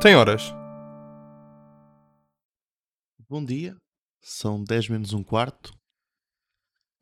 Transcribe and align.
Tem 0.00 0.16
horas. 0.16 0.54
Bom 3.28 3.44
dia, 3.44 3.76
são 4.18 4.64
10 4.64 4.88
menos 4.88 5.12
um 5.12 5.22
quarto 5.22 5.76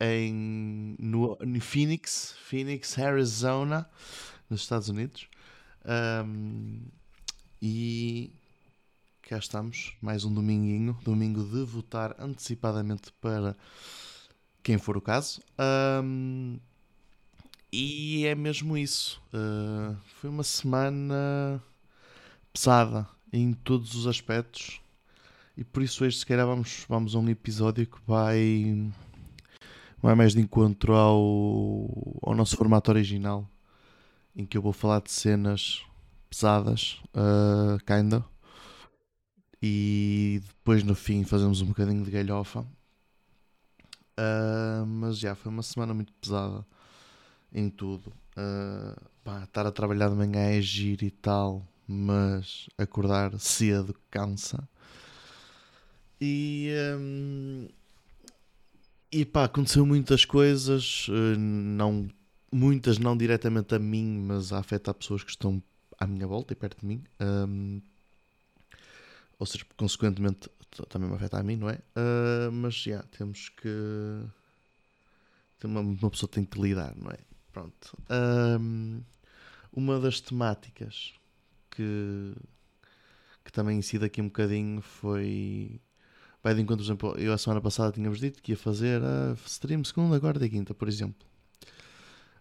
em 0.00 0.96
no, 0.98 1.38
em 1.40 1.60
Phoenix, 1.60 2.34
Phoenix, 2.40 2.98
Arizona, 2.98 3.88
nos 4.50 4.62
Estados 4.62 4.88
Unidos. 4.88 5.28
Ahm, 5.84 6.88
e 7.62 8.32
cá 9.22 9.38
estamos, 9.38 9.96
mais 10.02 10.24
um 10.24 10.34
dominguinho, 10.34 10.98
domingo 11.04 11.44
de 11.44 11.62
votar 11.62 12.16
antecipadamente 12.18 13.12
para 13.20 13.56
quem 14.60 14.76
for 14.76 14.96
o 14.96 15.00
caso. 15.00 15.40
Ahm, 15.56 16.58
e 17.72 18.26
é 18.26 18.34
mesmo 18.34 18.76
isso. 18.76 19.22
Ah, 19.32 19.94
foi 20.16 20.28
uma 20.28 20.42
semana 20.42 21.62
pesada 22.58 23.06
em 23.32 23.52
todos 23.52 23.94
os 23.94 24.08
aspectos. 24.08 24.80
E 25.56 25.62
por 25.62 25.80
isso 25.80 26.04
hoje 26.04 26.18
se 26.18 26.26
calhar 26.26 26.44
vamos, 26.44 26.84
vamos 26.88 27.14
a 27.14 27.18
um 27.20 27.28
episódio 27.28 27.86
que 27.86 27.98
vai, 28.04 28.92
vai 30.02 30.16
mais 30.16 30.32
de 30.32 30.40
encontro 30.40 30.92
ao, 30.92 32.18
ao 32.20 32.34
nosso 32.34 32.56
formato 32.56 32.90
original, 32.90 33.48
em 34.34 34.44
que 34.44 34.58
eu 34.58 34.62
vou 34.62 34.72
falar 34.72 35.00
de 35.00 35.10
cenas 35.12 35.84
pesadas, 36.28 37.00
uh, 37.14 37.78
kinda, 37.86 38.24
e 39.62 40.42
depois 40.44 40.82
no 40.82 40.96
fim 40.96 41.22
fazemos 41.22 41.60
um 41.60 41.66
bocadinho 41.66 42.04
de 42.04 42.10
galhofa. 42.10 42.66
Uh, 44.18 44.84
mas 44.84 45.16
já 45.16 45.36
foi 45.36 45.52
uma 45.52 45.62
semana 45.62 45.94
muito 45.94 46.12
pesada 46.14 46.66
em 47.52 47.70
tudo. 47.70 48.12
Uh, 48.36 49.00
pá, 49.22 49.44
estar 49.44 49.64
a 49.64 49.70
trabalhar 49.70 50.08
de 50.08 50.16
manhã 50.16 50.40
é 50.50 50.60
giro 50.60 51.04
e 51.04 51.10
tal, 51.10 51.64
mas 51.88 52.68
acordar 52.76 53.38
cedo 53.40 53.94
cansa. 54.10 54.68
E, 56.20 56.70
hum, 56.98 57.68
e 59.10 59.24
pá, 59.24 59.44
aconteceu 59.44 59.86
muitas 59.86 60.24
coisas, 60.24 61.06
eh, 61.08 61.36
não, 61.38 62.08
muitas 62.52 62.98
não 62.98 63.16
diretamente 63.16 63.74
a 63.74 63.78
mim, 63.78 64.18
mas 64.26 64.52
a 64.52 64.58
afetar 64.58 64.94
pessoas 64.94 65.24
que 65.24 65.30
estão 65.30 65.62
à 65.98 66.06
minha 66.06 66.26
volta 66.26 66.52
e 66.52 66.56
perto 66.56 66.80
de 66.80 66.86
mim. 66.86 67.04
Hum, 67.20 67.80
ou 69.38 69.46
seja, 69.46 69.64
consequentemente 69.76 70.50
também 70.88 71.08
me 71.08 71.16
afeta 71.16 71.38
a 71.38 71.42
mim, 71.42 71.56
não 71.56 71.70
é? 71.70 71.78
Ah, 71.96 72.50
mas 72.52 72.74
já, 72.74 73.02
temos 73.04 73.48
que. 73.48 73.68
Uma, 75.64 75.80
uma 75.80 76.10
pessoa 76.10 76.30
tem 76.30 76.44
que 76.44 76.60
lidar, 76.60 76.94
não 76.96 77.10
é? 77.10 77.18
Pronto. 77.52 77.98
Hum, 78.60 79.02
uma 79.72 79.98
das 79.98 80.20
temáticas 80.20 81.17
que, 81.78 82.34
que 83.44 83.52
também 83.52 83.78
incide 83.78 84.04
aqui 84.04 84.20
um 84.20 84.26
bocadinho 84.26 84.82
foi. 84.82 85.80
Vai 86.42 86.54
de 86.54 86.60
encontro, 86.60 86.84
por 86.84 86.86
exemplo, 86.86 87.14
eu 87.18 87.32
a 87.32 87.38
semana 87.38 87.60
passada 87.60 87.92
tínhamos 87.92 88.18
dito 88.18 88.42
que 88.42 88.52
ia 88.52 88.56
fazer 88.56 89.00
a 89.02 89.34
stream 89.46 89.84
segunda, 89.84 90.20
quarta 90.20 90.44
e 90.44 90.50
quinta, 90.50 90.74
por 90.74 90.88
exemplo. 90.88 91.26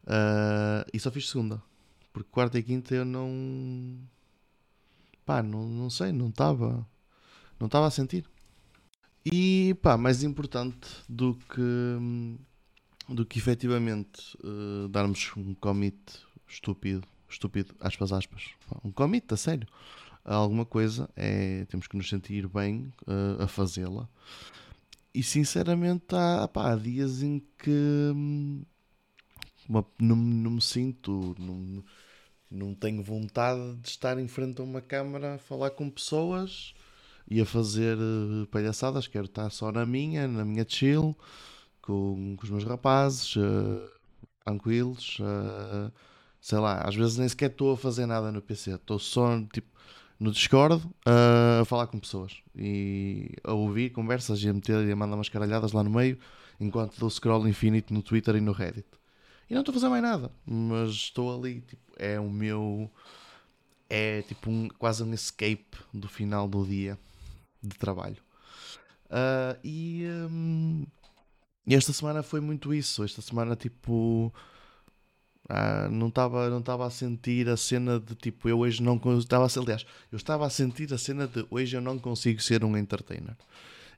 Ah, 0.07 0.85
e 0.93 0.99
só 0.99 1.11
fiz 1.11 1.29
segunda. 1.29 1.61
Porque 2.13 2.29
quarta 2.31 2.57
e 2.57 2.63
quinta 2.63 2.95
eu 2.95 3.05
não. 3.05 3.99
Pá, 5.25 5.43
não, 5.43 5.67
não 5.67 5.89
sei, 5.89 6.11
não 6.11 6.29
estava. 6.29 6.87
Não 7.59 7.67
estava 7.67 7.87
a 7.87 7.91
sentir. 7.91 8.25
E 9.25 9.75
pá, 9.81 9.97
mais 9.97 10.23
importante 10.23 10.87
do 11.07 11.35
que. 11.35 12.37
Do 13.09 13.25
que 13.25 13.39
efetivamente 13.39 14.37
eh, 14.43 14.87
darmos 14.89 15.31
um 15.37 15.53
commit 15.53 15.97
estúpido, 16.45 17.07
estúpido, 17.29 17.75
aspas, 17.79 18.11
aspas, 18.11 18.43
um 18.83 18.91
commit, 18.91 19.33
a 19.33 19.37
sério, 19.37 19.67
alguma 20.23 20.65
coisa, 20.65 21.09
é, 21.15 21.65
temos 21.65 21.87
que 21.87 21.95
nos 21.97 22.09
sentir 22.09 22.47
bem 22.47 22.93
eh, 23.07 23.43
a 23.43 23.47
fazê-la. 23.47 24.09
E 25.13 25.23
sinceramente 25.23 26.15
há, 26.15 26.47
pá, 26.47 26.73
há 26.73 26.75
dias 26.75 27.23
em 27.23 27.41
que 27.57 27.71
hum, 28.15 28.63
não, 29.67 30.15
não 30.15 30.51
me 30.51 30.61
sinto, 30.61 31.35
não, 31.39 31.83
não 32.49 32.73
tenho 32.75 33.01
vontade 33.03 33.75
de 33.77 33.89
estar 33.89 34.19
em 34.19 34.27
frente 34.27 34.61
a 34.61 34.63
uma 34.63 34.81
câmara 34.81 35.35
a 35.35 35.39
falar 35.39 35.71
com 35.71 35.89
pessoas 35.89 36.73
e 37.29 37.41
a 37.41 37.45
fazer 37.45 37.97
eh, 37.97 38.45
palhaçadas. 38.51 39.07
Quero 39.07 39.25
estar 39.25 39.49
só 39.49 39.71
na 39.71 39.85
minha, 39.85 40.27
na 40.27 40.45
minha 40.45 40.65
chill, 40.67 41.17
com, 41.81 42.35
com 42.37 42.43
os 42.43 42.49
meus 42.49 42.63
rapazes, 42.63 43.35
eh, 43.37 43.89
tranquilos. 44.45 45.17
eh, 45.21 45.91
sei 46.39 46.59
lá, 46.59 46.81
às 46.81 46.95
vezes 46.95 47.17
nem 47.17 47.27
sequer 47.27 47.51
estou 47.51 47.73
a 47.73 47.77
fazer 47.77 48.05
nada 48.05 48.31
no 48.31 48.41
PC, 48.41 48.75
estou 48.75 48.99
só 48.99 49.41
tipo 49.53 49.67
no 50.19 50.31
Discord 50.31 50.83
eh, 51.05 51.59
a 51.61 51.65
falar 51.65 51.87
com 51.87 51.99
pessoas 51.99 52.37
e 52.55 53.31
a 53.43 53.53
ouvir 53.53 53.91
conversas 53.91 54.41
e 54.41 54.49
a 54.49 54.53
meter 54.53 54.87
e 54.87 54.91
a 54.91 54.95
mandar 54.95 55.15
umas 55.15 55.29
caralhadas 55.29 55.71
lá 55.71 55.83
no 55.83 55.91
meio 55.91 56.17
enquanto 56.59 56.99
dou 56.99 57.09
scroll 57.09 57.47
infinito 57.47 57.93
no 57.93 58.01
Twitter 58.01 58.35
e 58.35 58.41
no 58.41 58.51
Reddit. 58.51 58.87
E 59.49 59.53
não 59.53 59.61
estou 59.61 59.71
a 59.71 59.75
fazer 59.75 59.89
mais 59.89 60.03
nada, 60.03 60.31
mas 60.45 60.89
estou 60.89 61.37
ali, 61.37 61.61
tipo, 61.61 61.81
é 61.97 62.19
o 62.19 62.29
meu. 62.29 62.91
É 63.89 64.21
tipo 64.23 64.49
um, 64.49 64.67
quase 64.67 65.01
um 65.03 65.13
escape 65.13 65.77
do 65.93 66.09
final 66.09 66.47
do 66.47 66.65
dia 66.65 66.99
de 67.63 67.77
trabalho. 67.77 68.17
Ah, 69.09 69.57
e, 69.63 70.05
hum, 70.29 70.85
e 71.65 71.75
esta 71.75 71.93
semana 71.93 72.21
foi 72.23 72.41
muito 72.41 72.73
isso. 72.73 73.03
Esta 73.03 73.21
semana, 73.21 73.55
tipo, 73.55 74.33
ah, 75.49 75.87
não 75.89 76.09
estava 76.09 76.49
não 76.49 76.59
estava 76.59 76.85
a 76.85 76.89
sentir 76.89 77.47
a 77.49 77.55
cena 77.55 77.99
de 77.99 78.15
tipo, 78.15 78.49
eu 78.49 78.59
hoje 78.59 78.83
não. 78.83 78.99
Estava 79.17 79.47
aliás, 79.57 79.85
eu 80.11 80.17
estava 80.17 80.45
a 80.45 80.49
sentir 80.49 80.93
a 80.93 80.97
cena 80.97 81.27
de 81.27 81.45
hoje 81.49 81.77
eu 81.77 81.81
não 81.81 81.97
consigo 81.97 82.41
ser 82.41 82.63
um 82.65 82.75
entertainer. 82.77 83.35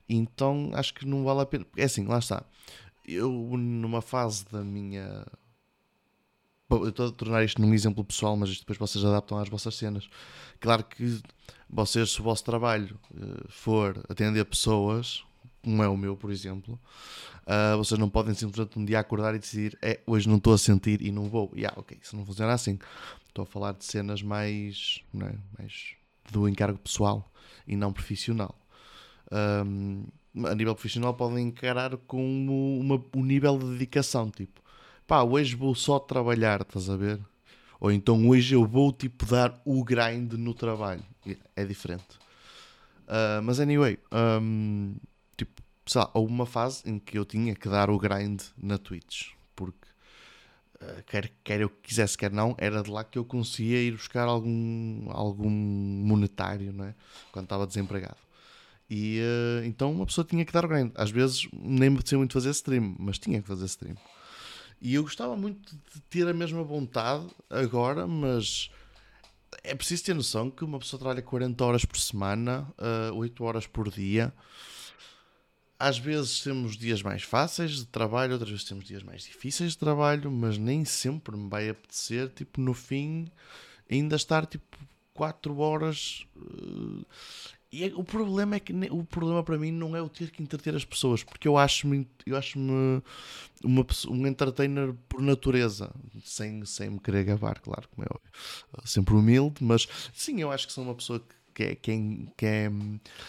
Então 0.08 0.72
acho 0.74 0.94
que 0.94 1.06
não 1.06 1.24
vale 1.24 1.42
a 1.42 1.46
pena. 1.46 1.66
É 1.76 1.86
assim, 1.86 2.06
lá 2.06 2.20
está. 2.20 2.44
Eu, 3.06 3.32
numa 3.32 4.02
fase 4.02 4.46
da 4.52 4.64
minha. 4.64 5.26
Eu 6.70 6.90
estou 6.90 7.08
a 7.08 7.12
tornar 7.12 7.44
isto 7.44 7.60
num 7.60 7.74
exemplo 7.74 8.04
pessoal, 8.06 8.38
mas 8.38 8.60
depois 8.60 8.78
vocês 8.78 9.04
adaptam 9.04 9.40
às 9.40 9.50
vossas 9.50 9.76
cenas. 9.76 10.08
Claro 10.60 10.84
que 10.84 11.20
vocês, 11.68 12.12
se 12.12 12.22
o 12.22 12.24
vosso 12.24 12.44
trabalho 12.44 13.00
eh, 13.16 13.46
for 13.50 14.04
atender 14.08 14.46
pessoas, 14.46 15.24
como 15.64 15.82
é 15.82 15.88
o 15.88 15.98
meu, 15.98 16.16
por 16.16 16.32
exemplo, 16.32 16.80
ah, 17.52 17.76
vocês 17.78 18.00
não 18.00 18.08
podem 18.08 18.36
simplesmente 18.36 18.78
um 18.78 18.86
dia 18.86 19.00
acordar 19.00 19.34
e 19.34 19.40
decidir 19.40 19.76
é, 19.82 20.00
hoje 20.06 20.30
não 20.30 20.38
estou 20.38 20.54
a 20.54 20.58
sentir 20.58 21.02
e 21.02 21.12
não 21.12 21.28
vou. 21.28 21.52
E 21.56 21.66
ah, 21.66 21.74
ok, 21.76 21.98
isso 22.00 22.16
não 22.16 22.24
funciona 22.24 22.54
assim. 22.54 22.78
Estou 23.28 23.42
a 23.42 23.46
falar 23.48 23.72
de 23.72 23.84
cenas 23.84 24.22
mais, 24.22 25.02
não 25.12 25.26
é, 25.26 25.34
mais 25.58 25.96
do 26.32 26.48
encargo 26.48 26.78
pessoal 26.78 27.28
e 27.68 27.76
não 27.76 27.92
profissional. 27.92 28.54
Ahm, 29.32 30.04
a 30.46 30.54
nível 30.54 30.76
profissional 30.76 31.16
podem 31.16 31.48
encarar 31.48 31.98
como 31.98 32.80
uma, 32.80 33.04
um 33.16 33.26
nível 33.26 33.58
de 33.58 33.66
dedicação, 33.72 34.30
tipo, 34.30 34.62
pá, 35.08 35.24
hoje 35.24 35.56
vou 35.56 35.74
só 35.74 35.98
trabalhar, 35.98 36.62
estás 36.62 36.88
a 36.88 36.96
ver? 36.96 37.20
Ou 37.80 37.92
então 37.92 38.28
hoje 38.30 38.54
eu 38.54 38.64
vou 38.64 38.92
tipo 38.94 39.26
dar 39.26 39.60
o 39.66 39.84
grind 39.84 40.34
no 40.34 40.54
trabalho. 40.54 41.04
É 41.56 41.66
diferente. 41.66 42.20
Ah, 43.08 43.42
mas 43.44 43.60
anyway, 43.60 43.98
ahm, 44.12 44.94
tipo, 45.36 45.64
lá, 45.98 46.10
houve 46.14 46.32
uma 46.32 46.46
fase 46.46 46.84
em 46.86 47.00
que 47.00 47.18
eu 47.18 47.26
tinha 47.26 47.56
que 47.56 47.68
dar 47.68 47.90
o 47.90 47.98
grind 47.98 48.42
na 48.58 48.78
Twitch. 48.78 49.32
Porque 49.56 49.88
ah, 50.82 51.02
quer, 51.06 51.32
quer 51.44 51.62
eu 51.62 51.70
quisesse, 51.70 52.18
quer 52.18 52.32
não, 52.32 52.56
era 52.58 52.82
de 52.82 52.90
lá 52.90 53.04
que 53.04 53.18
eu 53.18 53.26
conseguia 53.26 53.82
ir 53.82 53.92
buscar 53.92 54.28
algum, 54.28 55.10
algum 55.12 55.50
monetário, 55.50 56.72
não 56.72 56.86
é? 56.86 56.96
Quando 57.32 57.46
estava 57.46 57.68
desempregado. 57.68 58.18
E 58.90 59.20
eh, 59.20 59.68
então 59.68 59.92
uma 59.92 60.06
pessoa 60.06 60.26
tinha 60.26 60.44
que 60.44 60.52
dar 60.52 60.66
o 60.66 60.68
grind. 60.68 60.92
Às 60.96 61.12
vezes 61.12 61.48
nem 61.54 61.90
me 61.90 61.98
apetecia 61.98 62.18
muito 62.18 62.34
fazer 62.34 62.50
stream, 62.52 62.96
mas 62.98 63.20
tinha 63.20 63.42
que 63.42 63.48
fazer 63.48 63.66
stream. 63.66 63.96
E 64.82 64.96
eu 64.96 65.04
gostava 65.04 65.36
muito 65.36 65.76
de 65.94 66.02
ter 66.10 66.28
a 66.28 66.34
mesma 66.34 66.64
vontade 66.64 67.28
agora, 67.50 68.08
mas 68.08 68.72
é 69.64 69.76
preciso 69.76 70.06
ter 70.06 70.16
noção 70.16 70.50
que 70.50 70.64
uma 70.64 70.80
pessoa 70.80 71.00
trabalha 71.00 71.22
40 71.22 71.64
horas 71.64 71.86
por 71.86 72.00
semana, 72.00 72.68
eh, 72.78 73.12
8 73.12 73.44
horas 73.44 73.68
por 73.68 73.92
dia. 73.92 74.34
Às 75.80 75.98
vezes 75.98 76.42
temos 76.42 76.76
dias 76.78 77.02
mais 77.02 77.24
fáceis 77.24 77.72
de 77.78 77.86
trabalho, 77.86 78.34
outras 78.34 78.52
vezes 78.52 78.66
temos 78.66 78.86
dias 78.86 79.02
mais 79.02 79.24
difíceis 79.24 79.72
de 79.72 79.78
trabalho, 79.78 80.30
mas 80.32 80.58
nem 80.58 80.84
sempre 80.84 81.38
me 81.38 81.50
vai 81.50 81.70
apetecer, 81.70 82.30
tipo, 82.30 82.60
no 82.60 82.74
fim, 82.74 83.28
ainda 83.90 84.16
estar 84.18 84.46
tipo 84.46 84.78
4 85.14 85.58
horas. 85.60 86.26
eh, 86.38 87.06
e 87.72 87.84
é- 87.84 87.94
o 87.96 88.04
problema 88.04 88.56
é 88.56 88.60
que 88.60 88.74
o 88.92 89.04
problema 89.04 89.44
para 89.44 89.58
mim 89.58 89.72
não 89.72 89.96
é 89.96 90.02
o 90.02 90.10
ter 90.10 90.32
que 90.32 90.42
entreter 90.42 90.76
as 90.76 90.84
pessoas, 90.86 91.24
porque 91.24 91.48
eu 91.48 91.58
acho-me 91.58 92.08
eu 92.26 92.36
acho-me 92.36 93.02
uma 93.64 93.86
um 94.10 94.28
entertainer 94.28 94.94
por 95.08 95.22
natureza, 95.22 95.92
sem, 96.24 96.66
sem 96.66 96.90
me 96.92 97.00
querer 97.00 97.24
gabar, 97.26 97.60
claro, 97.60 97.88
como 97.90 98.04
é 98.04 98.08
óbvio. 98.14 98.32
Sempre 98.86 99.14
humilde, 99.16 99.64
mas 99.64 99.88
sim, 100.14 100.42
eu 100.42 100.52
acho 100.52 100.68
que 100.68 100.74
sou 100.74 100.84
uma 100.84 100.96
pessoa 100.96 101.20
que 101.20 101.36
que 101.54 101.64
é, 101.64 101.76
que 101.76 101.92
é, 101.92 101.96
que 102.38 102.46
é 102.46 102.70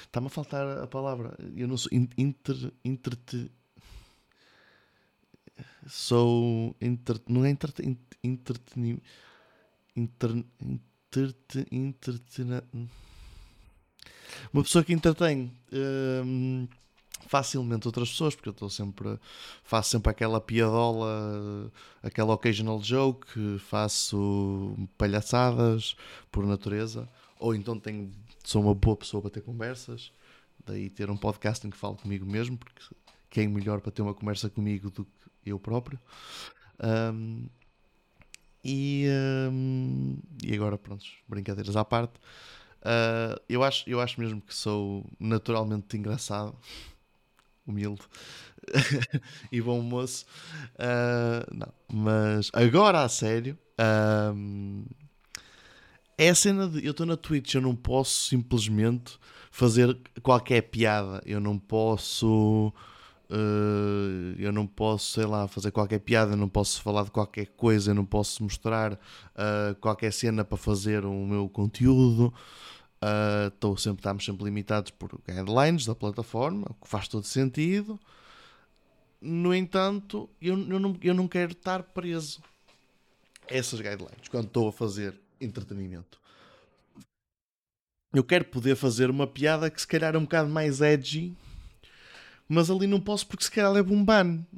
está-me 0.04 0.26
a 0.26 0.30
faltar 0.30 0.66
a 0.78 0.86
palavra. 0.86 1.36
Eu 1.56 1.66
não 1.68 1.76
sou 1.76 1.90
in- 1.92 2.08
inter, 2.16 2.72
interte- 2.84 3.50
sou 5.86 6.74
inter, 6.80 7.20
não 7.28 7.44
é 7.44 7.50
inter, 7.50 7.70
entretenimento 8.22 9.02
inter, 9.96 10.30
interte, 10.60 11.66
entretena- 11.70 12.64
uma 14.52 14.62
pessoa 14.62 14.84
que 14.84 14.92
entretém 14.92 15.52
hum, 16.24 16.68
facilmente 17.26 17.86
outras 17.86 18.10
pessoas, 18.10 18.34
porque 18.34 18.48
eu 18.48 18.52
estou 18.52 18.70
sempre, 18.70 19.18
faço 19.64 19.90
sempre 19.90 20.10
aquela 20.10 20.40
piadola, 20.40 21.70
aquela 22.02 22.34
occasional 22.34 22.80
joke, 22.82 23.58
faço 23.58 24.76
palhaçadas 24.96 25.96
por 26.30 26.46
natureza, 26.46 27.08
ou 27.40 27.54
então 27.54 27.78
tenho, 27.78 28.12
sou 28.44 28.62
uma 28.62 28.74
boa 28.74 28.96
pessoa 28.96 29.20
para 29.22 29.30
ter 29.30 29.40
conversas, 29.40 30.12
daí 30.64 30.88
ter 30.90 31.10
um 31.10 31.16
podcast 31.16 31.66
em 31.66 31.70
que 31.70 31.76
falo 31.76 31.96
comigo 31.96 32.26
mesmo, 32.26 32.56
porque 32.56 32.82
quem 33.30 33.48
melhor 33.48 33.80
para 33.80 33.90
ter 33.90 34.02
uma 34.02 34.14
conversa 34.14 34.50
comigo 34.50 34.90
do 34.90 35.04
que 35.04 35.10
eu 35.50 35.58
próprio. 35.58 35.98
Um, 36.82 37.48
e, 38.64 39.06
um, 39.50 40.18
e 40.44 40.54
agora, 40.54 40.76
pronto, 40.76 41.04
brincadeiras 41.26 41.76
à 41.76 41.84
parte. 41.84 42.18
Uh, 42.80 43.40
eu, 43.48 43.62
acho, 43.62 43.88
eu 43.88 44.00
acho 44.00 44.20
mesmo 44.20 44.40
que 44.40 44.54
sou 44.54 45.06
naturalmente 45.18 45.96
engraçado, 45.96 46.56
humilde 47.66 48.02
e 49.50 49.60
bom 49.60 49.80
moço. 49.80 50.26
Uh, 50.74 51.54
não, 51.54 51.72
mas 51.90 52.50
agora 52.52 53.02
a 53.02 53.08
sério, 53.08 53.56
um, 54.34 54.84
é 56.20 56.28
a 56.28 56.34
cena 56.34 56.68
de 56.68 56.84
eu 56.84 56.90
estou 56.90 57.06
na 57.06 57.16
Twitch, 57.16 57.54
eu 57.54 57.62
não 57.62 57.74
posso 57.74 58.28
simplesmente 58.28 59.18
fazer 59.50 59.96
qualquer 60.22 60.60
piada, 60.60 61.22
eu 61.24 61.40
não 61.40 61.58
posso 61.58 62.72
Uh, 63.32 64.34
eu 64.40 64.50
não 64.50 64.66
posso, 64.66 65.12
sei 65.12 65.24
lá, 65.24 65.46
fazer 65.46 65.70
qualquer 65.70 66.00
piada, 66.00 66.34
não 66.34 66.48
posso 66.48 66.82
falar 66.82 67.04
de 67.04 67.12
qualquer 67.12 67.46
coisa, 67.46 67.94
não 67.94 68.04
posso 68.04 68.42
mostrar 68.42 68.94
uh, 68.94 69.72
qualquer 69.80 70.12
cena 70.12 70.44
para 70.44 70.58
fazer 70.58 71.04
o 71.04 71.14
meu 71.26 71.48
conteúdo. 71.48 72.34
Uh, 73.00 73.78
sempre, 73.78 74.00
estamos 74.00 74.24
sempre 74.24 74.44
limitados 74.44 74.90
por 74.90 75.16
guidelines 75.24 75.86
da 75.86 75.94
plataforma, 75.94 76.66
o 76.70 76.74
que 76.74 76.88
faz 76.88 77.06
todo 77.06 77.24
sentido. 77.24 78.00
No 79.20 79.54
entanto, 79.54 80.28
eu, 80.42 80.58
eu, 80.68 80.80
não, 80.80 80.96
eu 81.00 81.14
não 81.14 81.28
quero 81.28 81.52
estar 81.52 81.84
preso 81.84 82.42
a 83.48 83.54
essas 83.54 83.80
guidelines 83.80 84.26
quando 84.28 84.46
estou 84.46 84.68
a 84.70 84.72
fazer 84.72 85.14
entretenimento. 85.40 86.20
Eu 88.12 88.24
quero 88.24 88.44
poder 88.44 88.74
fazer 88.76 89.08
uma 89.08 89.26
piada 89.26 89.70
que 89.70 89.80
se 89.80 89.86
calhar 89.86 90.14
é 90.14 90.18
um 90.18 90.22
bocado 90.22 90.48
mais 90.48 90.80
edgy 90.80 91.36
mas 92.52 92.68
ali 92.68 92.88
não 92.88 93.00
posso 93.00 93.24
porque 93.28 93.44
se 93.44 93.50
calhar 93.50 93.70
levo 93.70 93.94
um. 93.94 94.04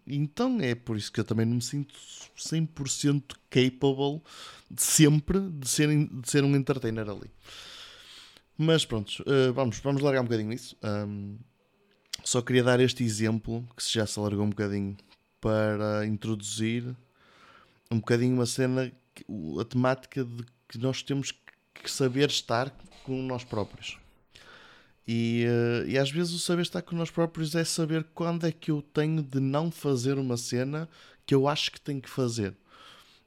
Então 0.07 0.59
é 0.63 0.75
por 0.75 0.97
isso 0.97 1.13
que 1.13 1.21
eu 1.21 1.25
também 1.25 1.45
não 1.45 1.57
me 1.57 1.63
sinto 1.63 1.95
100% 2.39 3.37
capable 3.51 4.23
de 4.71 4.83
sempre 4.83 5.39
de 5.39 5.69
ser, 5.69 5.89
de 6.09 6.31
ser 6.31 6.43
um 6.43 6.57
entertainer 6.57 7.07
ali. 7.07 7.31
Mas 8.57 8.87
pronto, 8.87 9.23
uh, 9.27 9.53
vamos, 9.53 9.79
vamos 9.81 10.01
largar 10.01 10.23
um 10.23 10.25
bocadinho 10.25 10.49
nisso. 10.49 10.75
Um, 10.83 11.37
só 12.25 12.41
queria 12.41 12.65
dar 12.65 12.81
este 12.81 13.05
exemplo, 13.05 13.63
que 13.77 13.83
já 13.93 14.07
se 14.07 14.19
alargou 14.19 14.47
um 14.47 14.51
bocadinho, 14.51 14.97
para 15.39 16.07
introduzir 16.07 16.97
um 17.91 17.99
bocadinho 17.99 18.35
uma 18.37 18.47
cena, 18.47 18.91
a 19.61 19.65
temática 19.67 20.25
de 20.25 20.45
que 20.73 20.79
nós 20.79 21.03
temos 21.03 21.35
que 21.75 21.91
saber 21.91 22.31
estar 22.31 22.71
com 23.05 23.23
nós 23.23 23.45
próprios. 23.45 23.99
E, 25.07 25.45
uh, 25.47 25.87
e 25.87 25.99
às 25.99 26.11
vezes 26.11 26.33
o 26.33 26.39
saber 26.39 26.63
estar 26.63 26.81
com 26.81 26.97
nós 26.97 27.11
próprios 27.11 27.55
é 27.55 27.63
saber 27.63 28.05
quando 28.15 28.47
é 28.47 28.53
que 28.53 28.71
eu 28.71 28.81
tenho 28.81 29.23
de 29.23 29.39
não 29.39 29.71
fazer 29.71 30.17
uma 30.17 30.39
cena 30.39 30.89
que 31.27 31.35
eu 31.35 31.47
acho 31.47 31.71
que 31.71 31.79
tenho 31.79 32.01
que 32.01 32.09
fazer. 32.09 32.57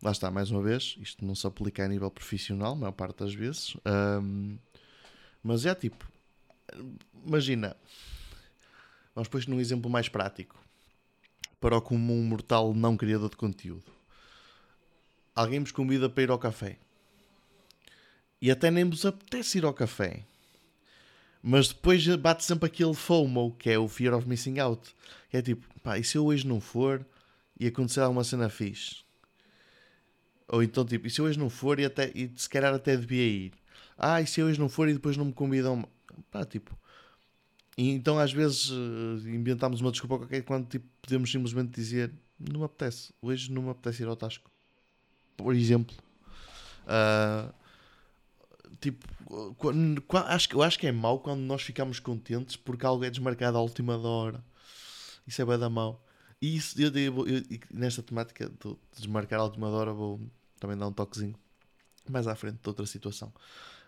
Lá 0.02 0.12
está, 0.12 0.32
mais 0.32 0.50
uma 0.50 0.64
vez, 0.64 0.96
isto 1.00 1.24
não 1.24 1.36
se 1.36 1.46
aplica 1.46 1.86
a 1.86 1.88
nível 1.88 2.10
profissional, 2.10 2.74
a 2.74 2.76
maior 2.76 2.94
parte 2.94 3.20
das 3.20 3.36
vezes. 3.36 3.78
Um, 3.86 4.58
mas 5.44 5.68
é 5.68 5.76
tipo, 5.76 6.04
imagina, 7.28 7.78
vamos 9.14 9.28
pôr 9.28 9.48
num 9.48 9.60
exemplo 9.60 9.90
mais 9.90 10.10
prático 10.10 10.60
para 11.62 11.78
o 11.78 11.82
comum 11.82 12.24
mortal 12.24 12.74
não 12.74 12.98
criador 12.98 13.30
de 13.30 13.38
conteúdo. 13.38 13.86
Alguém 15.36 15.60
nos 15.60 15.72
convida 15.72 16.10
para 16.10 16.24
ir 16.24 16.32
ao 16.32 16.40
café 16.40 16.80
e 18.42 18.52
até 18.52 18.70
nem 18.70 18.84
vos 18.86 19.06
apetece 19.06 19.58
ir 19.58 19.66
ao 19.66 19.74
café 19.74 20.24
mas 21.48 21.68
depois 21.68 22.04
bate 22.16 22.44
sempre 22.44 22.66
aquele 22.66 22.96
FOMO, 22.96 23.56
que 23.60 23.70
é 23.70 23.78
o 23.78 23.88
Fear 23.88 24.16
of 24.16 24.28
Missing 24.28 24.58
Out. 24.58 24.96
Que 25.30 25.38
é 25.38 25.42
tipo, 25.44 25.64
pá, 25.84 25.96
e 26.00 26.04
se 26.04 26.18
eu 26.18 26.26
hoje 26.26 26.48
não 26.48 26.60
for 26.60 27.06
e 27.60 27.68
acontecer 27.68 28.00
alguma 28.00 28.24
cena 28.24 28.50
fixe? 28.50 29.04
Ou 30.48 30.64
então, 30.64 30.84
tipo, 30.84 31.06
e 31.06 31.10
se 31.12 31.22
eu 31.22 31.26
hoje 31.26 31.38
não 31.38 31.48
for 31.48 31.80
e, 31.80 31.86
até, 31.86 32.12
e 32.16 32.32
se 32.36 32.50
calhar 32.50 32.74
até 32.74 32.98
devia 32.98 33.24
ir? 33.24 33.54
Ah, 33.96 34.20
e 34.20 34.26
se 34.26 34.42
eu 34.42 34.48
hoje 34.48 34.60
não 34.60 34.68
for 34.68 34.90
e 34.90 34.94
depois 34.94 35.18
não 35.18 35.26
me 35.26 35.34
convidam? 35.34 35.88
Pá, 36.32 36.44
tipo. 36.44 36.76
E 37.78 37.92
então 37.92 38.18
às 38.18 38.34
vezes 38.34 38.72
uh, 38.72 39.30
inventamos 39.30 39.82
uma 39.82 39.92
desculpa 39.92 40.18
qualquer 40.18 40.42
quando 40.42 40.68
tipo, 40.68 40.88
podemos 41.00 41.32
simplesmente 41.32 41.76
dizer 41.76 42.12
não 42.40 42.62
me 42.62 42.66
apetece, 42.66 43.14
hoje 43.22 43.52
não 43.52 43.62
me 43.62 43.70
apetece 43.70 44.02
ir 44.02 44.08
ao 44.08 44.16
Tasco. 44.16 44.50
Por 45.38 45.54
exemplo. 45.54 45.96
Uh, 46.88 47.54
tipo, 48.80 49.08
quando, 49.58 50.04
acho, 50.28 50.50
eu 50.54 50.62
acho 50.62 50.80
que 50.80 50.88
é 50.88 50.92
mau 50.92 51.20
quando 51.20 51.42
nós 51.42 51.62
ficamos 51.62 52.00
contentes 52.00 52.56
porque 52.56 52.86
algo 52.86 53.04
é 53.04 53.10
desmarcado 53.10 53.58
à 53.58 53.62
última 53.62 53.98
hora. 53.98 54.44
Isso 55.28 55.42
é 55.42 55.46
bem 55.46 55.58
da 55.58 55.70
mau. 55.70 56.04
E 56.42 56.56
isso, 56.56 56.80
eu, 56.82 56.92
eu, 56.96 57.28
eu, 57.28 57.44
nesta 57.72 58.04
temática 58.04 58.50
de 58.50 58.76
desmarcar 58.96 59.40
à 59.40 59.44
última 59.44 59.70
hora, 59.70 59.94
vou 59.94 60.22
também 60.60 60.78
dar 60.78 60.88
um 60.88 60.94
toquezinho 60.94 61.36
mais 62.10 62.28
à 62.28 62.36
frente 62.36 62.60
de 62.62 62.68
outra 62.68 62.86
situação. 62.86 63.34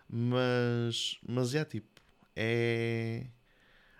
Mas, 0.08 1.18
mas 1.26 1.54
é 1.54 1.64
tipo, 1.64 2.00
é. 2.34 3.26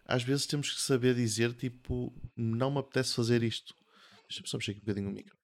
Às 0.05 0.23
vezes 0.23 0.47
temos 0.47 0.73
que 0.73 0.81
saber 0.81 1.15
dizer, 1.15 1.53
tipo, 1.53 2.13
não 2.35 2.71
me 2.71 2.79
apetece 2.79 3.15
fazer 3.15 3.43
isto. 3.43 3.75
Deixa-me 4.27 4.49
só 4.49 4.57
mexer 4.57 4.71
aqui 4.73 4.81
um 4.81 4.85
bocadinho 4.85 5.11
o 5.11 5.13
micro. 5.13 5.37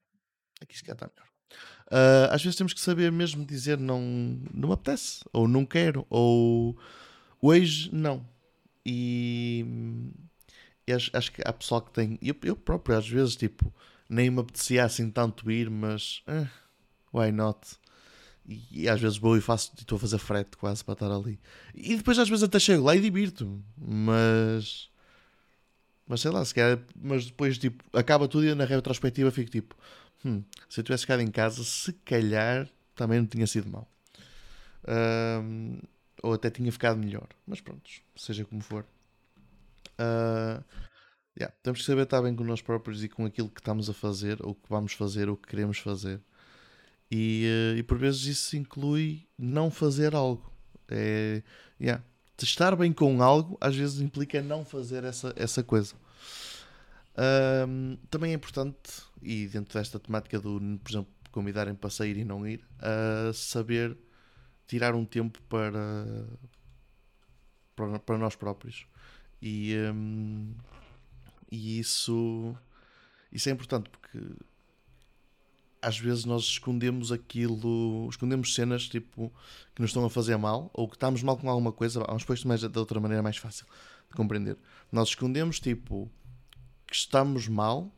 Aqui 0.61 0.76
se 0.76 0.82
calhar 0.82 0.97
está 0.97 1.06
melhor. 1.06 1.33
Uh, 1.86 2.32
às 2.32 2.42
vezes 2.42 2.56
temos 2.56 2.72
que 2.72 2.81
saber 2.81 3.12
mesmo 3.12 3.44
dizer 3.44 3.78
não, 3.78 4.00
não 4.52 4.69
me 4.69 4.75
apetece, 4.75 5.25
ou 5.32 5.46
não 5.46 5.64
quero, 5.66 6.06
ou 6.08 6.76
hoje 7.40 7.90
não. 7.92 8.26
E, 8.84 9.64
e 10.86 10.92
acho, 10.92 11.10
acho, 11.14 11.32
que 11.32 11.42
há 11.44 11.52
pessoal 11.52 11.82
que 11.82 11.92
tem. 11.92 12.19
Eu, 12.22 12.34
eu 12.42 12.56
próprio, 12.56 12.96
às 12.96 13.08
vezes, 13.08 13.36
tipo, 13.36 13.72
nem 14.08 14.31
me 14.31 14.40
apetecia 14.40 14.84
assim 14.84 15.10
tanto 15.10 15.50
ir, 15.50 15.70
mas 15.70 16.22
uh, 16.28 16.48
why 17.12 17.30
not? 17.32 17.59
E, 18.47 18.82
e, 18.82 18.88
às 18.88 19.00
vezes 19.00 19.16
vou 19.16 19.37
e 19.37 19.40
faço, 19.40 19.73
estou 19.78 19.97
a 19.97 19.99
fazer 20.00 20.18
frete 20.18 20.56
quase 20.56 20.85
para 20.85 20.94
estar 20.94 21.11
ali. 21.11 21.40
E 21.75 21.97
depois 21.97 22.18
às 22.18 22.28
vezes 22.28 22.44
até 22.44 22.59
chego 22.59 22.85
lá 22.85 22.94
e 22.94 23.00
divirto-me, 23.00 23.62
mas. 23.76 24.90
Mas 26.06 26.20
sei 26.20 26.30
lá, 26.30 26.44
se 26.44 26.54
calhar, 26.54 26.78
mas 26.94 27.26
depois 27.26 27.56
tipo, 27.56 27.82
acaba 27.97 28.28
tudo 28.28 28.44
e 28.44 28.54
na 28.54 28.66
retrospectiva 28.66 29.30
fico 29.30 29.50
tipo, 29.50 29.75
hum, 30.25 30.43
se 30.69 30.81
eu 30.81 30.85
tivesse 30.85 31.02
ficado 31.02 31.21
em 31.21 31.31
casa, 31.31 31.62
se 31.62 31.93
calhar 31.93 32.69
também 32.95 33.19
não 33.19 33.26
tinha 33.26 33.47
sido 33.47 33.69
mal. 33.69 33.88
Ou 36.23 36.33
até 36.33 36.50
tinha 36.50 36.73
ficado 36.73 36.99
melhor. 36.99 37.28
Mas 37.47 37.61
pronto, 37.61 37.90
seja 38.16 38.45
como 38.45 38.62
for. 38.62 38.87
Uh, 39.95 40.62
yeah, 41.38 41.54
temos 41.62 41.81
que 41.81 41.87
saber 41.87 42.02
estar 42.02 42.23
bem 42.23 42.35
com 42.35 42.45
nós 42.45 42.62
próprios 42.62 43.04
e 43.04 43.09
com 43.09 43.25
aquilo 43.26 43.49
que 43.49 43.61
estamos 43.61 43.90
a 43.90 43.95
fazer, 43.95 44.38
ou 44.45 44.54
que 44.54 44.69
vamos 44.69 44.93
fazer, 44.95 45.28
ou 45.28 45.37
que 45.37 45.49
queremos 45.49 45.78
fazer. 45.78 46.21
E, 47.11 47.47
uh, 47.47 47.78
e 47.78 47.83
por 47.83 47.99
vezes 47.99 48.25
isso 48.25 48.57
inclui 48.57 49.26
não 49.38 49.71
fazer 49.71 50.14
algo. 50.14 50.50
É, 50.88 51.43
yeah, 51.81 52.02
estar 52.43 52.76
bem 52.76 52.93
com 52.93 53.23
algo 53.23 53.57
às 53.61 53.75
vezes 53.75 54.00
implica 54.00 54.43
não 54.43 54.64
fazer 54.64 55.04
essa, 55.04 55.33
essa 55.37 55.62
coisa. 55.62 55.95
Um, 57.16 57.97
também 58.11 58.33
é 58.33 58.35
importante, 58.35 59.02
e 59.23 59.47
dentro 59.47 59.78
desta 59.78 59.99
temática 60.00 60.40
do, 60.40 60.61
por 60.83 60.90
exemplo, 60.90 61.12
convidarem 61.30 61.75
para 61.75 61.90
sair 61.90 62.16
e 62.16 62.25
não 62.25 62.47
ir, 62.47 62.64
uh, 62.78 63.33
saber 63.33 63.97
tirar 64.66 64.94
um 64.94 65.04
tempo 65.04 65.40
para, 65.42 66.26
para, 67.76 67.99
para 67.99 68.18
nós 68.18 68.35
próprios. 68.35 68.87
E, 69.40 69.75
um, 69.92 70.54
e 71.50 71.78
isso, 71.78 72.56
isso 73.30 73.49
é 73.49 73.52
importante 73.52 73.90
porque 73.90 74.18
às 75.83 75.99
vezes 75.99 76.25
nós 76.25 76.44
escondemos 76.44 77.12
aquilo, 77.12 78.09
escondemos 78.09 78.54
cenas 78.54 78.88
tipo 78.88 79.30
que 79.75 79.83
nos 79.83 79.90
estão 79.90 80.04
a 80.04 80.11
fazer 80.11 80.37
mal 80.38 80.71
ou 80.73 80.88
que 80.88 80.97
estamos 80.97 81.23
mal 81.23 81.37
com 81.37 81.49
alguma 81.50 81.73
coisa. 81.73 82.00
Vamos 82.00 82.25
pôr 82.25 82.35
isto 82.35 82.49
mais, 82.49 82.61
de 82.61 82.78
outra 82.78 82.99
maneira 82.99 83.23
mais 83.23 83.37
fácil 83.37 83.66
de 84.09 84.16
compreender. 84.16 84.56
Nós 84.90 85.11
escondemos 85.11 85.61
tipo 85.61 86.11
que 86.94 86.98
estamos 86.98 87.48
mal 87.48 87.92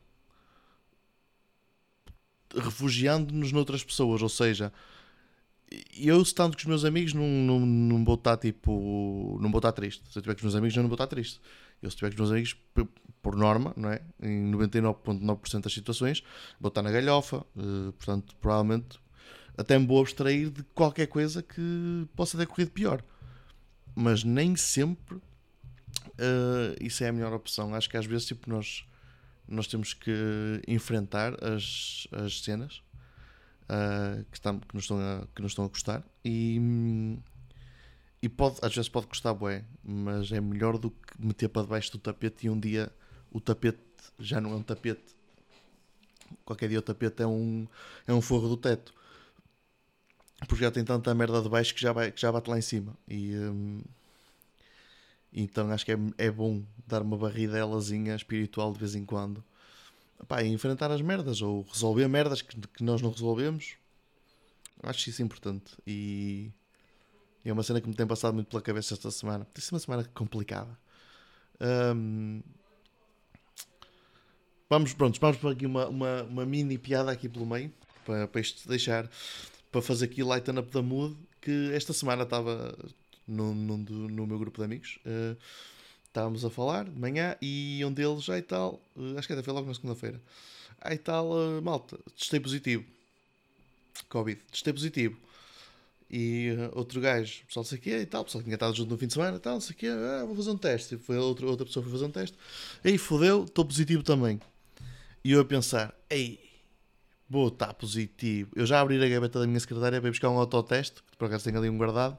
refugiando-nos 2.54 3.52
noutras 3.52 3.84
pessoas, 3.84 4.22
ou 4.22 4.28
seja, 4.30 4.72
eu 5.94 6.22
estando 6.22 6.54
com 6.54 6.60
os 6.60 6.64
meus 6.64 6.82
amigos 6.82 7.12
não, 7.12 7.26
não, 7.26 7.60
não 7.60 8.04
vou 8.06 8.14
estar 8.14 8.38
tipo. 8.38 9.38
não 9.38 9.50
vou 9.50 9.58
estar 9.58 9.72
triste. 9.72 10.02
Se 10.10 10.16
eu 10.16 10.20
estiver 10.20 10.34
com 10.34 10.38
os 10.38 10.44
meus 10.44 10.54
amigos, 10.54 10.74
não 10.76 10.84
vou 10.84 10.94
estar 10.94 11.08
triste. 11.08 11.38
Eu, 11.82 11.90
se 11.90 11.96
estiver 11.96 12.08
com 12.08 12.14
os 12.14 12.20
meus 12.20 12.30
amigos, 12.30 12.56
por 13.20 13.36
norma, 13.36 13.74
não 13.76 13.90
é? 13.90 14.00
Em 14.22 14.50
99,9% 14.50 15.60
das 15.60 15.74
situações, 15.74 16.22
vou 16.58 16.68
estar 16.68 16.80
na 16.80 16.90
galhofa. 16.90 17.44
Uh, 17.54 17.92
portanto, 17.92 18.34
provavelmente 18.40 18.98
até 19.58 19.78
me 19.78 19.86
vou 19.86 20.00
abstrair 20.00 20.48
de 20.48 20.62
qualquer 20.74 21.06
coisa 21.08 21.42
que 21.42 22.08
possa 22.16 22.38
ter 22.38 22.46
corrido 22.46 22.70
pior. 22.70 23.02
mas 23.94 24.24
nem 24.24 24.56
sempre 24.56 25.20
uh, 26.18 26.76
isso 26.80 27.04
é 27.04 27.08
a 27.08 27.12
melhor 27.12 27.32
opção. 27.32 27.74
Acho 27.74 27.88
que 27.88 27.96
às 27.96 28.06
vezes 28.06 28.26
tipo, 28.26 28.48
nós, 28.48 28.84
nós 29.48 29.66
temos 29.66 29.94
que 29.94 30.12
enfrentar 30.66 31.32
as, 31.44 32.06
as 32.12 32.40
cenas 32.42 32.82
uh, 33.64 34.24
que, 34.30 34.36
estão, 34.36 34.58
que, 34.58 34.74
nos 34.74 34.84
estão 34.84 34.98
a, 34.98 35.26
que 35.34 35.42
nos 35.42 35.52
estão 35.52 35.64
a 35.64 35.68
custar 35.68 36.02
e, 36.24 37.18
e 38.22 38.28
pode, 38.28 38.58
às 38.62 38.74
vezes 38.74 38.88
pode 38.88 39.06
custar 39.06 39.34
bué, 39.34 39.64
mas 39.84 40.32
é 40.32 40.40
melhor 40.40 40.78
do 40.78 40.90
que 40.90 41.14
meter 41.18 41.48
para 41.48 41.62
debaixo 41.62 41.92
do 41.92 41.98
tapete 41.98 42.46
e 42.46 42.50
um 42.50 42.58
dia 42.58 42.90
o 43.30 43.40
tapete 43.40 43.78
já 44.18 44.40
não 44.40 44.52
é 44.52 44.56
um 44.56 44.62
tapete. 44.62 45.14
Qualquer 46.44 46.68
dia 46.68 46.78
o 46.78 46.82
tapete 46.82 47.22
é 47.22 47.26
um, 47.26 47.66
é 48.06 48.12
um 48.12 48.20
forro 48.20 48.48
do 48.48 48.56
teto. 48.56 48.94
Porque 50.48 50.64
já 50.64 50.70
tem 50.70 50.84
tanta 50.84 51.14
merda 51.14 51.40
de 51.40 51.48
baixo 51.48 51.74
que 51.74 51.80
já, 51.80 51.92
vai, 51.92 52.12
que 52.12 52.20
já 52.20 52.30
bate 52.30 52.50
lá 52.50 52.58
em 52.58 52.62
cima. 52.62 52.96
E, 53.08 53.36
um, 53.36 53.80
então 55.42 55.70
acho 55.70 55.84
que 55.84 55.92
é, 55.92 55.98
é 56.18 56.30
bom 56.30 56.62
dar 56.86 57.02
uma 57.02 57.16
barridelazinha 57.16 58.14
espiritual 58.14 58.72
de 58.72 58.78
vez 58.78 58.94
em 58.94 59.04
quando. 59.04 59.44
Pá, 60.26 60.42
enfrentar 60.42 60.90
as 60.90 61.02
merdas 61.02 61.42
ou 61.42 61.62
resolver 61.62 62.08
merdas 62.08 62.40
que, 62.40 62.56
que 62.58 62.82
nós 62.82 63.02
não 63.02 63.10
resolvemos. 63.10 63.74
Acho 64.82 65.10
isso 65.10 65.22
importante. 65.22 65.76
E 65.86 66.50
é 67.44 67.52
uma 67.52 67.62
cena 67.62 67.80
que 67.80 67.88
me 67.88 67.94
tem 67.94 68.06
passado 68.06 68.34
muito 68.34 68.48
pela 68.48 68.62
cabeça 68.62 68.94
esta 68.94 69.10
semana. 69.10 69.44
Tem 69.52 69.62
sido 69.62 69.74
uma 69.74 69.80
semana 69.80 70.04
complicada. 70.14 70.76
Um, 71.60 72.42
vamos, 74.70 74.94
pronto, 74.94 75.20
vamos 75.20 75.36
para 75.36 75.50
aqui 75.50 75.66
uma, 75.66 75.86
uma, 75.86 76.22
uma 76.22 76.46
mini 76.46 76.78
piada 76.78 77.10
aqui 77.10 77.28
pelo 77.28 77.46
meio. 77.46 77.72
Para, 78.04 78.26
para 78.26 78.40
isto 78.40 78.66
deixar 78.68 79.10
para 79.70 79.82
fazer 79.82 80.06
aqui 80.06 80.22
lighten 80.22 80.58
up 80.58 80.70
da 80.72 80.80
mood, 80.80 81.16
que 81.40 81.70
esta 81.74 81.92
semana 81.92 82.22
estava 82.22 82.74
no, 83.26 84.26
meu 84.26 84.38
grupo 84.38 84.58
de 84.58 84.64
amigos. 84.64 84.98
Uh, 85.04 85.36
estávamos 86.06 86.44
a 86.44 86.50
falar 86.50 86.84
de 86.84 86.98
manhã 86.98 87.36
e 87.40 87.82
um 87.84 87.92
deles, 87.92 88.28
aí 88.28 88.42
tal, 88.42 88.80
uh, 88.96 89.18
acho 89.18 89.26
que 89.26 89.32
até 89.32 89.42
foi 89.42 89.52
logo 89.52 89.66
na 89.66 89.74
segunda-feira, 89.74 90.20
aí 90.80 90.96
tal, 90.96 91.30
uh, 91.30 91.62
malta, 91.62 91.98
testei 92.16 92.40
positivo. 92.40 92.84
Covid, 94.08 94.40
testei 94.50 94.72
positivo. 94.72 95.16
E 96.08 96.50
outro 96.72 97.00
gajo, 97.00 97.44
pessoal, 97.46 97.64
não 97.64 97.68
sei 97.68 97.78
o 97.78 97.80
quê, 97.80 97.98
e 97.98 98.06
tal, 98.06 98.24
pessoal 98.24 98.44
tinha 98.44 98.54
estado 98.54 98.76
junto 98.76 98.90
no 98.90 98.98
fim 98.98 99.08
de 99.08 99.12
semana, 99.12 99.40
tal, 99.40 99.54
não 99.54 99.60
sei 99.60 99.74
o 99.74 99.78
quê, 99.78 99.88
ah, 99.88 100.24
vou 100.24 100.36
fazer 100.36 100.50
um 100.50 100.56
teste. 100.56 100.94
E 100.94 100.98
foi 100.98 101.16
outra, 101.16 101.46
outra 101.46 101.66
pessoa 101.66 101.82
foi 101.82 101.90
fazer 101.90 102.04
um 102.04 102.10
teste. 102.10 102.36
Aí 102.84 102.96
fodeu, 102.96 103.44
estou 103.44 103.64
positivo 103.64 104.04
também. 104.04 104.40
E 105.24 105.32
eu 105.32 105.40
a 105.40 105.44
pensar, 105.44 105.92
ei, 106.08 106.46
Vou 107.28 107.48
estar 107.48 107.74
positivo. 107.74 108.52
Eu 108.54 108.64
já 108.64 108.80
abri 108.80 109.02
a 109.02 109.08
gaveta 109.08 109.40
da 109.40 109.46
minha 109.46 109.58
secretária 109.58 110.00
para 110.00 110.08
ir 110.08 110.12
buscar 110.12 110.30
um 110.30 110.38
autoteste, 110.38 111.02
que 111.10 111.16
por 111.16 111.24
acaso 111.26 111.44
tenho 111.44 111.58
ali 111.58 111.68
um 111.68 111.76
guardado. 111.76 112.16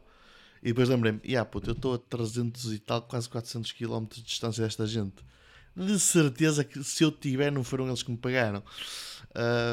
E 0.61 0.69
depois 0.69 0.89
lembrei-me, 0.89 1.19
yeah, 1.23 1.47
puto, 1.47 1.69
eu 1.69 1.73
estou 1.73 1.95
a 1.95 1.97
300 1.97 2.73
e 2.73 2.79
tal, 2.79 3.01
quase 3.01 3.29
400 3.29 3.71
km 3.71 4.05
de 4.09 4.21
distância 4.21 4.63
desta 4.63 4.85
gente. 4.85 5.23
De 5.75 5.99
certeza 5.99 6.63
que 6.63 6.83
se 6.83 7.03
eu 7.03 7.11
tiver, 7.11 7.51
não 7.51 7.63
foram 7.63 7.87
eles 7.87 8.01
que 8.01 8.09
me 8.09 8.17
pagaram. 8.17 8.63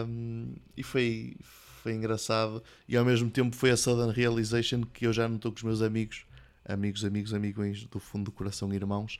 Um, 0.07 0.55
e 0.77 0.83
foi, 0.83 1.37
foi 1.83 1.95
engraçado. 1.95 2.63
E 2.87 2.97
ao 2.97 3.05
mesmo 3.05 3.31
tempo 3.31 3.57
foi 3.57 3.71
a 3.71 3.77
sudden 3.77 4.11
realization 4.11 4.83
que 4.83 5.07
eu 5.07 5.13
já 5.13 5.27
não 5.27 5.37
estou 5.37 5.51
com 5.51 5.57
os 5.57 5.63
meus 5.63 5.83
amigos, 5.83 6.27
amigos, 6.67 7.05
amigos, 7.05 7.33
amigos 7.33 7.85
do 7.87 7.99
fundo 7.99 8.27
do 8.27 8.33
coração, 8.33 8.73
irmãos, 8.75 9.19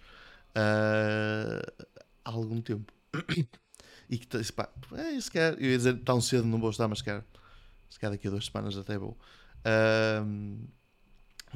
uh, 0.51 1.87
há 2.25 2.31
algum 2.31 2.61
tempo. 2.61 2.93
e 4.11 4.19
que 4.19 4.27
pá, 4.53 4.69
é, 4.93 5.19
se 5.19 5.31
calhar, 5.31 5.55
eu 5.55 5.71
ia 5.71 5.77
dizer 5.77 5.99
tão 6.01 6.21
cedo 6.21 6.47
não 6.47 6.61
vou 6.61 6.71
estar, 6.71 6.87
mas 6.87 6.99
se 6.99 7.05
calhar, 7.05 7.25
se 7.89 7.99
calhar 7.99 8.13
daqui 8.13 8.29
a 8.29 8.31
duas 8.31 8.45
semanas 8.45 8.77
até 8.77 8.99
vou. 8.99 9.17
Um, 10.23 10.59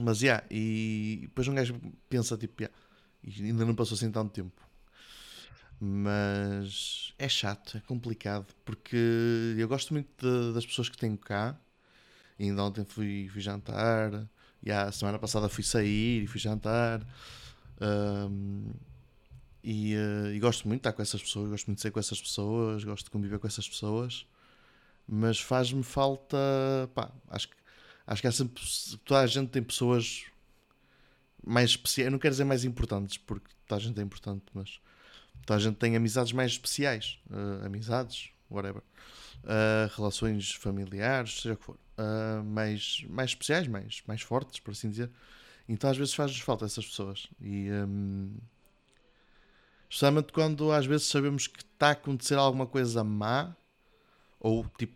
mas 0.03 0.23
yeah, 0.23 0.45
e 0.51 1.21
depois 1.23 1.49
um 1.49 1.55
gajo 1.55 1.81
pensa 2.09 2.37
tipo, 2.37 2.63
yeah, 2.63 2.77
ainda 3.41 3.65
não 3.65 3.75
passou 3.75 3.95
assim 3.95 4.11
tanto 4.11 4.33
tempo. 4.33 4.69
Mas 5.81 7.15
é 7.19 7.29
chato, 7.29 7.77
é 7.79 7.81
complicado, 7.81 8.47
porque 8.65 9.55
eu 9.57 9.69
gosto 9.69 9.93
muito 9.93 10.09
de, 10.19 10.53
das 10.53 10.67
pessoas 10.67 10.89
que 10.89 10.97
tenho 10.97 11.17
cá. 11.17 11.59
E 12.39 12.45
ainda 12.45 12.63
ontem 12.63 12.85
fui, 12.85 13.29
fui 13.33 13.41
jantar, 13.41 14.29
e 14.63 14.71
a 14.71 14.91
semana 14.93 15.19
passada 15.19 15.49
fui 15.49 15.65
sair 15.65 16.23
e 16.23 16.27
fui 16.27 16.41
jantar. 16.41 17.05
Um, 17.81 18.73
e, 19.63 19.95
uh, 19.97 20.33
e, 20.33 20.39
gosto 20.41 20.67
muito 20.67 20.81
de 20.81 20.89
estar 20.89 20.93
com 20.93 21.03
essas 21.03 21.23
pessoas, 21.23 21.51
gosto 21.51 21.67
muito 21.67 21.79
de 21.79 21.83
ser 21.83 21.91
com 21.91 22.01
essas 22.01 22.21
pessoas, 22.21 22.85
gosto 22.85 23.05
de 23.05 23.11
conviver 23.11 23.39
com 23.39 23.47
essas 23.47 23.69
pessoas, 23.69 24.27
mas 25.07 25.41
faz-me 25.41 25.83
falta. 25.83 26.37
Pá, 26.95 27.13
acho, 27.29 27.49
acho 28.09 28.23
que 28.23 28.27
há 28.27 28.33
sempre, 28.33 28.63
toda 29.05 29.21
a 29.21 29.27
gente 29.27 29.51
tem 29.51 29.63
pessoas 29.63 30.25
mais 31.47 31.71
especiais. 31.71 32.07
Eu 32.07 32.13
não 32.13 32.19
quero 32.19 32.33
dizer 32.33 32.45
mais 32.45 32.65
importantes, 32.65 33.19
porque 33.19 33.49
toda 33.67 33.81
a 33.81 33.85
gente 33.85 34.01
é 34.01 34.03
importante, 34.03 34.45
mas 34.55 34.81
toda 35.47 35.59
a 35.59 35.63
gente 35.63 35.77
tem 35.77 35.95
amizades 35.95 36.33
mais 36.33 36.53
especiais. 36.53 37.19
Uh, 37.31 37.67
amizades, 37.67 38.31
whatever. 38.51 38.83
Uh, 39.45 39.95
relações 39.95 40.53
familiares, 40.53 41.43
seja 41.43 41.55
o 41.55 41.57
que 41.59 41.65
for. 41.65 41.79
mais, 42.47 43.05
mais 43.09 43.31
especiais, 43.31 43.69
mais, 43.69 44.03
mais 44.07 44.23
fortes, 44.23 44.59
por 44.59 44.71
assim 44.73 44.89
dizer. 44.89 45.11
Então 45.69 45.91
às 45.91 45.97
vezes 45.99 46.15
faz-nos 46.15 46.41
falta 46.41 46.65
essas 46.65 46.87
pessoas. 46.87 47.29
E. 47.41 47.71
Um, 47.71 48.35
Especialmente 49.91 50.33
quando 50.35 50.71
às 50.71 50.85
vezes 50.85 51.07
sabemos 51.07 51.47
que 51.47 51.61
está 51.61 51.89
a 51.89 51.93
acontecer 51.93 52.35
alguma 52.35 52.67
coisa 52.67 53.03
má, 53.03 53.57
ou 54.39 54.67
tipo, 54.79 54.95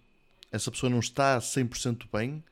essa 0.51 0.71
pessoa 0.71 0.91
não 0.91 0.99
está 0.99 1.39
100% 1.39 2.07
bem 2.13 2.45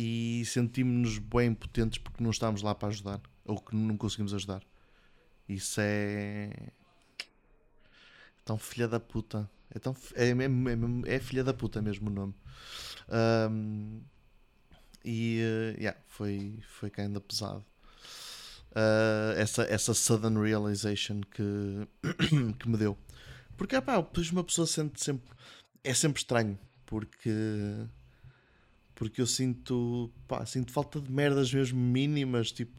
e 0.00 0.44
sentimos-nos 0.46 1.18
bem 1.18 1.48
impotentes 1.48 1.98
porque 1.98 2.22
não 2.22 2.30
estamos 2.30 2.62
lá 2.62 2.74
para 2.74 2.88
ajudar, 2.88 3.20
ou 3.44 3.60
que 3.60 3.74
não 3.74 3.96
conseguimos 3.96 4.32
ajudar. 4.32 4.62
Isso 5.48 5.80
é. 5.82 6.72
Tão 8.44 8.56
filha 8.56 8.88
da 8.88 8.98
puta. 8.98 9.50
É, 9.70 9.78
tão, 9.78 9.94
é, 10.14 10.30
é, 10.30 11.14
é 11.14 11.20
filha 11.20 11.44
da 11.44 11.52
puta 11.52 11.82
mesmo 11.82 12.08
o 12.08 12.12
nome. 12.12 12.34
Um, 13.50 14.00
e 15.04 15.40
uh, 15.42 15.80
yeah, 15.80 15.98
foi, 16.06 16.58
foi 16.66 16.92
ainda 16.96 17.20
pesado 17.20 17.64
uh, 18.70 19.32
essa, 19.36 19.62
essa 19.64 19.94
sudden 19.94 20.40
realization 20.40 21.20
que, 21.22 21.88
que 22.58 22.68
me 22.68 22.76
deu. 22.76 22.96
Porque 23.56 23.80
pá, 23.80 23.96
depois 23.96 24.30
uma 24.30 24.44
pessoa 24.44 24.66
sente 24.66 25.02
sempre. 25.02 25.30
É 25.82 25.94
sempre 25.94 26.20
estranho, 26.20 26.58
porque. 26.86 27.30
Porque 29.00 29.22
eu 29.22 29.26
sinto. 29.26 30.12
Pá, 30.28 30.44
sinto 30.44 30.70
falta 30.70 31.00
de 31.00 31.10
merdas 31.10 31.50
mesmo 31.54 31.80
mínimas, 31.80 32.52
tipo. 32.52 32.78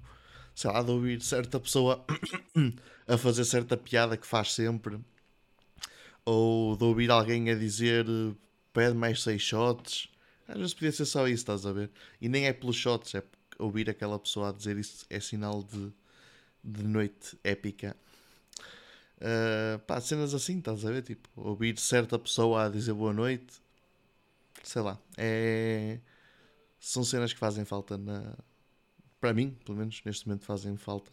Sei 0.53 0.69
lá, 0.69 0.83
de 0.83 0.91
ouvir 0.91 1.19
certa 1.19 1.59
pessoa 1.59 2.05
a 3.07 3.17
fazer 3.17 3.43
certa 3.43 3.75
piada 3.75 4.15
que 4.15 4.27
faz 4.27 4.53
sempre. 4.53 4.99
Ou 6.23 6.77
de 6.77 6.83
ouvir 6.83 7.09
alguém 7.09 7.49
a 7.49 7.55
dizer 7.55 8.05
pede 8.71 8.93
mais 8.93 9.23
6 9.23 9.41
shots. 9.41 10.09
Às 10.47 10.57
vezes 10.57 10.73
podia 10.75 10.91
ser 10.91 11.05
só 11.05 11.27
isso, 11.27 11.37
estás 11.37 11.65
a 11.65 11.71
ver? 11.71 11.89
E 12.21 12.29
nem 12.29 12.45
é 12.45 12.53
pelos 12.53 12.75
shots, 12.75 13.15
é 13.15 13.23
ouvir 13.57 13.89
aquela 13.89 14.19
pessoa 14.19 14.49
a 14.49 14.51
dizer 14.51 14.77
isso 14.77 15.03
é 15.09 15.19
sinal 15.19 15.63
de, 15.63 15.91
de 16.63 16.83
noite 16.83 17.35
épica. 17.43 17.97
Uh, 19.17 19.79
pá, 19.87 19.99
cenas 19.99 20.35
assim, 20.35 20.59
estás 20.59 20.85
a 20.85 20.91
ver? 20.91 21.01
Tipo, 21.01 21.27
ouvir 21.35 21.79
certa 21.79 22.19
pessoa 22.19 22.65
a 22.65 22.69
dizer 22.69 22.93
boa 22.93 23.11
noite, 23.11 23.59
sei 24.63 24.83
lá, 24.83 24.99
é... 25.17 25.99
são 26.81 27.03
cenas 27.03 27.31
que 27.31 27.39
fazem 27.39 27.63
falta 27.63 27.95
na... 27.95 28.35
para 29.19 29.33
mim, 29.33 29.55
pelo 29.63 29.77
menos 29.77 30.01
neste 30.03 30.27
momento 30.27 30.45
fazem 30.45 30.75
falta. 30.75 31.11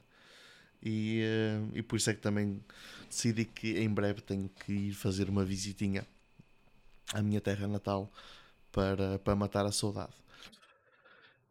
E, 0.83 1.23
uh, 1.23 1.77
e 1.77 1.83
por 1.83 1.97
isso 1.97 2.09
é 2.09 2.15
que 2.15 2.21
também 2.21 2.65
decidi 3.09 3.45
que 3.45 3.79
em 3.79 3.89
breve 3.89 4.23
tenho 4.23 4.49
que 4.49 4.73
ir 4.73 4.95
fazer 4.95 5.29
uma 5.29 5.45
visitinha 5.45 6.07
à 7.13 7.21
minha 7.21 7.41
terra 7.41 7.69
natal 7.69 8.11
para, 8.73 9.19
para 9.19 9.37
matar 9.37 9.67
a 9.67 9.73
saudade. 9.73 10.15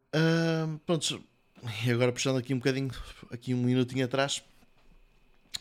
Uh, 0.08 0.78
pronto, 0.80 1.22
e 1.86 1.90
agora 1.90 2.10
puxando 2.10 2.38
aqui 2.38 2.52
um 2.52 2.58
bocadinho, 2.58 2.90
aqui 3.30 3.54
um 3.54 3.62
minutinho 3.62 4.04
atrás, 4.04 4.42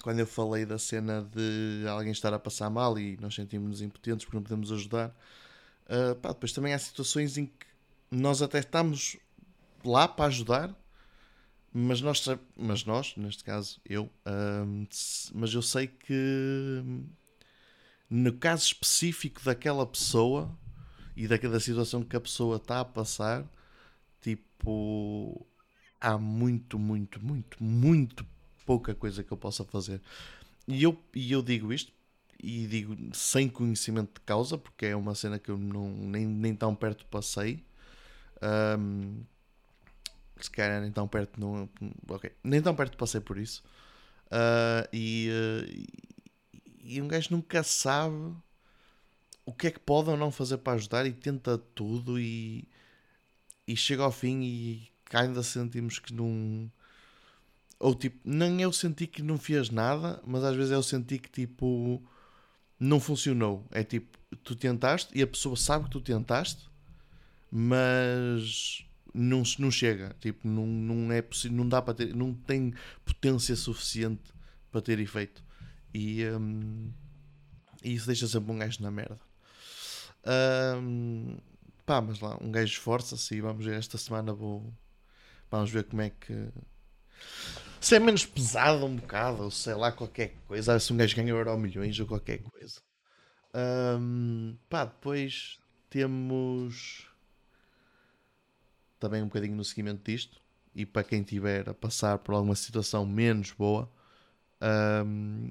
quando 0.01 0.19
eu 0.19 0.27
falei 0.27 0.65
da 0.65 0.79
cena 0.79 1.21
de 1.21 1.87
alguém 1.87 2.11
estar 2.11 2.33
a 2.33 2.39
passar 2.39 2.69
mal 2.69 2.97
e 2.97 3.17
nós 3.17 3.35
sentimos-nos 3.35 3.81
impotentes 3.81 4.25
porque 4.25 4.37
não 4.37 4.43
podemos 4.43 4.71
ajudar, 4.71 5.09
uh, 5.89 6.15
pá, 6.15 6.29
depois 6.29 6.53
também 6.53 6.73
há 6.73 6.79
situações 6.79 7.37
em 7.37 7.45
que 7.45 7.67
nós 8.11 8.41
até 8.41 8.59
estamos 8.59 9.17
lá 9.83 10.07
para 10.07 10.25
ajudar, 10.25 10.75
mas 11.73 12.01
nós, 12.01 12.25
mas 12.55 12.85
nós 12.85 13.15
neste 13.17 13.43
caso 13.43 13.79
eu, 13.85 14.05
uh, 14.05 14.87
mas 15.33 15.53
eu 15.53 15.61
sei 15.61 15.87
que 15.87 16.83
no 18.09 18.33
caso 18.33 18.65
específico 18.65 19.43
daquela 19.43 19.85
pessoa 19.85 20.57
e 21.15 21.27
daquela 21.27 21.59
situação 21.59 22.03
que 22.03 22.15
a 22.15 22.21
pessoa 22.21 22.57
está 22.57 22.79
a 22.79 22.85
passar 22.85 23.45
Tipo, 24.21 25.45
há 26.01 26.17
muito, 26.17 26.77
muito, 26.77 27.23
muito, 27.23 27.63
muito 27.63 28.25
pouca 28.65 28.93
coisa 28.93 29.23
que 29.23 29.31
eu 29.31 29.37
possa 29.37 29.63
fazer. 29.63 30.01
E 30.67 30.83
eu, 30.83 31.01
e 31.15 31.31
eu 31.31 31.41
digo 31.41 31.71
isto, 31.71 31.93
e 32.41 32.67
digo 32.67 32.95
sem 33.13 33.47
conhecimento 33.47 34.15
de 34.15 34.25
causa, 34.25 34.57
porque 34.57 34.87
é 34.87 34.95
uma 34.95 35.15
cena 35.15 35.39
que 35.39 35.49
eu 35.49 35.57
não, 35.57 35.89
nem, 35.89 36.25
nem 36.25 36.53
tão 36.55 36.75
perto 36.75 37.05
passei. 37.05 37.63
Um, 38.41 39.23
se 40.39 40.51
calhar 40.51 40.81
nem 40.81 40.91
tão 40.91 41.07
perto, 41.07 41.39
não, 41.39 41.69
ok, 42.09 42.31
nem 42.43 42.61
tão 42.61 42.75
perto 42.75 42.97
passei 42.97 43.21
por 43.21 43.37
isso. 43.37 43.63
Uh, 44.27 44.87
e, 44.93 45.29
uh, 45.31 46.59
e 46.83 47.01
um 47.01 47.07
gajo 47.07 47.29
nunca 47.31 47.63
sabe 47.63 48.35
o 49.45 49.53
que 49.53 49.67
é 49.67 49.71
que 49.71 49.79
pode 49.79 50.09
ou 50.09 50.17
não 50.17 50.31
fazer 50.31 50.57
para 50.57 50.73
ajudar 50.73 51.05
e 51.05 51.13
tenta 51.13 51.57
tudo 51.57 52.19
e, 52.19 52.67
e 53.65 53.75
chega 53.75 54.03
ao 54.03 54.11
fim 54.11 54.41
e 54.41 54.91
ainda 55.13 55.41
sentimos 55.41 55.99
que 55.99 56.13
não. 56.13 56.69
Ou 57.79 57.95
tipo, 57.95 58.19
nem 58.25 58.61
eu 58.61 58.73
senti 58.73 59.07
que 59.07 59.21
não 59.21 59.37
fez 59.37 59.69
nada, 59.69 60.21
mas 60.25 60.43
às 60.43 60.55
vezes 60.55 60.71
eu 60.71 60.83
senti 60.83 61.17
que 61.17 61.29
tipo 61.29 62.03
não 62.79 62.99
funcionou. 62.99 63.65
É 63.71 63.83
tipo, 63.83 64.17
tu 64.43 64.55
tentaste 64.55 65.17
e 65.17 65.21
a 65.21 65.27
pessoa 65.27 65.55
sabe 65.55 65.85
que 65.85 65.91
tu 65.91 66.01
tentaste, 66.01 66.69
mas 67.51 68.85
não, 69.13 69.43
não 69.59 69.71
chega. 69.71 70.15
Tipo, 70.19 70.47
não, 70.47 70.65
não 70.65 71.11
é 71.11 71.21
possível, 71.21 71.57
não 71.57 71.67
dá 71.67 71.81
para 71.81 71.93
ter, 71.93 72.15
não 72.15 72.33
tem 72.33 72.73
potência 73.05 73.55
suficiente 73.55 74.33
para 74.71 74.81
ter 74.81 74.99
efeito. 74.99 75.43
E, 75.93 76.25
um, 76.25 76.91
isso 77.83 78.07
deixa 78.07 78.27
sempre 78.27 78.51
um 78.51 78.57
gajo 78.57 78.81
na 78.81 78.91
merda. 78.91 79.17
Um, 80.81 81.37
pá, 81.85 82.01
mas 82.01 82.19
lá, 82.19 82.37
um 82.41 82.51
gajo 82.51 82.71
esforça-se 82.71 83.35
e 83.35 83.41
vamos 83.41 83.65
ver 83.65 83.77
esta 83.77 83.97
semana 83.97 84.33
vou. 84.33 84.73
Vamos 85.49 85.71
ver 85.71 85.85
como 85.85 86.01
é 86.01 86.09
que. 86.09 86.49
Se 87.79 87.95
é 87.95 87.99
menos 87.99 88.25
pesado 88.25 88.85
um 88.85 88.95
bocado, 88.95 89.43
ou 89.43 89.51
sei 89.51 89.73
lá, 89.73 89.91
qualquer 89.91 90.35
coisa. 90.47 90.79
Se 90.79 90.91
um 90.91 90.97
gajo 90.97 91.15
ganha 91.15 91.29
euro 91.29 91.57
milhões 91.57 91.97
ou 91.99 92.05
qualquer 92.05 92.39
coisa. 92.39 92.81
Um, 93.55 94.57
pá, 94.69 94.85
depois 94.85 95.59
temos 95.89 97.09
também 98.99 99.21
um 99.21 99.27
bocadinho 99.27 99.55
no 99.55 99.63
seguimento 99.63 100.03
disto. 100.03 100.39
E 100.75 100.85
para 100.85 101.03
quem 101.03 101.23
tiver 101.23 101.69
a 101.69 101.73
passar 101.73 102.19
por 102.19 102.35
alguma 102.35 102.55
situação 102.55 103.05
menos 103.05 103.51
boa, 103.51 103.89
um, 105.05 105.49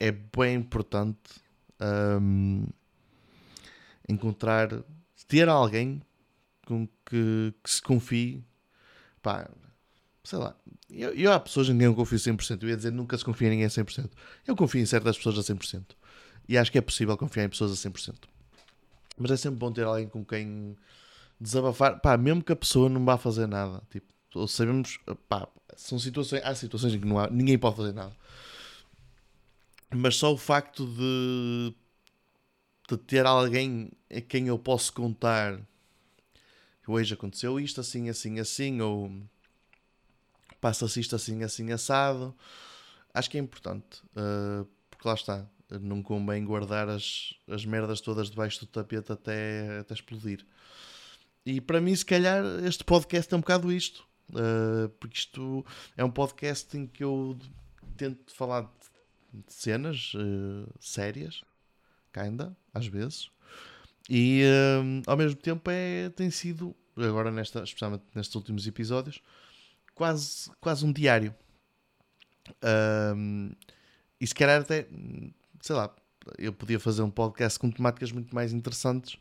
é 0.00 0.10
bem 0.10 0.56
importante 0.56 1.40
um, 2.20 2.66
encontrar, 4.08 4.68
ter 5.26 5.48
alguém 5.48 6.02
com 6.66 6.88
que, 7.06 7.54
que 7.62 7.70
se 7.70 7.80
confie. 7.80 8.44
Pá, 9.22 9.48
sei 10.24 10.38
lá. 10.38 10.56
Eu, 10.90 11.14
eu 11.14 11.32
há 11.32 11.38
pessoas 11.38 11.68
em 11.68 11.76
quem 11.76 11.86
eu 11.86 11.94
confio 11.94 12.18
100%. 12.18 12.62
Eu 12.62 12.68
ia 12.68 12.76
dizer 12.76 12.90
nunca 12.90 13.16
se 13.16 13.24
confia 13.24 13.48
em 13.48 13.50
ninguém 13.52 13.66
a 13.66 13.70
100%. 13.70 14.10
Eu 14.46 14.56
confio 14.56 14.80
em 14.80 14.86
certas 14.86 15.16
pessoas 15.16 15.38
a 15.38 15.54
100%. 15.54 15.84
E 16.48 16.56
acho 16.56 16.72
que 16.72 16.78
é 16.78 16.80
possível 16.80 17.16
confiar 17.16 17.44
em 17.44 17.48
pessoas 17.48 17.72
a 17.72 17.90
100%. 17.90 18.14
Mas 19.18 19.30
é 19.30 19.36
sempre 19.36 19.58
bom 19.58 19.72
ter 19.72 19.84
alguém 19.84 20.08
com 20.08 20.24
quem 20.24 20.76
desabafar, 21.40 22.00
pá, 22.00 22.16
mesmo 22.16 22.42
que 22.42 22.52
a 22.52 22.56
pessoa 22.56 22.88
não 22.88 23.04
vá 23.04 23.16
fazer 23.16 23.46
nada, 23.46 23.82
tipo, 23.90 24.06
sabemos, 24.48 24.98
pá, 25.28 25.48
são 25.76 25.98
situações, 25.98 26.42
há 26.44 26.54
situações 26.54 26.94
em 26.94 27.00
que 27.00 27.06
não 27.06 27.18
há, 27.18 27.30
ninguém 27.30 27.58
pode 27.58 27.76
fazer 27.76 27.92
nada. 27.92 28.14
Mas 29.94 30.16
só 30.16 30.32
o 30.32 30.36
facto 30.36 30.86
de, 30.86 31.74
de 32.88 32.96
ter 32.98 33.24
alguém 33.24 33.90
a 34.14 34.20
quem 34.20 34.48
eu 34.48 34.58
posso 34.58 34.92
contar 34.92 35.58
que 36.82 36.90
hoje 36.90 37.14
aconteceu 37.14 37.58
isto 37.58 37.80
assim, 37.80 38.08
assim, 38.08 38.38
assim, 38.38 38.80
ou 38.80 39.10
passa-se 40.60 41.00
isto 41.00 41.14
assim, 41.14 41.42
assim, 41.42 41.70
assado, 41.72 42.34
acho 43.14 43.30
que 43.30 43.38
é 43.38 43.40
importante, 43.40 44.02
uh, 44.16 44.66
porque 44.90 45.06
lá 45.06 45.14
está, 45.14 45.46
não 45.80 46.02
convém 46.02 46.44
guardar 46.44 46.88
as, 46.88 47.34
as 47.46 47.64
merdas 47.64 48.00
todas 48.00 48.30
debaixo 48.30 48.60
do 48.60 48.66
tapete 48.66 49.12
até, 49.12 49.78
até 49.80 49.94
explodir. 49.94 50.44
E 51.44 51.60
para 51.60 51.80
mim, 51.80 51.94
se 51.94 52.04
calhar, 52.04 52.44
este 52.64 52.84
podcast 52.84 53.32
é 53.32 53.36
um 53.36 53.40
bocado 53.40 53.72
isto. 53.72 54.08
Uh, 54.30 54.88
porque 55.00 55.18
isto 55.18 55.64
é 55.96 56.04
um 56.04 56.10
podcast 56.10 56.76
em 56.76 56.86
que 56.86 57.02
eu 57.02 57.38
tento 57.96 58.34
falar 58.34 58.62
de 59.32 59.52
cenas 59.52 60.12
uh, 60.14 60.68
sérias, 60.78 61.42
ainda, 62.14 62.56
às 62.74 62.86
vezes. 62.86 63.30
E 64.08 64.42
uh, 64.44 65.02
ao 65.06 65.16
mesmo 65.16 65.40
tempo 65.40 65.70
é, 65.70 66.10
tem 66.10 66.30
sido, 66.30 66.74
agora 66.96 67.30
nesta, 67.30 67.62
especialmente 67.62 68.04
nestes 68.14 68.34
últimos 68.34 68.66
episódios, 68.66 69.22
quase, 69.94 70.50
quase 70.60 70.84
um 70.84 70.92
diário. 70.92 71.34
e 74.20 74.26
se 74.26 74.34
calhar 74.34 74.60
até, 74.60 74.88
sei 75.60 75.76
lá, 75.76 75.94
eu 76.36 76.52
podia 76.52 76.80
fazer 76.80 77.02
um 77.02 77.10
podcast 77.10 77.58
com 77.58 77.70
temáticas 77.70 78.12
muito 78.12 78.34
mais 78.34 78.52
interessantes 78.52 79.18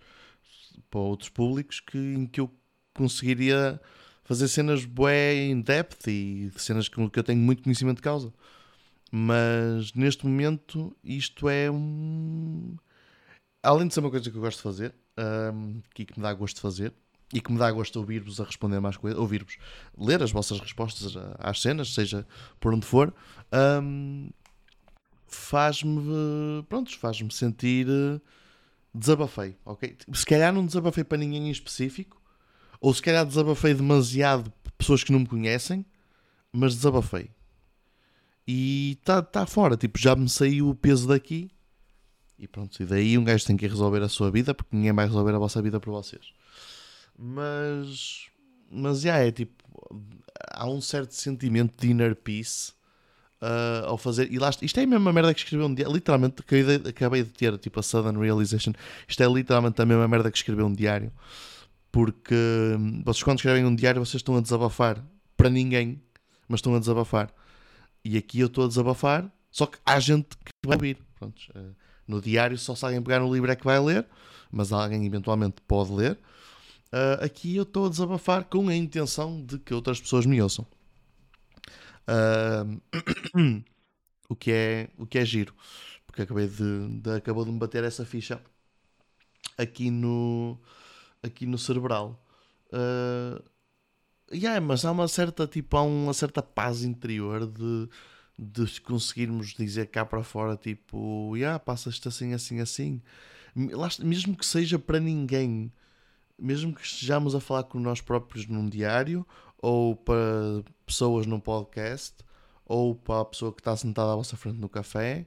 para 0.90 1.00
outros 1.00 1.30
públicos 1.30 1.80
que, 1.80 1.98
em 1.98 2.26
que 2.26 2.40
eu 2.40 2.52
conseguiria 2.94 3.80
fazer 4.24 4.48
cenas 4.48 4.86
bué 4.86 5.46
in 5.46 5.62
depth 5.62 6.08
e 6.08 6.52
cenas 6.58 6.90
com 6.90 7.10
que 7.10 7.20
eu 7.20 7.24
tenho 7.24 7.40
muito 7.40 7.63
conhecimento 7.63 7.98
de 7.98 8.04
causa. 8.04 8.34
Mas 9.12 9.94
neste 9.94 10.26
momento 10.26 10.96
isto 11.04 11.48
é 11.48 11.72
um. 11.72 12.76
Além 13.63 13.88
de 13.88 13.94
ser 13.94 14.02
uma 14.02 14.10
coisa 14.10 14.30
que 14.30 14.38
eu 14.38 14.42
gosto 14.42 14.58
de 14.58 14.63
fazer, 14.63 14.96
um, 15.54 15.82
que 15.94 16.06
me 16.16 16.24
dá 16.24 16.34
gosto 16.34 16.56
de 16.56 16.62
fazer, 16.62 16.94
e 17.34 17.42
que 17.42 17.52
me 17.52 17.60
dá 17.60 17.72
gosto 17.72 17.94
de 17.94 18.00
ouvir-vos 18.00 18.40
a 18.40 18.44
responder 18.44 18.80
mais 18.80 18.96
coisas, 18.98 19.20
ouvir-vos, 19.20 19.58
ler 19.98 20.22
as 20.24 20.32
vossas 20.32 20.60
respostas 20.60 21.16
às 21.40 21.62
cenas, 21.62 21.94
seja 21.94 22.26
por 22.60 22.74
onde 22.74 22.86
for, 22.86 23.13
um, 23.82 24.30
faz-me, 25.28 26.63
pronto, 26.70 26.98
faz-me 26.98 27.32
sentir 27.34 27.88
desabafei, 28.98 29.56
ok? 29.64 29.98
Se 30.14 30.26
calhar 30.26 30.54
não 30.54 30.66
desabafei 30.66 31.04
para 31.04 31.18
ninguém 31.18 31.48
em 31.48 31.52
específico, 31.52 32.22
ou 32.82 32.94
se 32.94 33.02
calhar 33.02 33.26
desabafei 33.26 33.74
demasiado 33.74 34.52
pessoas 34.78 35.04
que 35.04 35.12
não 35.12 35.20
me 35.20 35.28
conhecem, 35.28 35.86
mas 36.52 36.76
desabafei. 36.76 37.30
E 38.48 38.98
está 39.00 39.22
tá 39.22 39.46
fora, 39.46 39.76
tipo, 39.76 40.00
já 40.00 40.16
me 40.16 40.30
saiu 40.30 40.70
o 40.70 40.76
peso 40.76 41.08
daqui. 41.08 41.52
E 42.40 42.48
pronto, 42.48 42.82
e 42.82 42.86
daí 42.86 43.18
um 43.18 43.24
gajo 43.24 43.46
tem 43.46 43.58
que 43.58 43.68
resolver 43.68 44.02
a 44.02 44.10
sua 44.10 44.32
vida, 44.32 44.54
porque 44.54 44.76
ninguém 44.76 44.94
vai 44.94 45.06
resolver 45.06 45.34
a 45.34 45.40
vossa 45.40 45.62
vida 45.62 45.80
por 45.80 45.92
vocês. 45.92 46.32
Mas, 47.18 48.28
mas 48.72 49.02
já 49.02 49.18
é 49.18 49.32
tipo, 49.32 49.64
há 50.52 50.68
um 50.68 50.80
certo 50.80 51.14
sentimento 51.14 51.76
de 51.80 51.92
inner 51.92 52.16
peace 52.16 52.74
uh, 53.41 53.88
ao 53.88 53.97
fazer. 53.97 54.32
E 54.32 54.39
lá, 54.39 54.50
isto 54.62 54.80
é 54.80 54.84
a 54.84 54.88
mesma 54.88 55.12
merda 55.13 55.34
que 55.34 55.39
escreveu 55.39 55.67
um 55.67 55.73
diário. 55.73 55.93
Literalmente, 55.93 56.36
acabei 56.88 57.23
de 57.23 57.30
ter 57.30 57.58
tipo 57.58 57.80
a 57.80 57.84
sudden 57.84 58.19
realization. 58.19 58.73
Isto 59.08 59.23
é 59.23 59.28
literalmente 59.28 59.82
a 59.82 59.86
mesma 59.86 60.08
merda 60.08 60.32
que 60.32 60.38
escreveu 60.38 60.65
um 60.65 60.73
diário. 60.73 61.12
Porque 61.91 62.36
vocês, 63.04 63.23
quando 63.23 63.38
escrevem 63.38 63.65
um 63.65 63.76
diário, 63.76 64.04
vocês 64.04 64.19
estão 64.19 64.38
a 64.38 64.41
desabafar 64.41 65.04
para 65.36 65.50
ninguém, 65.50 66.02
mas 66.47 66.60
estão 66.60 66.76
a 66.76 66.80
desabafar. 66.80 67.34
E 68.04 68.17
aqui 68.17 68.39
eu 68.39 68.47
estou 68.47 68.65
a 68.65 68.67
desabafar, 68.67 69.30
só 69.52 69.65
que 69.65 69.78
há 69.86 70.00
gente 70.00 70.30
que 70.38 70.52
vai 70.65 70.78
ouvir. 70.78 70.97
Pronto, 71.17 71.41
uh, 71.56 71.76
no 72.08 72.21
diário, 72.21 72.58
só 72.58 72.76
se 72.76 72.86
alguém 72.86 73.02
pegar 73.02 73.19
no 73.19 73.34
livro 73.34 73.52
é 73.52 73.56
que 73.56 73.65
vai 73.65 73.80
ler, 73.80 74.06
mas 74.52 74.71
alguém 74.71 75.06
eventualmente 75.06 75.56
pode 75.67 75.91
ler. 75.91 76.17
Uh, 76.88 77.23
aqui 77.23 77.56
eu 77.56 77.63
estou 77.63 77.88
a 77.88 77.89
desabafar 77.89 78.45
com 78.45 78.69
a 78.69 78.76
intenção 78.76 79.43
de 79.43 79.60
que 79.60 79.73
outras 79.73 80.00
pessoas 80.00 80.26
me 80.26 80.41
ouçam. 80.41 80.65
O, 84.30 84.36
que 84.36 84.52
é, 84.52 84.89
o 84.98 85.06
que 85.06 85.17
é 85.17 85.24
giro. 85.24 85.54
Porque 86.06 86.22
acabei 86.22 86.48
de, 86.48 87.00
de, 87.00 87.12
acabou 87.12 87.46
de 87.46 87.52
me 87.52 87.58
bater 87.58 87.86
essa 87.86 88.06
ficha 88.06 88.41
aqui 89.58 89.89
no, 89.89 90.60
aqui 91.24 91.46
no 91.46 91.58
cerebral. 91.58 92.22
Uh, 92.67 93.41
yeah, 94.34 94.60
mas 94.60 94.84
há 94.84 94.91
uma 94.91 95.08
certa 95.08 95.48
tipo, 95.48 95.78
há 95.78 95.84
uma 95.84 96.13
certa 96.13 96.41
paz 96.43 96.84
interior 96.84 97.48
de, 97.48 97.89
de 98.38 98.82
conseguirmos 98.82 99.54
dizer 99.54 99.88
cá 99.88 100.06
para 100.06 100.24
fora 100.24 100.58
tipo, 100.58 101.36
yeah, 101.36 101.58
passa-te 101.58 102.08
assim, 102.08 102.34
assim, 102.34 102.60
assim. 102.60 103.02
Mesmo 104.04 104.36
que 104.36 104.46
seja 104.46 104.78
para 104.78 105.00
ninguém, 105.00 105.72
mesmo 106.38 106.74
que 106.76 106.82
estejamos 106.82 107.34
a 107.34 107.39
falar 107.39 107.63
com 107.63 107.80
nós 107.80 108.02
próprios 108.02 108.46
num 108.46 108.70
diário 108.70 109.26
ou 109.62 109.96
para 109.96 110.63
pessoas 110.86 111.26
num 111.26 111.39
podcast, 111.39 112.15
ou 112.65 112.96
para 112.96 113.22
a 113.22 113.26
pessoa 113.26 113.54
que 113.54 113.62
está 113.62 113.76
sentada 113.76 114.12
à 114.12 114.15
vossa 114.15 114.36
frente 114.38 114.60
no 114.60 114.70
café, 114.70 115.26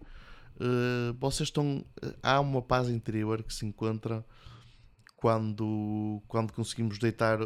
uh, 0.56 1.14
vocês 1.18 1.48
estão. 1.48 1.84
Há 2.22 2.40
uma 2.40 2.62
paz 2.62 2.88
interior 2.88 3.42
que 3.42 3.52
se 3.52 3.66
encontra 3.66 4.24
quando, 5.16 6.22
quando 6.28 6.52
conseguimos 6.52 6.98
deitar 6.98 7.38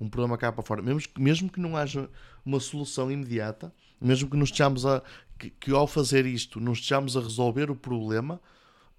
um 0.00 0.08
problema 0.08 0.36
cá 0.36 0.52
para 0.52 0.62
fora. 0.62 0.82
Mesmo, 0.82 1.02
mesmo 1.18 1.50
que 1.50 1.60
não 1.60 1.76
haja 1.76 2.08
uma 2.44 2.60
solução 2.60 3.10
imediata, 3.10 3.72
mesmo 4.00 4.30
que 4.30 4.36
nos 4.36 4.50
estejamos 4.50 4.84
a. 4.86 5.02
Que, 5.38 5.50
que 5.50 5.72
ao 5.72 5.86
fazer 5.86 6.26
isto 6.26 6.60
nos 6.60 6.78
estejamos 6.78 7.16
a 7.16 7.20
resolver 7.20 7.70
o 7.70 7.74
problema, 7.74 8.40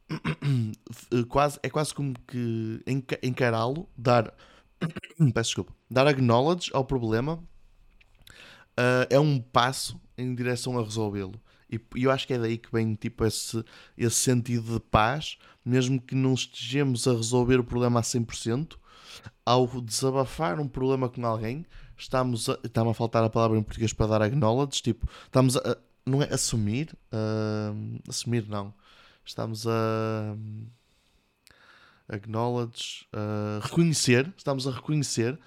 quase, 1.29 1.59
é 1.63 1.69
quase 1.69 1.93
como 1.93 2.13
que 2.27 2.83
encará-lo, 3.23 3.87
dar 3.97 4.33
peço 5.33 5.49
desculpa, 5.49 5.73
dar 5.89 6.07
acknowledge 6.07 6.69
ao 6.73 6.85
problema 6.85 7.35
uh, 7.35 9.07
é 9.09 9.19
um 9.19 9.39
passo 9.39 9.99
em 10.17 10.33
direção 10.33 10.77
a 10.77 10.83
resolvê-lo. 10.83 11.39
E, 11.69 11.79
eu 11.95 12.11
acho 12.11 12.27
que 12.27 12.33
é 12.33 12.37
daí 12.37 12.57
que 12.57 12.71
vem 12.71 12.95
tipo, 12.95 13.25
esse, 13.25 13.63
esse 13.97 14.15
sentido 14.15 14.73
de 14.73 14.79
paz, 14.79 15.37
mesmo 15.63 15.99
que 15.99 16.15
não 16.15 16.33
estejamos 16.33 17.07
a 17.07 17.13
resolver 17.13 17.59
o 17.59 17.63
problema 17.63 17.99
a 17.99 18.03
100%, 18.03 18.77
ao 19.45 19.67
desabafar 19.81 20.59
um 20.59 20.67
problema 20.67 21.09
com 21.09 21.25
alguém, 21.25 21.65
estamos 21.97 22.49
a. 22.49 22.57
Está-me 22.63 22.89
a 22.89 22.93
faltar 22.93 23.23
a 23.23 23.29
palavra 23.29 23.57
em 23.57 23.63
português 23.63 23.93
para 23.93 24.07
dar 24.07 24.21
acknowledge. 24.21 24.81
Tipo, 24.81 25.07
estamos 25.25 25.57
a. 25.57 25.77
Não 26.05 26.21
é 26.21 26.33
assumir. 26.33 26.95
Uh, 27.11 27.99
assumir, 28.07 28.47
não. 28.47 28.73
Estamos 29.23 29.65
a. 29.67 30.35
Acknowledge. 32.07 33.07
Uh, 33.13 33.59
reconhecer. 33.61 34.33
Estamos 34.37 34.67
a 34.67 34.71
reconhecer 34.71 35.39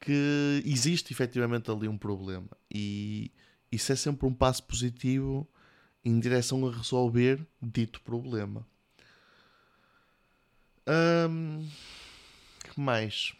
que 0.00 0.62
existe 0.64 1.12
efetivamente 1.12 1.70
ali 1.70 1.88
um 1.88 1.98
problema. 1.98 2.48
E 2.72 3.30
isso 3.70 3.92
é 3.92 3.96
sempre 3.96 4.26
um 4.26 4.32
passo 4.32 4.62
positivo 4.62 5.48
em 6.04 6.18
direção 6.18 6.66
a 6.66 6.72
resolver 6.72 7.46
dito 7.60 8.00
problema. 8.00 8.66
Um, 10.88 11.68
que 12.64 12.80
mais? 12.80 13.34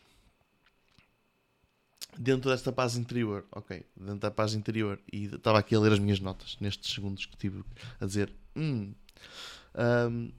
Dentro 2.19 2.51
desta 2.51 2.73
paz 2.73 2.97
interior, 2.97 3.47
ok, 3.53 3.87
dentro 3.97 4.19
da 4.19 4.31
paz 4.31 4.53
interior, 4.53 5.01
e 5.11 5.27
estava 5.27 5.59
aqui 5.61 5.75
a 5.75 5.81
ler 5.81 5.93
as 5.93 5.99
minhas 5.99 6.19
notas 6.19 6.57
nestes 6.61 6.93
segundos 6.93 7.25
que 7.25 7.37
tive 7.37 7.65
a 8.01 8.07
dizer. 8.07 8.35
Hum, 8.57 8.93
um, 10.11 10.33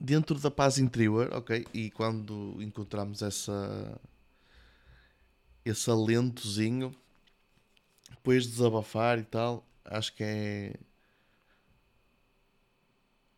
dentro 0.00 0.38
da 0.38 0.50
paz 0.50 0.78
interior, 0.78 1.32
ok, 1.32 1.66
e 1.72 1.90
quando 1.90 2.56
encontramos 2.60 3.22
essa 3.22 4.00
esse 5.64 5.90
alentozinho, 5.90 6.94
depois 8.10 8.44
de 8.44 8.50
desabafar 8.50 9.18
e 9.18 9.24
tal, 9.24 9.66
acho 9.84 10.14
que 10.14 10.22
é 10.22 10.74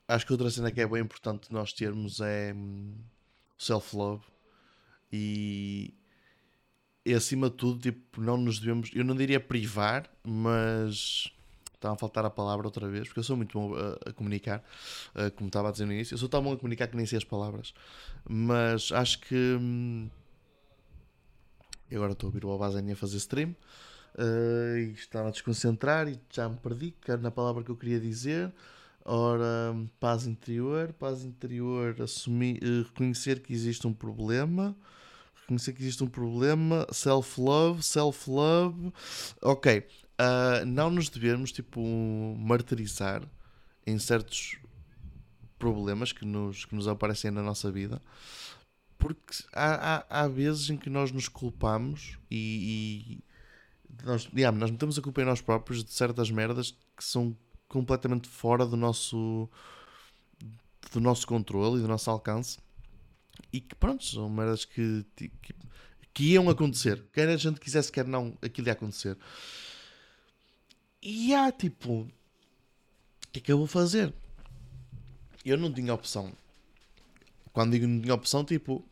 acho 0.09 0.27
que 0.27 0.33
outra 0.33 0.51
cena 0.51 0.71
que 0.71 0.81
é 0.81 0.87
bem 0.87 1.03
importante 1.03 1.53
nós 1.53 1.73
termos 1.73 2.21
é 2.21 2.53
hum, 2.55 2.95
o 3.59 3.63
self-love. 3.63 4.25
E, 5.13 5.95
e 7.05 7.15
acima 7.15 7.49
de 7.51 7.57
tudo, 7.57 7.81
tipo, 7.81 8.21
não 8.21 8.37
nos 8.37 8.59
devemos, 8.59 8.91
eu 8.95 9.05
não 9.05 9.17
diria 9.17 9.41
privar, 9.41 10.11
mas 10.25 11.33
estava 11.77 11.95
a 11.95 11.99
faltar 11.99 12.25
a 12.25 12.31
palavra 12.31 12.67
outra 12.67 12.89
vez, 12.89 13.07
porque 13.07 13.21
eu 13.21 13.25
sou 13.25 13.37
muito 13.37 13.59
bom 13.59 13.75
a, 13.75 14.11
a 14.11 14.13
comunicar, 14.13 14.65
uh, 15.15 15.31
como 15.33 15.49
estava 15.49 15.69
a 15.69 15.73
dizer 15.73 15.87
no 15.87 15.93
início, 15.93 16.15
eu 16.15 16.19
sou 16.19 16.29
tão 16.29 16.43
bom 16.43 16.53
a 16.53 16.57
comunicar 16.57 16.89
que 16.89 16.97
nem 16.97 17.07
sei 17.07 17.19
as 17.19 17.25
palavras, 17.25 17.73
mas 18.29 18.91
acho 18.93 19.21
que 19.21 19.57
hum, 19.61 20.11
eu 21.91 21.99
agora 21.99 22.13
estou 22.13 22.27
a 22.27 22.31
ouvir 22.31 22.45
o 22.45 22.53
Abazen 22.53 22.91
a 22.91 22.97
fazer 22.97 23.19
stream 23.19 23.55
uh, 24.19 24.77
e 24.77 24.93
estava 24.93 25.29
a 25.29 25.31
desconcentrar 25.31 26.09
e 26.09 26.19
já 26.31 26.49
me 26.49 26.57
perdi, 26.57 26.95
na 27.21 27.31
palavra 27.31 27.63
que 27.63 27.71
eu 27.71 27.77
queria 27.77 28.01
dizer. 28.01 28.53
Ora, 29.09 29.73
paz 30.01 30.27
interior, 30.27 30.93
paz 30.93 31.25
interior, 31.25 31.95
assumir, 32.03 32.61
uh, 32.63 32.83
reconhecer 32.83 33.39
que 33.41 33.53
existe 33.53 33.87
um 33.87 33.93
problema, 33.93 34.77
reconhecer 35.43 35.73
que 35.75 35.81
existe 35.81 36.03
um 36.03 36.09
problema, 36.09 36.85
self-love, 36.91 37.85
self-love, 37.85 38.93
ok, 39.41 39.87
uh, 40.21 40.65
não 40.67 40.91
nos 40.91 41.09
devemos, 41.09 41.53
tipo, 41.53 41.81
martirizar 42.39 43.23
em 43.87 43.99
certos 43.99 44.59
problemas 45.59 46.13
que 46.13 46.25
nos, 46.25 46.65
que 46.65 46.75
nos 46.75 46.89
aparecem 46.89 47.31
na 47.31 47.43
nossa 47.43 47.71
vida, 47.71 48.01
porque 48.99 49.45
há, 49.53 49.97
há, 49.97 50.23
há 50.23 50.29
vezes 50.29 50.71
em 50.71 50.77
que 50.77 50.91
nós 50.91 51.13
nos 51.13 51.29
culpamos 51.29 52.19
e, 52.31 53.21
e 53.21 54.05
nós, 54.05 54.29
yeah, 54.35 54.57
nós 54.57 54.71
metemos 54.71 54.99
a 54.99 55.03
culpa 55.03 55.23
em 55.23 55.25
nós 55.25 55.41
próprios 55.41 55.85
de 55.85 55.93
certas 55.93 56.31
merdas 56.31 56.73
que 56.97 57.05
são 57.05 57.37
completamente 57.69 58.29
fora 58.29 58.65
do 58.65 58.77
nosso 58.77 59.49
do 60.93 61.01
nosso 61.01 61.27
controle 61.27 61.79
e 61.79 61.83
do 61.83 61.89
nosso 61.89 62.09
alcance 62.11 62.59
e 63.53 63.61
que 63.61 63.75
pronto, 63.75 64.05
são 64.05 64.31
merdas 64.31 64.65
que, 64.65 65.05
que, 65.15 65.31
que 66.15 66.25
iam 66.33 66.49
acontecer. 66.49 67.05
Quer 67.13 67.29
a 67.29 67.37
gente 67.37 67.61
quisesse, 67.61 67.91
quer 67.91 68.07
não, 68.07 68.37
aquilo 68.41 68.69
ia 68.69 68.73
acontecer 68.73 69.17
e 71.09 71.35
há 71.35 71.51
tipo 71.53 72.03
o 72.03 72.09
que 73.33 73.39
é 73.39 73.43
que 73.43 73.53
eu 73.53 73.59
vou 73.59 73.67
fazer? 73.67 74.13
Eu 75.45 75.57
não 75.57 75.73
tinha 75.73 75.95
opção 75.95 76.33
quando 77.57 77.73
digo 77.73 77.87
não 77.87 78.03
tinha 78.03 78.13
opção, 78.13 78.45
tipo 78.45 78.85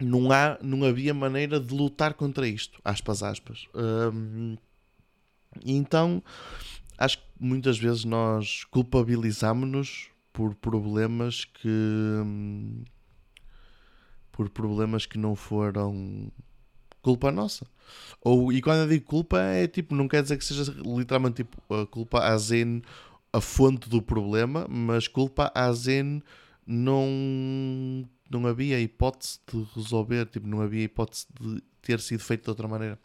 não, 0.00 0.32
há, 0.32 0.58
não 0.62 0.84
havia 0.84 1.12
maneira 1.12 1.60
de 1.60 1.74
lutar 1.74 2.14
contra 2.14 2.48
isto, 2.48 2.80
aspas, 2.82 3.22
aspas. 3.22 3.68
Um, 3.74 4.56
então 5.62 6.22
acho 6.96 7.18
que 7.18 7.24
muitas 7.38 7.78
vezes 7.78 8.04
nós 8.04 8.64
culpabilizamos-nos 8.64 10.08
por 10.32 10.54
problemas 10.54 11.44
que 11.44 11.68
por 14.32 14.48
problemas 14.48 15.04
que 15.04 15.18
não 15.18 15.36
foram 15.36 16.32
culpa 17.02 17.30
nossa. 17.30 17.66
Ou, 18.20 18.52
e 18.52 18.62
quando 18.62 18.80
eu 18.82 18.88
digo 18.88 19.04
culpa 19.04 19.40
é 19.40 19.66
tipo, 19.66 19.94
não 19.94 20.08
quer 20.08 20.22
dizer 20.22 20.38
que 20.38 20.44
seja 20.44 20.72
literalmente 20.84 21.36
tipo 21.44 21.74
a 21.74 21.86
culpa 21.86 22.20
a 22.20 22.38
zen 22.38 22.82
a 23.32 23.40
fonte 23.40 23.88
do 23.88 24.00
problema, 24.02 24.66
mas 24.68 25.08
culpa 25.08 25.50
a 25.54 25.72
zen 25.72 26.22
não 26.66 28.08
não 28.30 28.46
havia 28.46 28.80
hipótese 28.80 29.40
de 29.46 29.62
resolver, 29.74 30.26
tipo, 30.26 30.46
não 30.46 30.62
havia 30.62 30.84
hipótese 30.84 31.26
de 31.38 31.62
ter 31.82 32.00
sido 32.00 32.20
feito 32.22 32.44
de 32.44 32.50
outra 32.50 32.66
maneira. 32.66 32.98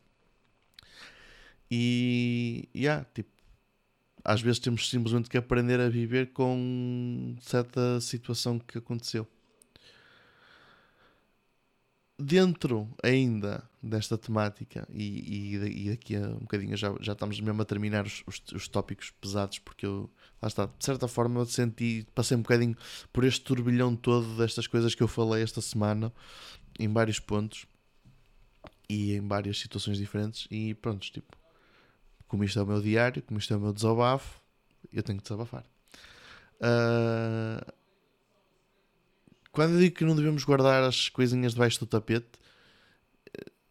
E, 1.69 2.69
yeah, 2.75 3.05
tipo, 3.13 3.29
às 4.23 4.41
vezes 4.41 4.59
temos 4.59 4.89
simplesmente 4.89 5.29
que 5.29 5.37
aprender 5.37 5.79
a 5.79 5.89
viver 5.89 6.31
com 6.33 7.35
certa 7.41 7.99
situação 7.99 8.59
que 8.59 8.77
aconteceu. 8.77 9.27
Dentro 12.19 12.89
ainda 13.03 13.63
desta 13.81 14.17
temática, 14.17 14.87
e, 14.91 15.53
e, 15.53 15.85
e 15.85 15.89
daqui 15.91 16.15
a 16.15 16.29
um 16.29 16.39
bocadinho 16.39 16.75
já, 16.75 16.95
já 16.99 17.13
estamos 17.13 17.39
mesmo 17.39 17.61
a 17.61 17.65
terminar 17.65 18.05
os, 18.05 18.23
os, 18.25 18.41
os 18.53 18.67
tópicos 18.67 19.11
pesados, 19.21 19.59
porque 19.59 19.85
eu, 19.85 20.09
lá 20.41 20.47
está, 20.47 20.65
de 20.65 20.83
certa 20.83 21.07
forma 21.07 21.39
eu 21.41 21.45
senti, 21.45 22.07
passei 22.15 22.35
um 22.35 22.41
bocadinho 22.41 22.75
por 23.13 23.23
este 23.23 23.41
turbilhão 23.41 23.95
todo 23.95 24.35
destas 24.35 24.65
coisas 24.65 24.95
que 24.95 25.03
eu 25.03 25.07
falei 25.07 25.43
esta 25.43 25.61
semana, 25.61 26.11
em 26.79 26.91
vários 26.91 27.19
pontos 27.19 27.67
e 28.89 29.13
em 29.13 29.27
várias 29.27 29.59
situações 29.59 29.99
diferentes, 29.99 30.47
e 30.49 30.73
pronto, 30.73 31.11
tipo, 31.11 31.37
como 32.27 32.43
isto 32.43 32.57
é 32.57 32.63
o 32.63 32.65
meu 32.65 32.81
diário, 32.81 33.21
como 33.21 33.39
isto 33.39 33.53
é 33.53 33.57
o 33.57 33.59
meu 33.59 33.73
desabafo, 33.73 34.41
eu 34.91 35.03
tenho 35.03 35.19
que 35.19 35.23
desabafar. 35.23 35.63
Uh, 36.55 37.76
quando 39.57 39.73
eu 39.73 39.79
digo 39.79 39.95
que 39.95 40.05
não 40.05 40.15
devemos 40.15 40.43
guardar 40.43 40.83
as 40.83 41.09
coisinhas 41.09 41.53
debaixo 41.53 41.79
do 41.79 41.87
tapete, 41.87 42.27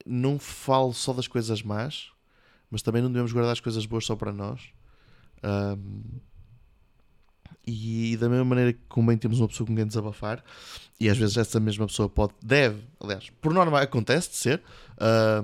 não 0.05 0.37
falo 0.37 0.93
só 0.93 1.13
das 1.13 1.29
coisas 1.29 1.63
más, 1.63 2.09
mas 2.69 2.83
também 2.83 3.01
não 3.01 3.09
devemos 3.09 3.33
guardar 3.33 3.53
as 3.53 3.61
coisas 3.61 3.87
boas 3.87 4.05
só 4.05 4.17
para 4.17 4.33
nós. 4.33 4.61
Um, 5.45 6.03
e 7.65 8.17
da 8.17 8.29
mesma 8.29 8.45
maneira 8.45 8.73
que 8.73 8.81
também 8.93 9.17
temos 9.17 9.39
uma 9.39 9.47
pessoa 9.47 9.65
com 9.65 9.77
quem 9.77 9.87
desabafar, 9.87 10.43
e 10.99 11.09
às 11.09 11.17
vezes 11.17 11.37
essa 11.37 11.61
mesma 11.61 11.87
pessoa 11.87 12.09
pode, 12.09 12.35
deve, 12.43 12.83
aliás, 12.99 13.31
por 13.41 13.55
norma 13.55 13.81
acontece 13.81 14.31
de 14.31 14.37
ser, 14.39 14.63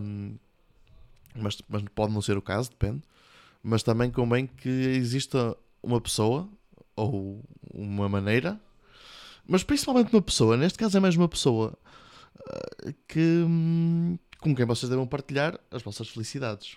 um, 0.01 0.35
mas, 1.37 1.63
mas 1.69 1.85
pode 1.95 2.13
não 2.13 2.21
ser 2.21 2.37
o 2.37 2.43
caso, 2.43 2.69
depende. 2.69 3.01
Mas 3.63 3.85
também 3.85 4.11
convém 4.11 4.49
que 4.49 4.69
exista 4.69 5.57
uma 5.81 6.01
pessoa 6.01 6.49
ou 6.97 7.45
uma 7.73 8.09
maneira, 8.09 8.61
mas 9.47 9.63
principalmente 9.63 10.13
uma 10.13 10.23
pessoa, 10.23 10.57
neste 10.57 10.79
caso 10.79 10.97
é 10.97 11.01
mais 11.01 11.17
uma 11.17 11.29
pessoa 11.29 11.77
uh, 12.37 12.95
que 13.09 13.45
hum, 13.47 14.19
com 14.43 14.55
quem 14.55 14.67
vocês 14.67 14.91
devem 14.91 15.07
partilhar 15.07 15.59
as 15.71 15.83
vossas 15.83 16.09
felicidades. 16.09 16.77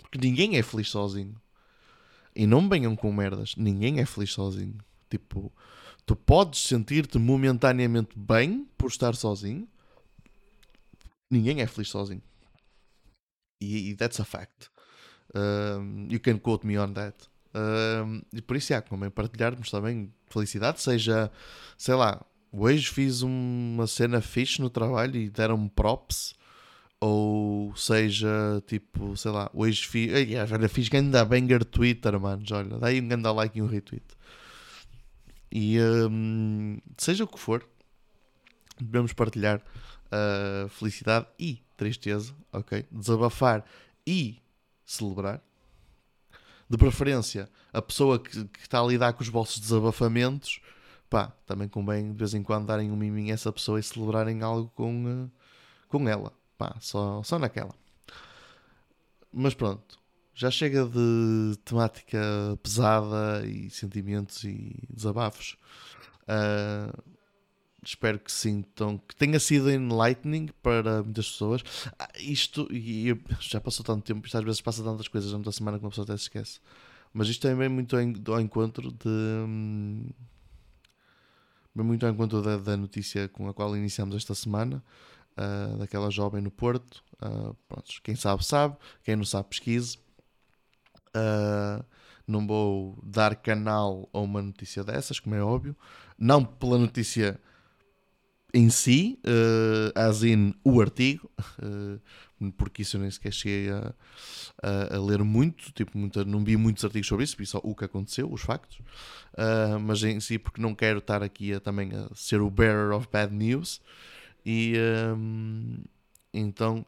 Porque 0.00 0.18
ninguém 0.18 0.56
é 0.56 0.62
feliz 0.62 0.88
sozinho. 0.88 1.40
E 2.34 2.46
não 2.46 2.68
venham 2.68 2.94
com 2.94 3.12
merdas. 3.12 3.54
Ninguém 3.56 4.00
é 4.00 4.06
feliz 4.06 4.32
sozinho. 4.32 4.78
Tipo, 5.10 5.52
tu 6.04 6.14
podes 6.14 6.60
sentir-te 6.60 7.18
momentaneamente 7.18 8.16
bem 8.16 8.68
por 8.78 8.88
estar 8.88 9.14
sozinho. 9.16 9.68
Ninguém 11.30 11.60
é 11.60 11.66
feliz 11.66 11.88
sozinho. 11.88 12.22
E, 13.60 13.90
e 13.90 13.96
that's 13.96 14.20
a 14.20 14.24
fact. 14.24 14.70
Um, 15.34 16.06
you 16.08 16.20
can 16.20 16.38
quote 16.38 16.66
me 16.66 16.78
on 16.78 16.92
that. 16.92 17.28
Um, 17.56 18.20
e 18.34 18.42
por 18.42 18.56
isso, 18.56 18.74
há 18.74 18.82
como 18.82 19.10
partilharmos 19.10 19.70
também 19.70 20.12
felicidade, 20.26 20.80
seja, 20.82 21.30
sei 21.78 21.94
lá, 21.94 22.22
hoje 22.52 22.88
fiz 22.88 23.22
uma 23.22 23.86
cena 23.86 24.20
fixe 24.20 24.60
no 24.60 24.68
trabalho 24.68 25.16
e 25.16 25.30
deram-me 25.30 25.70
props, 25.70 26.34
ou 27.00 27.74
seja, 27.74 28.62
tipo, 28.66 29.16
sei 29.16 29.30
lá, 29.30 29.50
hoje 29.54 29.86
fiz, 29.86 30.12
olha, 30.52 30.68
fiz 30.68 30.88
ganda 30.88 31.24
banger 31.24 31.64
Twitter, 31.64 32.20
mano, 32.20 32.44
olha, 32.50 32.78
daí 32.78 33.00
um 33.00 33.08
ganda 33.08 33.32
like 33.32 33.58
e 33.58 33.62
um 33.62 33.66
retweet. 33.66 34.04
E 35.50 35.80
um, 35.80 36.78
seja 36.98 37.24
o 37.24 37.28
que 37.28 37.38
for, 37.38 37.66
devemos 38.78 39.14
partilhar 39.14 39.62
uh, 40.06 40.68
felicidade 40.68 41.26
e 41.38 41.62
tristeza, 41.76 42.34
ok? 42.52 42.84
Desabafar 42.90 43.64
e 44.06 44.42
celebrar. 44.84 45.42
De 46.68 46.76
preferência, 46.76 47.48
a 47.72 47.80
pessoa 47.80 48.18
que, 48.18 48.44
que 48.44 48.60
está 48.60 48.80
a 48.80 48.86
lidar 48.86 49.12
com 49.12 49.22
os 49.22 49.28
vossos 49.28 49.60
desabafamentos, 49.60 50.60
pá, 51.08 51.32
também 51.46 51.68
convém 51.68 52.12
de 52.12 52.18
vez 52.18 52.34
em 52.34 52.42
quando 52.42 52.66
darem 52.66 52.90
um 52.90 52.96
miminho 52.96 53.30
a 53.30 53.34
essa 53.34 53.52
pessoa 53.52 53.78
e 53.78 53.82
celebrarem 53.82 54.42
algo 54.42 54.70
com, 54.74 55.04
uh, 55.04 55.30
com 55.88 56.08
ela. 56.08 56.32
Pá, 56.58 56.76
só, 56.80 57.22
só 57.22 57.38
naquela. 57.38 57.74
Mas 59.32 59.54
pronto, 59.54 59.98
já 60.34 60.50
chega 60.50 60.84
de 60.86 61.56
temática 61.64 62.18
pesada 62.62 63.46
e 63.46 63.70
sentimentos 63.70 64.42
e 64.44 64.74
desabafos. 64.90 65.56
Uh, 66.22 67.15
espero 67.90 68.18
que 68.18 68.30
sintam 68.30 68.98
que 68.98 69.14
tenha 69.14 69.38
sido 69.38 69.70
enlightening 69.70 70.48
para 70.62 71.02
muitas 71.02 71.30
pessoas. 71.30 71.62
Ah, 71.98 72.08
isto, 72.18 72.68
e 72.70 73.18
já 73.40 73.60
passou 73.60 73.84
tanto 73.84 74.04
tempo, 74.04 74.26
isto 74.26 74.36
às 74.36 74.44
vezes 74.44 74.60
passa 74.60 74.82
tantas 74.82 75.08
coisas 75.08 75.30
durante 75.30 75.48
a 75.48 75.52
semana 75.52 75.78
que 75.78 75.84
uma 75.84 75.90
pessoa 75.90 76.04
até 76.04 76.16
se 76.16 76.24
esquece. 76.24 76.60
Mas 77.12 77.28
isto 77.28 77.42
também 77.42 77.66
é 77.66 77.68
muito 77.68 77.96
ao 78.30 78.40
encontro 78.40 78.92
de. 78.92 79.08
Hum, 79.08 80.10
muito 81.74 82.04
ao 82.06 82.12
encontro 82.12 82.42
da, 82.42 82.56
da, 82.56 82.76
notícia 82.76 83.28
com 83.28 83.48
a 83.48 83.54
qual 83.54 83.76
iniciamos 83.76 84.16
esta 84.16 84.34
semana, 84.34 84.82
uh, 85.36 85.78
daquela 85.78 86.10
jovem 86.10 86.42
no 86.42 86.50
Porto. 86.50 87.02
Uh, 87.14 87.54
pronto, 87.68 87.90
quem 88.02 88.16
sabe, 88.16 88.44
sabe. 88.44 88.76
Quem 89.02 89.16
não 89.16 89.24
sabe, 89.24 89.48
pesquise. 89.48 89.98
Uh, 91.08 91.84
não 92.26 92.46
vou 92.46 92.98
dar 93.02 93.36
canal 93.36 94.08
a 94.12 94.18
uma 94.18 94.42
notícia 94.42 94.82
dessas, 94.82 95.20
como 95.20 95.34
é 95.34 95.42
óbvio. 95.42 95.76
Não 96.18 96.44
pela 96.44 96.78
notícia 96.78 97.40
em 98.56 98.70
si, 98.70 99.18
uh, 99.26 99.92
as 99.94 100.22
in 100.22 100.54
o 100.64 100.80
artigo, 100.80 101.30
uh, 101.58 102.50
porque 102.52 102.80
isso 102.80 102.96
eu 102.96 103.02
nem 103.02 103.10
sequer 103.10 103.32
cheguei 103.32 103.70
a, 103.70 103.94
a, 104.62 104.96
a, 104.96 104.98
ler 104.98 105.22
muito, 105.22 105.70
tipo, 105.72 105.96
muita, 105.98 106.24
não 106.24 106.42
vi 106.42 106.56
muitos 106.56 106.82
artigos 106.82 107.06
sobre 107.06 107.24
isso, 107.24 107.36
vi 107.36 107.44
só 107.44 107.60
o 107.62 107.74
que 107.74 107.84
aconteceu, 107.84 108.32
os 108.32 108.40
factos, 108.40 108.78
uh, 109.34 109.78
mas 109.78 110.02
em 110.02 110.18
si 110.20 110.38
porque 110.38 110.60
não 110.60 110.74
quero 110.74 111.00
estar 111.00 111.22
aqui 111.22 111.52
a, 111.52 111.60
também 111.60 111.90
a 111.94 112.08
ser 112.14 112.40
o 112.40 112.48
bearer 112.48 112.96
of 112.96 113.06
bad 113.12 113.34
news, 113.34 113.78
e 114.44 114.72
um, 115.14 115.76
então 116.32 116.86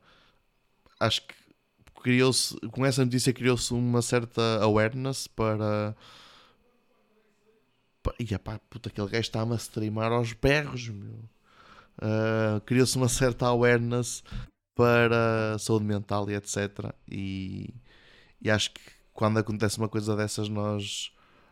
acho 0.99 1.27
que 1.27 1.35
criou-se, 2.03 2.57
com 2.71 2.87
essa 2.87 3.05
notícia 3.05 3.33
criou-se 3.33 3.75
uma 3.75 4.01
certa 4.01 4.63
awareness 4.63 5.27
para 5.27 5.95
e 8.19 8.39
pá, 8.39 8.59
puta, 8.71 8.89
aquele 8.89 9.09
gajo 9.09 9.21
está-me 9.21 9.53
a 9.53 9.57
streamar 9.57 10.13
aos 10.13 10.33
berros, 10.33 10.89
meu. 10.89 11.29
Uh, 11.99 12.61
Criou-se 12.63 12.97
uma 12.97 13.09
certa 13.09 13.47
awareness 13.47 14.23
para 14.75 15.59
saúde 15.59 15.85
mental 15.85 16.31
e 16.31 16.35
etc. 16.35 16.95
E, 17.11 17.75
e 18.41 18.49
acho 18.49 18.71
que 18.73 18.81
quando 19.13 19.39
acontece 19.39 19.79
uma 19.79 19.89
coisa 19.89 20.15
dessas, 20.15 20.49
nós, 20.49 21.11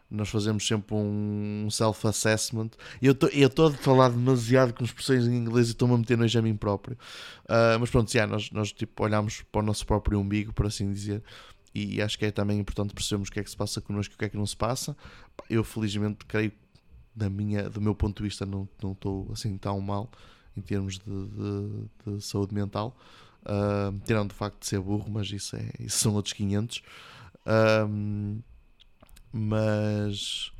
nós 0.08 0.28
fazemos 0.28 0.64
sempre 0.64 0.94
um 0.94 1.66
self-assessment. 1.68 2.70
Eu 3.02 3.12
estou 3.12 3.66
a 3.66 3.72
falar 3.72 4.10
demasiado 4.10 4.72
com 4.72 4.84
expressões 4.84 5.26
em 5.26 5.34
inglês 5.34 5.66
e 5.66 5.70
estou-me 5.72 5.94
a 5.94 5.98
meter 5.98 6.16
nojo 6.16 6.38
a 6.38 6.42
mim 6.42 6.56
próprio. 6.56 6.96
Uh, 7.46 7.76
mas 7.80 7.90
pronto, 7.90 8.14
yeah, 8.14 8.32
nós, 8.32 8.52
nós 8.52 8.72
tipo, 8.72 9.02
olhamos 9.02 9.42
para 9.50 9.60
o 9.60 9.64
nosso 9.64 9.84
próprio 9.84 10.20
umbigo, 10.20 10.52
por 10.52 10.66
assim 10.66 10.88
dizer. 10.92 11.24
E 11.74 12.00
acho 12.00 12.16
que 12.16 12.24
é 12.24 12.30
também 12.30 12.60
importante 12.60 12.94
percebermos 12.94 13.28
o 13.28 13.32
que 13.32 13.40
é 13.40 13.42
que 13.42 13.50
se 13.50 13.56
passa 13.56 13.80
connosco 13.80 14.14
e 14.14 14.14
o 14.14 14.18
que 14.18 14.24
é 14.26 14.28
que 14.28 14.36
não 14.36 14.46
se 14.46 14.56
passa. 14.56 14.96
Eu, 15.50 15.64
felizmente, 15.64 16.24
creio 16.24 16.52
da 17.12 17.28
minha, 17.28 17.68
do 17.68 17.80
meu 17.80 17.96
ponto 17.96 18.18
de 18.18 18.28
vista, 18.28 18.46
não 18.46 18.68
estou 18.80 19.28
assim 19.32 19.58
tão 19.58 19.80
mal 19.80 20.08
em 20.56 20.60
termos 20.60 20.98
de, 20.98 21.04
de, 21.04 22.16
de 22.16 22.24
saúde 22.24 22.54
mental. 22.54 22.96
Uh, 23.42 23.96
tirando 24.04 24.32
o 24.32 24.34
facto 24.34 24.58
de 24.60 24.66
ser 24.66 24.80
burro, 24.80 25.06
mas 25.08 25.30
isso, 25.30 25.54
é, 25.54 25.70
isso 25.78 25.98
são 25.98 26.14
outros 26.14 26.32
500. 26.32 26.82
Uh, 27.46 28.42
mas, 29.32 30.50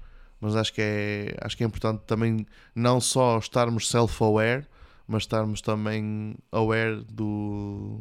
mas 0.41 0.55
acho 0.55 0.73
que, 0.73 0.81
é, 0.81 1.37
acho 1.41 1.57
que 1.57 1.65
é 1.65 1.67
importante 1.67 2.03
também 2.07 2.47
não 2.75 3.01
só 3.01 3.39
estarmos 3.39 3.89
self-aware, 3.89 4.67
mas 5.09 5.23
estarmos 5.23 5.61
também 5.61 6.37
aware 6.53 7.03
do, 7.05 8.01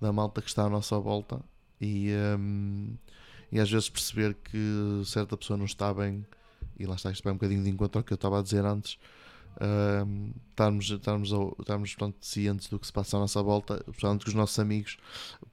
da 0.00 0.12
malta 0.12 0.42
que 0.42 0.48
está 0.48 0.64
à 0.64 0.68
nossa 0.68 0.98
volta 0.98 1.40
e, 1.80 2.10
um, 2.38 2.94
e 3.52 3.60
às 3.60 3.70
vezes 3.70 3.88
perceber 3.88 4.34
que 4.34 5.02
certa 5.04 5.36
pessoa 5.36 5.56
não 5.56 5.64
está 5.66 5.92
bem. 5.94 6.26
E 6.78 6.86
lá 6.86 6.94
está, 6.94 7.10
isto 7.10 7.22
vai 7.22 7.32
um 7.32 7.36
bocadinho 7.36 7.62
de 7.62 7.70
encontro 7.70 7.98
ao 7.98 8.04
que 8.04 8.12
eu 8.12 8.16
estava 8.16 8.38
a 8.38 8.42
dizer 8.42 8.64
antes 8.64 8.98
estarmos, 10.50 10.90
estarmos, 10.90 11.30
estarmos 11.58 11.94
portanto, 11.94 12.16
cientes 12.20 12.68
do 12.68 12.78
que 12.78 12.86
se 12.86 12.92
passa 12.92 13.16
à 13.16 13.20
nossa 13.20 13.42
volta, 13.42 13.82
portanto, 13.84 14.24
com 14.24 14.28
os 14.28 14.34
nossos 14.34 14.58
amigos, 14.58 14.96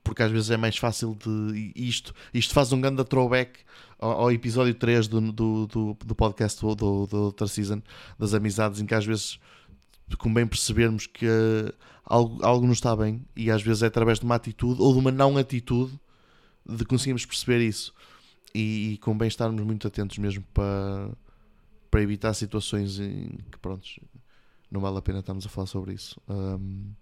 porque 0.03 0.23
às 0.23 0.31
vezes 0.31 0.51
é 0.51 0.57
mais 0.57 0.77
fácil 0.77 1.15
de. 1.15 1.71
Isto, 1.75 2.13
isto 2.33 2.53
faz 2.53 2.71
um 2.71 2.79
grande 2.81 3.03
throwback 3.03 3.60
ao, 3.99 4.12
ao 4.12 4.31
episódio 4.31 4.73
3 4.73 5.07
do, 5.07 5.31
do, 5.31 5.67
do, 5.67 5.97
do 6.05 6.15
podcast 6.15 6.62
do, 6.62 6.75
do, 6.75 7.07
do 7.07 7.47
season 7.47 7.81
das 8.17 8.33
amizades, 8.33 8.79
em 8.79 8.86
que 8.86 8.95
às 8.95 9.05
vezes 9.05 9.39
bem 10.33 10.47
percebermos 10.47 11.07
que 11.07 11.25
algo, 12.05 12.43
algo 12.43 12.65
não 12.65 12.73
está 12.73 12.95
bem 12.95 13.25
e 13.36 13.51
às 13.51 13.62
vezes 13.62 13.83
é 13.83 13.88
através 13.88 14.19
de 14.19 14.25
uma 14.25 14.36
atitude 14.36 14.81
ou 14.81 14.93
de 14.93 14.99
uma 14.99 15.12
não 15.12 15.38
atitude 15.38 15.99
de 16.65 16.86
conseguirmos 16.86 17.25
perceber 17.25 17.60
isso 17.60 17.93
e, 18.53 18.93
e 18.93 18.97
bem 19.17 19.27
estarmos 19.27 19.62
muito 19.63 19.88
atentos 19.88 20.17
mesmo 20.17 20.43
para 20.53 21.10
para 21.97 22.03
evitar 22.03 22.31
situações 22.36 22.99
em 22.99 23.39
que, 23.51 23.57
pronto, 23.57 23.83
não 24.69 24.79
vale 24.79 24.99
a 24.99 25.01
pena 25.01 25.17
estarmos 25.17 25.47
a 25.47 25.49
falar 25.49 25.65
sobre 25.65 25.95
isso, 25.95 26.21
um, 26.29 26.93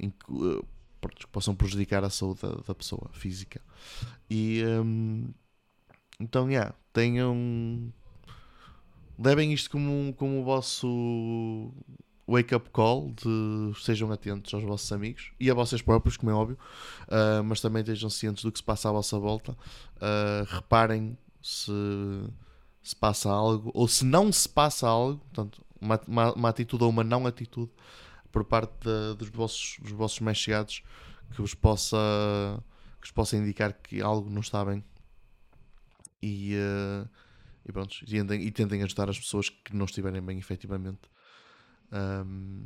em 0.00 0.08
que, 0.08 0.32
uh, 0.32 0.66
pronto, 0.98 1.18
que, 1.18 1.26
possam 1.26 1.54
prejudicar 1.54 2.02
a 2.02 2.08
saúde 2.08 2.40
da, 2.40 2.52
da 2.68 2.74
pessoa 2.74 3.10
física. 3.12 3.60
E 4.30 4.64
um, 4.64 5.28
então, 6.18 6.50
yeah, 6.50 6.74
tenham. 6.90 7.92
Levem 9.18 9.52
isto 9.52 9.70
como, 9.70 10.14
como 10.14 10.40
o 10.40 10.44
vosso 10.44 11.70
wake-up 12.26 12.70
call 12.70 13.12
de 13.12 13.78
sejam 13.78 14.10
atentos 14.10 14.54
aos 14.54 14.64
vossos 14.64 14.90
amigos 14.90 15.32
e 15.38 15.50
a 15.50 15.54
vocês 15.54 15.82
próprios, 15.82 16.16
como 16.16 16.30
é 16.30 16.34
óbvio, 16.34 16.56
uh, 17.08 17.44
mas 17.44 17.60
também 17.60 17.82
estejam 17.82 18.08
cientes 18.08 18.42
do 18.42 18.50
que 18.50 18.58
se 18.58 18.64
passa 18.64 18.88
à 18.88 18.92
vossa 18.92 19.18
volta. 19.18 19.52
Uh, 19.52 20.46
reparem 20.48 21.18
se 21.42 21.70
se 22.82 22.96
passa 22.96 23.30
algo, 23.30 23.70
ou 23.74 23.86
se 23.86 24.04
não 24.04 24.32
se 24.32 24.48
passa 24.48 24.88
algo, 24.88 25.18
portanto, 25.18 25.64
uma, 25.80 26.00
uma, 26.06 26.32
uma 26.32 26.48
atitude 26.48 26.82
ou 26.82 26.90
uma 26.90 27.04
não 27.04 27.26
atitude 27.26 27.70
por 28.30 28.44
parte 28.44 28.72
de, 28.80 29.16
dos, 29.16 29.28
vossos, 29.28 29.76
dos 29.80 29.92
vossos 29.92 30.20
mais 30.20 30.38
chegados 30.38 30.82
que 31.32 31.40
vos 31.40 31.54
possa 31.54 31.96
que 33.00 33.08
vos 33.08 33.10
possa 33.10 33.36
indicar 33.36 33.72
que 33.72 34.00
algo 34.00 34.30
não 34.30 34.40
está 34.40 34.64
bem. 34.64 34.84
E, 36.22 36.54
uh, 36.54 37.08
e 37.66 37.72
pronto, 37.72 37.96
e 38.00 38.06
tentem, 38.06 38.42
e 38.42 38.50
tentem 38.52 38.82
ajudar 38.84 39.10
as 39.10 39.18
pessoas 39.18 39.48
que 39.48 39.74
não 39.74 39.86
estiverem 39.86 40.22
bem 40.22 40.38
efetivamente. 40.38 41.00
Um, 41.92 42.64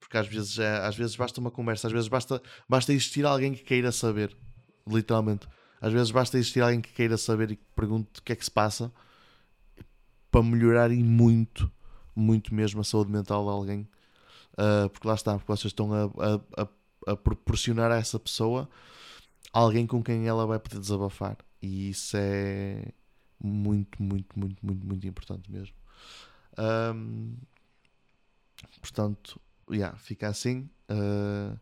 porque 0.00 0.16
às 0.16 0.26
vezes, 0.26 0.58
é, 0.58 0.78
às 0.78 0.96
vezes 0.96 1.16
basta 1.16 1.38
uma 1.38 1.50
conversa, 1.50 1.86
às 1.86 1.92
vezes 1.92 2.08
basta, 2.08 2.42
basta 2.66 2.94
existir 2.94 3.26
alguém 3.26 3.52
que 3.52 3.62
queira 3.62 3.92
saber, 3.92 4.34
literalmente. 4.86 5.46
Às 5.82 5.92
vezes 5.92 6.10
basta 6.10 6.38
existir 6.38 6.62
alguém 6.62 6.80
que 6.80 6.92
queira 6.92 7.18
saber 7.18 7.50
e 7.50 7.56
que 7.56 7.64
pergunte 7.76 8.20
o 8.20 8.22
que 8.22 8.32
é 8.32 8.36
que 8.36 8.44
se 8.44 8.50
passa 8.50 8.90
para 10.32 10.42
melhorar 10.42 10.90
e 10.90 11.04
muito, 11.04 11.70
muito 12.16 12.54
mesmo 12.54 12.80
a 12.80 12.84
saúde 12.84 13.12
mental 13.12 13.44
de 13.44 13.50
alguém. 13.50 13.88
Uh, 14.54 14.88
porque 14.88 15.06
lá 15.06 15.14
está, 15.14 15.34
porque 15.38 15.52
vocês 15.52 15.70
estão 15.70 15.92
a, 15.92 16.04
a, 16.04 16.62
a, 16.62 17.12
a, 17.12 17.16
proporcionar 17.16 17.92
a 17.92 17.96
essa 17.96 18.18
pessoa 18.18 18.68
alguém 19.52 19.86
com 19.86 20.02
quem 20.02 20.26
ela 20.26 20.46
vai 20.46 20.58
poder 20.58 20.80
desabafar. 20.80 21.36
E 21.60 21.90
isso 21.90 22.16
é 22.16 22.92
muito, 23.38 24.02
muito, 24.02 24.38
muito, 24.38 24.66
muito, 24.66 24.86
muito 24.86 25.06
importante 25.06 25.50
mesmo. 25.52 25.74
Um, 26.58 27.36
portanto, 28.80 29.38
yeah, 29.70 29.96
fica 29.98 30.28
assim. 30.28 30.68
Uh, 30.90 31.58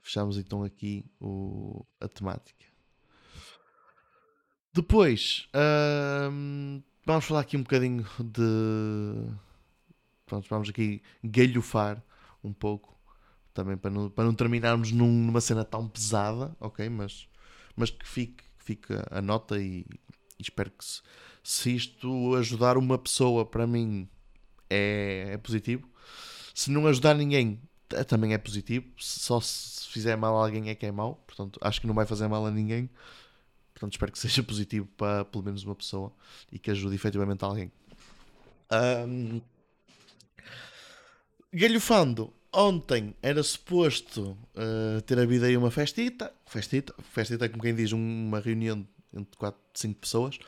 fechamos 0.00 0.38
então 0.38 0.64
aqui 0.64 1.04
o, 1.20 1.84
a 2.00 2.08
temática. 2.08 2.64
Depois, 4.72 5.48
Vamos 7.06 7.24
falar 7.24 7.42
aqui 7.42 7.56
um 7.56 7.62
bocadinho 7.62 8.04
de. 8.18 9.30
Pronto, 10.26 10.48
vamos 10.50 10.68
aqui 10.68 11.00
galhofar 11.22 12.02
um 12.42 12.52
pouco. 12.52 12.98
Também 13.54 13.76
para 13.76 13.92
não, 13.92 14.10
para 14.10 14.24
não 14.24 14.34
terminarmos 14.34 14.90
num, 14.90 15.06
numa 15.06 15.40
cena 15.40 15.64
tão 15.64 15.88
pesada, 15.88 16.56
ok? 16.58 16.88
Mas, 16.88 17.28
mas 17.76 17.90
que 17.90 18.06
fique, 18.06 18.42
que 18.58 18.64
fique 18.64 18.92
a 19.08 19.22
nota 19.22 19.56
e, 19.56 19.86
e 20.36 20.42
espero 20.42 20.68
que 20.72 20.84
se, 20.84 21.00
se, 21.44 21.76
isto 21.76 22.34
ajudar 22.34 22.76
uma 22.76 22.98
pessoa, 22.98 23.46
para 23.46 23.68
mim, 23.68 24.08
é, 24.68 25.28
é 25.30 25.38
positivo. 25.38 25.88
Se 26.52 26.72
não 26.72 26.88
ajudar 26.88 27.14
ninguém, 27.14 27.62
também 28.08 28.34
é 28.34 28.38
positivo. 28.38 28.84
Só 28.98 29.40
se 29.40 29.86
fizer 29.90 30.16
mal 30.16 30.36
a 30.36 30.44
alguém 30.44 30.70
é 30.70 30.74
que 30.74 30.84
é 30.84 30.90
mau. 30.90 31.22
Portanto, 31.24 31.60
acho 31.62 31.80
que 31.80 31.86
não 31.86 31.94
vai 31.94 32.04
fazer 32.04 32.26
mal 32.26 32.44
a 32.44 32.50
ninguém. 32.50 32.90
Portanto, 33.76 33.92
espero 33.92 34.10
que 34.10 34.18
seja 34.18 34.42
positivo 34.42 34.88
para 34.96 35.24
pelo 35.26 35.44
menos 35.44 35.62
uma 35.62 35.74
pessoa 35.74 36.10
e 36.50 36.58
que 36.58 36.70
ajude 36.70 36.94
efetivamente 36.94 37.44
alguém. 37.44 37.70
Um... 39.06 39.40
Galhofando, 41.52 42.32
ontem 42.52 43.14
era 43.22 43.42
suposto 43.42 44.36
uh, 44.54 45.00
ter 45.02 45.18
havido 45.18 45.44
aí 45.44 45.56
uma 45.56 45.70
festita. 45.70 46.32
Festita, 46.46 46.94
festita 47.12 47.44
é 47.44 47.48
como 47.48 47.62
quem 47.62 47.74
diz, 47.74 47.92
uma 47.92 48.40
reunião 48.40 48.86
entre 49.14 49.36
4, 49.36 49.60
5 49.74 50.00
pessoas. 50.00 50.38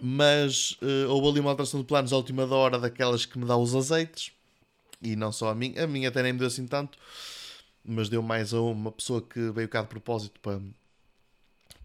Mas 0.00 0.72
uh, 0.82 1.08
houve 1.08 1.28
ali 1.28 1.40
uma 1.40 1.50
alteração 1.50 1.80
de 1.80 1.86
planos 1.86 2.12
à 2.12 2.16
última 2.16 2.44
hora 2.54 2.78
daquelas 2.78 3.24
que 3.24 3.38
me 3.38 3.46
dá 3.46 3.56
os 3.56 3.74
azeites. 3.74 4.30
E 5.02 5.16
não 5.16 5.32
só 5.32 5.48
a 5.48 5.54
mim, 5.54 5.74
a 5.78 5.86
minha 5.86 6.10
até 6.10 6.22
nem 6.22 6.34
me 6.34 6.38
deu 6.38 6.48
assim 6.48 6.66
tanto, 6.66 6.98
mas 7.82 8.10
deu 8.10 8.22
mais 8.22 8.52
a 8.52 8.60
uma 8.60 8.92
pessoa 8.92 9.22
que 9.22 9.50
veio 9.50 9.68
cá 9.68 9.80
de 9.80 9.88
propósito 9.88 10.38
para, 10.40 10.60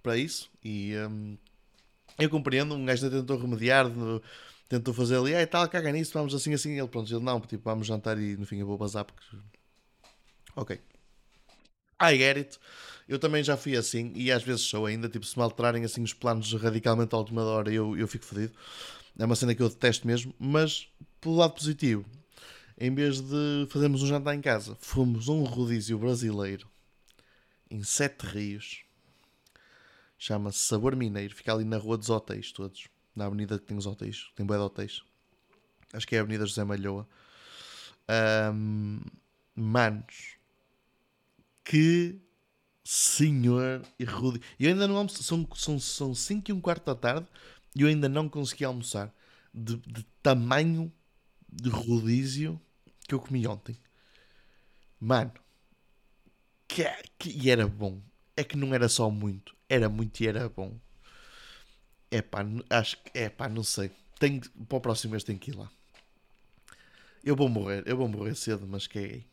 para 0.05 0.15
isso. 0.17 0.51
E 0.63 0.93
um, 1.09 1.35
eu 2.19 2.29
compreendo, 2.29 2.75
um 2.75 2.85
gajo 2.85 3.09
tentou 3.09 3.37
remediar, 3.39 3.87
tentou 4.69 4.93
fazer 4.93 5.17
ali, 5.17 5.35
ah, 5.35 5.47
tal, 5.47 5.67
caga 5.67 5.91
nisso, 5.91 6.13
vamos 6.13 6.35
assim, 6.35 6.53
assim. 6.53 6.77
Ele, 6.77 6.87
pronto, 6.87 7.11
ele 7.11 7.23
não, 7.23 7.41
tipo, 7.41 7.63
vamos 7.63 7.87
jantar 7.87 8.19
e 8.19 8.37
no 8.37 8.45
fim 8.45 8.59
eu 8.59 8.67
vou 8.67 8.77
bazar 8.77 9.03
porque. 9.03 9.25
Ok. 10.55 10.79
I 11.99 12.17
get 12.17 12.37
it. 12.37 12.59
Eu 13.07 13.17
também 13.17 13.43
já 13.43 13.57
fui 13.57 13.75
assim 13.75 14.11
e 14.15 14.31
às 14.31 14.43
vezes 14.43 14.61
sou 14.61 14.85
ainda, 14.85 15.09
tipo, 15.09 15.25
se 15.25 15.37
me 15.37 15.43
alterarem 15.43 15.83
assim 15.83 16.03
os 16.03 16.13
planos 16.13 16.53
radicalmente 16.53 17.15
à 17.15 17.17
última 17.17 17.43
hora, 17.43 17.73
eu, 17.73 17.97
eu 17.97 18.07
fico 18.07 18.25
fodido. 18.25 18.53
É 19.17 19.25
uma 19.25 19.35
cena 19.35 19.55
que 19.55 19.63
eu 19.63 19.69
detesto 19.69 20.05
mesmo, 20.05 20.35
mas 20.37 20.87
pelo 21.19 21.37
lado 21.37 21.53
positivo, 21.53 22.05
em 22.77 22.93
vez 22.93 23.21
de 23.21 23.67
fazermos 23.69 24.03
um 24.03 24.07
jantar 24.07 24.35
em 24.35 24.41
casa, 24.41 24.77
fomos 24.79 25.29
um 25.29 25.43
rodízio 25.43 25.97
brasileiro 25.97 26.67
em 27.71 27.83
Sete 27.83 28.25
Rios. 28.25 28.84
Chama-se 30.17 30.59
Sabor 30.59 30.95
Mineiro. 30.95 31.35
Fica 31.35 31.53
ali 31.53 31.63
na 31.63 31.77
Rua 31.77 31.97
dos 31.97 32.09
Hotéis, 32.09 32.51
todos. 32.51 32.87
Na 33.15 33.25
avenida 33.25 33.57
que 33.59 33.65
tem 33.65 33.77
os 33.77 33.85
hotéis. 33.85 34.31
Tem 34.35 34.45
bué 34.45 34.57
de 34.57 34.63
hotéis. 34.63 35.03
Acho 35.93 36.07
que 36.07 36.15
é 36.15 36.19
a 36.19 36.21
Avenida 36.21 36.45
José 36.45 36.63
Malhoa. 36.63 37.07
Um, 38.53 38.99
manos. 39.55 40.35
Que 41.63 42.19
senhor 42.83 43.81
e 43.97 44.03
rude. 44.03 44.41
Eu 44.59 44.69
ainda 44.69 44.87
não 44.87 44.97
almoço. 44.97 45.23
São 45.23 45.39
5 45.39 45.57
são, 45.57 45.79
são 45.79 46.15
cinco 46.15 46.51
e 46.51 46.53
um 46.53 46.61
quarto 46.61 46.85
da 46.85 46.95
tarde 46.95 47.27
e 47.75 47.81
eu 47.81 47.87
ainda 47.87 48.07
não 48.07 48.29
consegui 48.29 48.63
almoçar. 48.63 49.13
De, 49.53 49.77
de 49.77 50.03
tamanho 50.21 50.91
de 51.49 51.69
rodízio 51.69 52.59
que 53.07 53.13
eu 53.13 53.19
comi 53.19 53.47
ontem. 53.47 53.77
Mano, 54.99 55.33
que, 56.67 56.83
que, 57.17 57.29
e 57.29 57.49
era 57.49 57.67
bom. 57.67 58.01
É 58.35 58.43
que 58.43 58.57
não 58.57 58.73
era 58.73 58.89
só 58.89 59.09
muito, 59.09 59.54
era 59.69 59.89
muito 59.89 60.21
e 60.21 60.27
era 60.27 60.47
bom. 60.49 60.77
É 62.11 62.21
pá, 62.21 62.45
acho 62.69 62.97
que, 63.03 63.11
é 63.17 63.29
pá, 63.29 63.49
não 63.49 63.63
sei. 63.63 63.91
Tenho, 64.19 64.41
para 64.67 64.77
o 64.77 64.81
próximo 64.81 65.11
mês 65.11 65.23
tenho 65.23 65.39
que 65.39 65.51
ir 65.51 65.55
lá. 65.55 65.69
Eu 67.23 67.35
vou 67.35 67.49
morrer, 67.49 67.83
eu 67.85 67.97
vou 67.97 68.07
morrer 68.07 68.35
cedo, 68.35 68.67
mas 68.67 68.85
que 68.87 69.25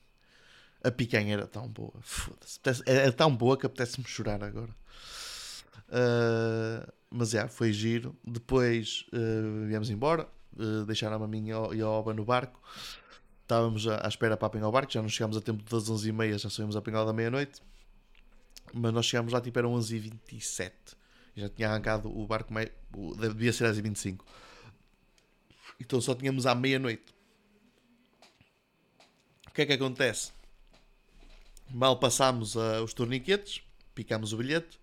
A 0.82 0.90
picanha 0.90 1.34
era 1.34 1.46
tão 1.46 1.68
boa, 1.68 1.92
foda-se. 2.00 2.60
Era 2.86 3.12
tão 3.12 3.34
boa 3.34 3.56
que 3.56 3.66
apetece-me 3.66 4.06
chorar 4.06 4.42
agora. 4.42 4.74
Uh, 5.88 6.90
mas 7.10 7.34
é, 7.34 7.46
foi 7.46 7.72
giro. 7.72 8.16
Depois 8.24 9.06
uh, 9.12 9.66
viemos 9.66 9.90
embora, 9.90 10.26
uh, 10.54 10.84
deixaram 10.86 11.22
a 11.22 11.28
mim 11.28 11.48
e 11.48 11.82
a 11.82 11.88
Oba 11.88 12.14
no 12.14 12.24
barco. 12.24 12.60
Estávamos 13.42 13.86
à, 13.86 14.04
à 14.06 14.08
espera 14.08 14.36
para 14.36 14.46
apanhar 14.46 14.68
o 14.68 14.72
barco, 14.72 14.90
já 14.90 15.02
não 15.02 15.08
chegámos 15.08 15.36
a 15.36 15.40
tempo 15.40 15.62
das 15.70 15.84
11h30, 15.84 16.38
já 16.38 16.48
saímos 16.48 16.74
a 16.74 16.78
apanhar 16.78 17.04
da 17.04 17.12
meia-noite. 17.12 17.60
Mas 18.72 18.92
nós 18.92 19.06
chegámos 19.06 19.32
lá 19.32 19.40
tipo 19.40 19.58
eram 19.58 19.74
11h27. 19.74 20.72
Já 21.34 21.48
tinha 21.48 21.68
arrancado 21.68 22.08
o 22.14 22.26
barco, 22.26 22.52
meio, 22.52 22.70
devia 23.18 23.52
ser 23.52 23.64
às 23.64 23.78
25 23.78 24.24
Então 25.80 26.00
só 26.00 26.14
tínhamos 26.14 26.46
à 26.46 26.54
meia-noite. 26.54 27.14
O 29.48 29.50
que 29.52 29.62
é 29.62 29.66
que 29.66 29.72
acontece? 29.72 30.32
Mal 31.70 31.98
passámos 31.98 32.54
uh, 32.54 32.82
os 32.82 32.92
torniquetes, 32.92 33.62
picámos 33.94 34.32
o 34.32 34.36
bilhete. 34.36 34.78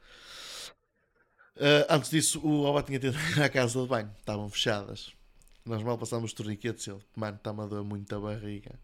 Uh, 1.56 1.86
antes 1.90 2.10
disso, 2.10 2.40
o 2.40 2.64
Oba 2.64 2.82
tinha 2.82 3.00
tido 3.00 3.18
à 3.44 3.50
casa 3.50 3.82
de 3.82 3.88
banho, 3.88 4.12
estavam 4.20 4.50
fechadas. 4.50 5.12
Nós 5.66 5.84
mal 5.84 5.98
passámos 5.98 6.32
os 6.32 6.34
torniquetes 6.34 6.88
ele, 6.88 7.04
mano, 7.16 7.38
está-me 7.38 7.62
a 7.62 7.66
doer 7.66 7.84
muito 7.84 8.16
a 8.16 8.20
barriga. 8.20 8.80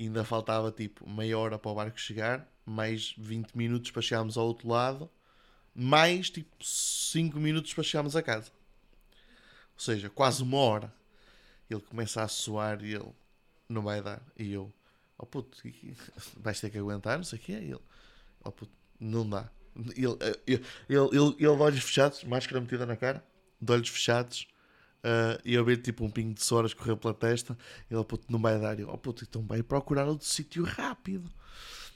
Ainda 0.00 0.24
faltava 0.24 0.70
tipo 0.70 1.08
meia 1.08 1.36
hora 1.38 1.58
para 1.58 1.70
o 1.70 1.74
barco 1.74 1.98
chegar, 1.98 2.48
mais 2.68 3.14
20 3.16 3.54
minutos 3.54 3.90
para 3.90 4.02
chegarmos 4.02 4.36
ao 4.36 4.46
outro 4.46 4.68
lado, 4.68 5.10
mais 5.74 6.30
tipo 6.30 6.50
5 6.62 7.38
minutos 7.38 7.72
para 7.74 7.84
chegarmos 7.84 8.16
a 8.16 8.22
casa. 8.22 8.50
Ou 9.74 9.80
seja, 9.80 10.10
quase 10.10 10.42
uma 10.42 10.58
hora. 10.58 10.92
Ele 11.70 11.80
começa 11.80 12.22
a 12.22 12.28
suar 12.28 12.82
e 12.82 12.94
ele 12.94 13.12
não 13.68 13.82
vai 13.82 14.02
dar. 14.02 14.22
E 14.36 14.52
eu, 14.52 14.72
oh 15.18 15.26
puto, 15.26 15.58
vais 16.36 16.60
ter 16.60 16.70
que 16.70 16.78
aguentar, 16.78 17.18
não 17.18 17.24
sei 17.24 17.38
o 17.38 17.42
que 17.42 17.52
é. 17.52 17.62
ele, 17.62 17.80
oh 18.42 18.50
puto, 18.50 18.72
não 18.98 19.28
dá. 19.28 19.50
Ele, 19.76 20.16
ele, 20.46 20.64
ele, 20.88 20.98
ele, 21.12 21.36
ele 21.38 21.46
olhos 21.46 21.84
fechados, 21.84 22.24
máscara 22.24 22.60
metida 22.60 22.86
na 22.86 22.96
cara, 22.96 23.24
de 23.60 23.72
olhos 23.72 23.88
fechados, 23.88 24.48
Uh, 24.98 25.38
e 25.44 25.54
eu 25.54 25.64
ver 25.64 25.76
tipo 25.76 26.04
um 26.04 26.10
pingo 26.10 26.34
de 26.34 26.42
suor 26.42 26.64
escorrer 26.66 26.96
pela 26.96 27.14
testa. 27.14 27.56
Ele, 27.90 28.02
puto, 28.04 28.26
não 28.28 28.40
vai 28.40 28.60
dar. 28.60 28.78
Eu, 28.78 28.88
oh 28.88 28.98
puto, 28.98 29.24
então 29.24 29.42
vai 29.46 29.62
procurar 29.62 30.06
outro 30.06 30.26
sítio 30.26 30.64
rápido. 30.64 31.30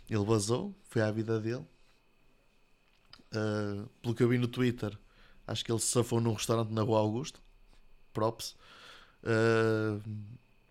Ele 0.09 0.25
vazou, 0.25 0.75
foi 0.89 1.03
à 1.03 1.11
vida 1.11 1.41
dele. 1.41 1.65
Uh, 3.35 3.89
pelo 4.03 4.15
que 4.15 4.23
eu 4.23 4.29
vi 4.29 4.39
no 4.39 4.49
Twitter, 4.49 4.97
acho 5.47 5.65
que 5.65 5.73
ele 5.73 5.79
se 5.79 5.87
safou 5.87 6.21
num 6.21 6.35
restaurante 6.35 6.71
na 6.71 6.83
Rua 6.83 6.99
Augusto. 6.99 7.41
Props. 8.13 8.55
Uh, 9.23 10.03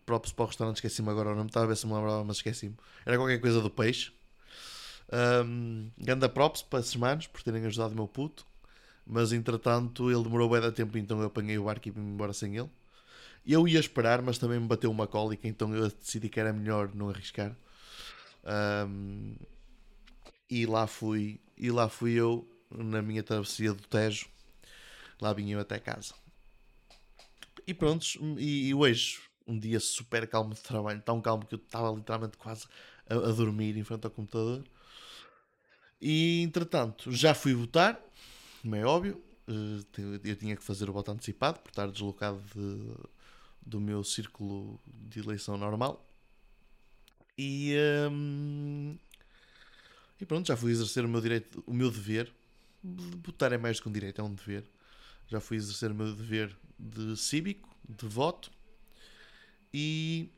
props 0.06 0.32
para 0.32 0.44
o 0.44 0.48
restaurante, 0.48 0.76
esqueci-me 0.76 1.10
agora 1.10 1.32
o 1.32 1.36
nome. 1.36 1.50
Estava 1.50 1.66
a 1.66 1.70
ver 1.70 1.78
se 1.78 1.88
me 1.88 1.94
lembrava, 1.94 2.24
mas 2.24 2.38
esqueci-me. 2.38 2.76
Era 3.06 3.18
qualquer 3.18 3.40
coisa 3.40 3.62
do 3.62 3.70
peixe. 3.70 4.12
Um, 5.46 5.90
ganda 5.98 6.30
props 6.30 6.62
para 6.62 6.80
esses 6.80 6.96
manos 6.96 7.28
por 7.28 7.44
terem 7.44 7.66
ajudado 7.66 7.94
o 7.94 7.96
meu 7.96 8.08
puto 8.08 8.46
mas 9.06 9.34
entretanto 9.34 10.10
ele 10.10 10.24
demorou 10.24 10.50
bem 10.50 10.62
da 10.62 10.72
tempo, 10.72 10.98
então 10.98 11.20
eu 11.20 11.28
apanhei 11.28 11.58
o 11.58 11.66
barco 11.66 11.88
e 11.88 11.92
vim 11.92 12.02
embora 12.02 12.34
sem 12.34 12.56
ele. 12.56 12.70
Eu 13.46 13.68
ia 13.68 13.80
esperar, 13.80 14.22
mas 14.22 14.38
também 14.38 14.60
me 14.60 14.68
bateu 14.68 14.90
uma 14.92 15.08
cólica, 15.08 15.48
então 15.48 15.76
eu 15.76 15.90
decidi 15.90 16.30
que 16.30 16.40
era 16.40 16.54
melhor 16.54 16.92
não 16.94 17.10
arriscar. 17.10 17.56
Um, 18.44 19.36
e 20.50 20.66
lá 20.66 20.88
fui, 20.88 21.40
e 21.58 21.72
lá 21.72 21.88
fui 21.88 22.14
eu 22.14 22.48
na 22.70 23.02
minha 23.02 23.24
travessia 23.24 23.74
do 23.74 23.84
Tejo. 23.88 24.28
Lá 25.20 25.34
vim 25.34 25.52
eu 25.52 25.60
até 25.60 25.80
casa. 25.80 26.14
E 27.66 27.74
pronto, 27.74 28.06
e, 28.38 28.70
e 28.70 28.74
hoje, 28.74 29.22
um 29.48 29.58
dia 29.58 29.80
super 29.80 30.28
calmo 30.28 30.54
de 30.54 30.62
trabalho, 30.62 31.02
tão 31.02 31.22
calmo 31.22 31.46
que 31.46 31.56
eu 31.56 31.60
estava 31.60 31.92
literalmente 31.92 32.38
quase 32.38 32.66
a, 33.08 33.14
a 33.14 33.32
dormir 33.32 33.78
em 33.78 33.84
frente 33.84 34.06
ao 34.06 34.12
computador. 34.12 34.64
E 36.02 36.42
entretanto, 36.42 37.12
já 37.12 37.34
fui 37.34 37.54
votar, 37.54 38.00
como 38.62 38.76
é 38.76 38.84
óbvio. 38.84 39.22
Eh, 39.48 40.20
eu 40.24 40.36
tinha 40.36 40.56
que 40.56 40.64
fazer 40.64 40.90
o 40.90 40.94
voto 40.94 41.12
antecipado 41.12 41.60
por 41.60 41.70
estar 41.70 41.88
deslocado 41.88 42.42
de, 42.56 42.96
do 43.62 43.80
meu 43.80 44.04
círculo 44.04 44.80
de 44.88 45.20
eleição 45.20 45.58
normal. 45.58 46.04
E, 47.44 47.74
um, 48.12 48.96
e 50.20 50.26
pronto, 50.28 50.48
já 50.48 50.56
fui 50.56 50.72
exercer 50.72 51.04
o 51.04 51.10
meu 51.10 51.20
direito, 51.20 51.64
o 51.66 51.74
meu 51.74 51.90
dever. 51.90 52.32
Votar 52.84 53.52
é 53.52 53.58
mais 53.58 53.80
que 53.80 53.90
um 53.90 53.92
direito, 53.92 54.22
é 54.22 54.24
um 54.24 54.32
dever. 54.32 54.64
Já 55.28 55.40
fui 55.40 55.58
exercer 55.58 55.90
o 55.90 55.96
meu 55.96 56.14
dever 56.14 56.56
de 56.78 57.18
cívico, 57.18 57.68
de 57.90 58.06
voto. 58.06 58.52
E 59.74 60.30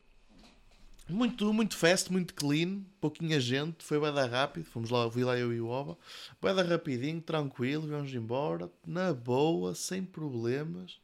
muito, 1.09 1.51
muito 1.51 1.75
fast, 1.75 2.09
muito 2.09 2.33
clean, 2.33 2.81
pouquinha 3.01 3.37
gente, 3.37 3.83
foi 3.83 3.99
bem 3.99 4.13
rápido, 4.29 4.63
fomos 4.63 4.89
lá, 4.89 5.11
fui 5.11 5.25
lá 5.25 5.37
eu 5.37 5.51
e 5.51 5.59
o 5.59 5.67
Oba, 5.67 5.97
bem 6.41 6.53
rapidinho, 6.53 7.19
tranquilo, 7.19 7.85
vamos 7.85 8.13
embora, 8.13 8.71
na 8.87 9.13
boa, 9.13 9.75
sem 9.75 10.05
problemas. 10.05 11.02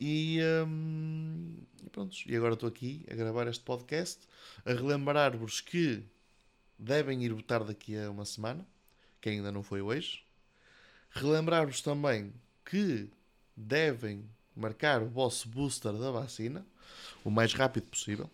E, 0.00 0.38
hum, 0.66 1.56
e 1.84 1.90
pronto, 1.90 2.16
e 2.26 2.36
agora 2.36 2.54
estou 2.54 2.68
aqui 2.68 3.04
a 3.10 3.14
gravar 3.14 3.46
este 3.48 3.64
podcast, 3.64 4.20
a 4.64 4.72
relembrar-vos 4.72 5.60
que 5.60 6.02
devem 6.78 7.24
ir 7.24 7.32
votar 7.32 7.64
daqui 7.64 7.96
a 7.96 8.10
uma 8.10 8.24
semana, 8.24 8.66
que 9.20 9.28
ainda 9.28 9.50
não 9.50 9.62
foi 9.62 9.82
hoje. 9.82 10.22
Relembrar-vos 11.10 11.80
também 11.82 12.32
que 12.64 13.10
devem 13.56 14.24
marcar 14.54 15.02
o 15.02 15.08
vosso 15.08 15.48
booster 15.48 15.92
da 15.92 16.10
vacina 16.10 16.64
o 17.24 17.30
mais 17.30 17.52
rápido 17.52 17.86
possível 17.88 18.30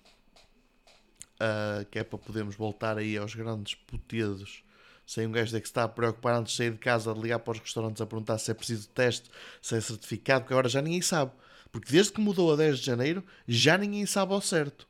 uh, 1.34 1.84
que 1.90 1.98
é 1.98 2.04
para 2.04 2.18
podermos 2.18 2.56
voltar 2.56 2.98
aí 2.98 3.16
aos 3.16 3.34
grandes 3.34 3.74
putedos 3.74 4.62
sem 5.06 5.26
um 5.26 5.32
gajo 5.32 5.58
que 5.60 5.66
está 5.66 5.84
a 5.84 5.88
preocupar 5.88 6.34
antes 6.36 6.52
de 6.52 6.56
sair 6.56 6.70
de 6.70 6.78
casa 6.78 7.12
de 7.12 7.20
ligar 7.20 7.38
para 7.38 7.52
os 7.52 7.58
restaurantes 7.58 8.00
a 8.00 8.06
perguntar 8.06 8.38
se 8.38 8.50
é 8.50 8.54
preciso 8.54 8.88
teste, 8.88 9.30
se 9.60 9.76
é 9.76 9.80
certificado, 9.80 10.40
porque 10.42 10.54
agora 10.54 10.68
já 10.68 10.80
ninguém 10.80 11.02
sabe. 11.02 11.30
Porque 11.74 11.90
desde 11.90 12.12
que 12.12 12.20
mudou 12.20 12.52
a 12.52 12.56
10 12.56 12.78
de 12.78 12.86
janeiro, 12.86 13.24
já 13.48 13.76
ninguém 13.76 14.06
sabe 14.06 14.32
ao 14.32 14.40
certo. 14.40 14.86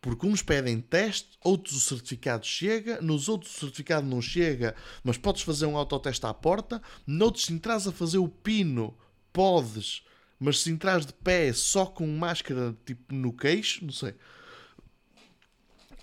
Porque 0.00 0.28
uns 0.28 0.42
pedem 0.42 0.80
teste, 0.80 1.36
outros 1.42 1.74
o 1.74 1.80
certificado 1.80 2.46
chega, 2.46 3.00
nos 3.00 3.28
outros 3.28 3.56
o 3.56 3.58
certificado 3.58 4.06
não 4.06 4.22
chega, 4.22 4.76
mas 5.02 5.18
podes 5.18 5.42
fazer 5.42 5.66
um 5.66 5.76
autoteste 5.76 6.24
à 6.24 6.32
porta, 6.32 6.80
noutros 7.04 7.46
se 7.46 7.52
entras 7.52 7.88
a 7.88 7.90
fazer 7.90 8.18
o 8.18 8.28
pino, 8.28 8.96
podes, 9.32 10.04
mas 10.38 10.60
se 10.60 10.70
entras 10.70 11.04
de 11.04 11.12
pé 11.12 11.52
só 11.52 11.84
com 11.84 12.06
máscara 12.06 12.76
tipo 12.86 13.12
no 13.12 13.32
queixo, 13.32 13.84
não 13.84 13.90
sei 13.92 14.14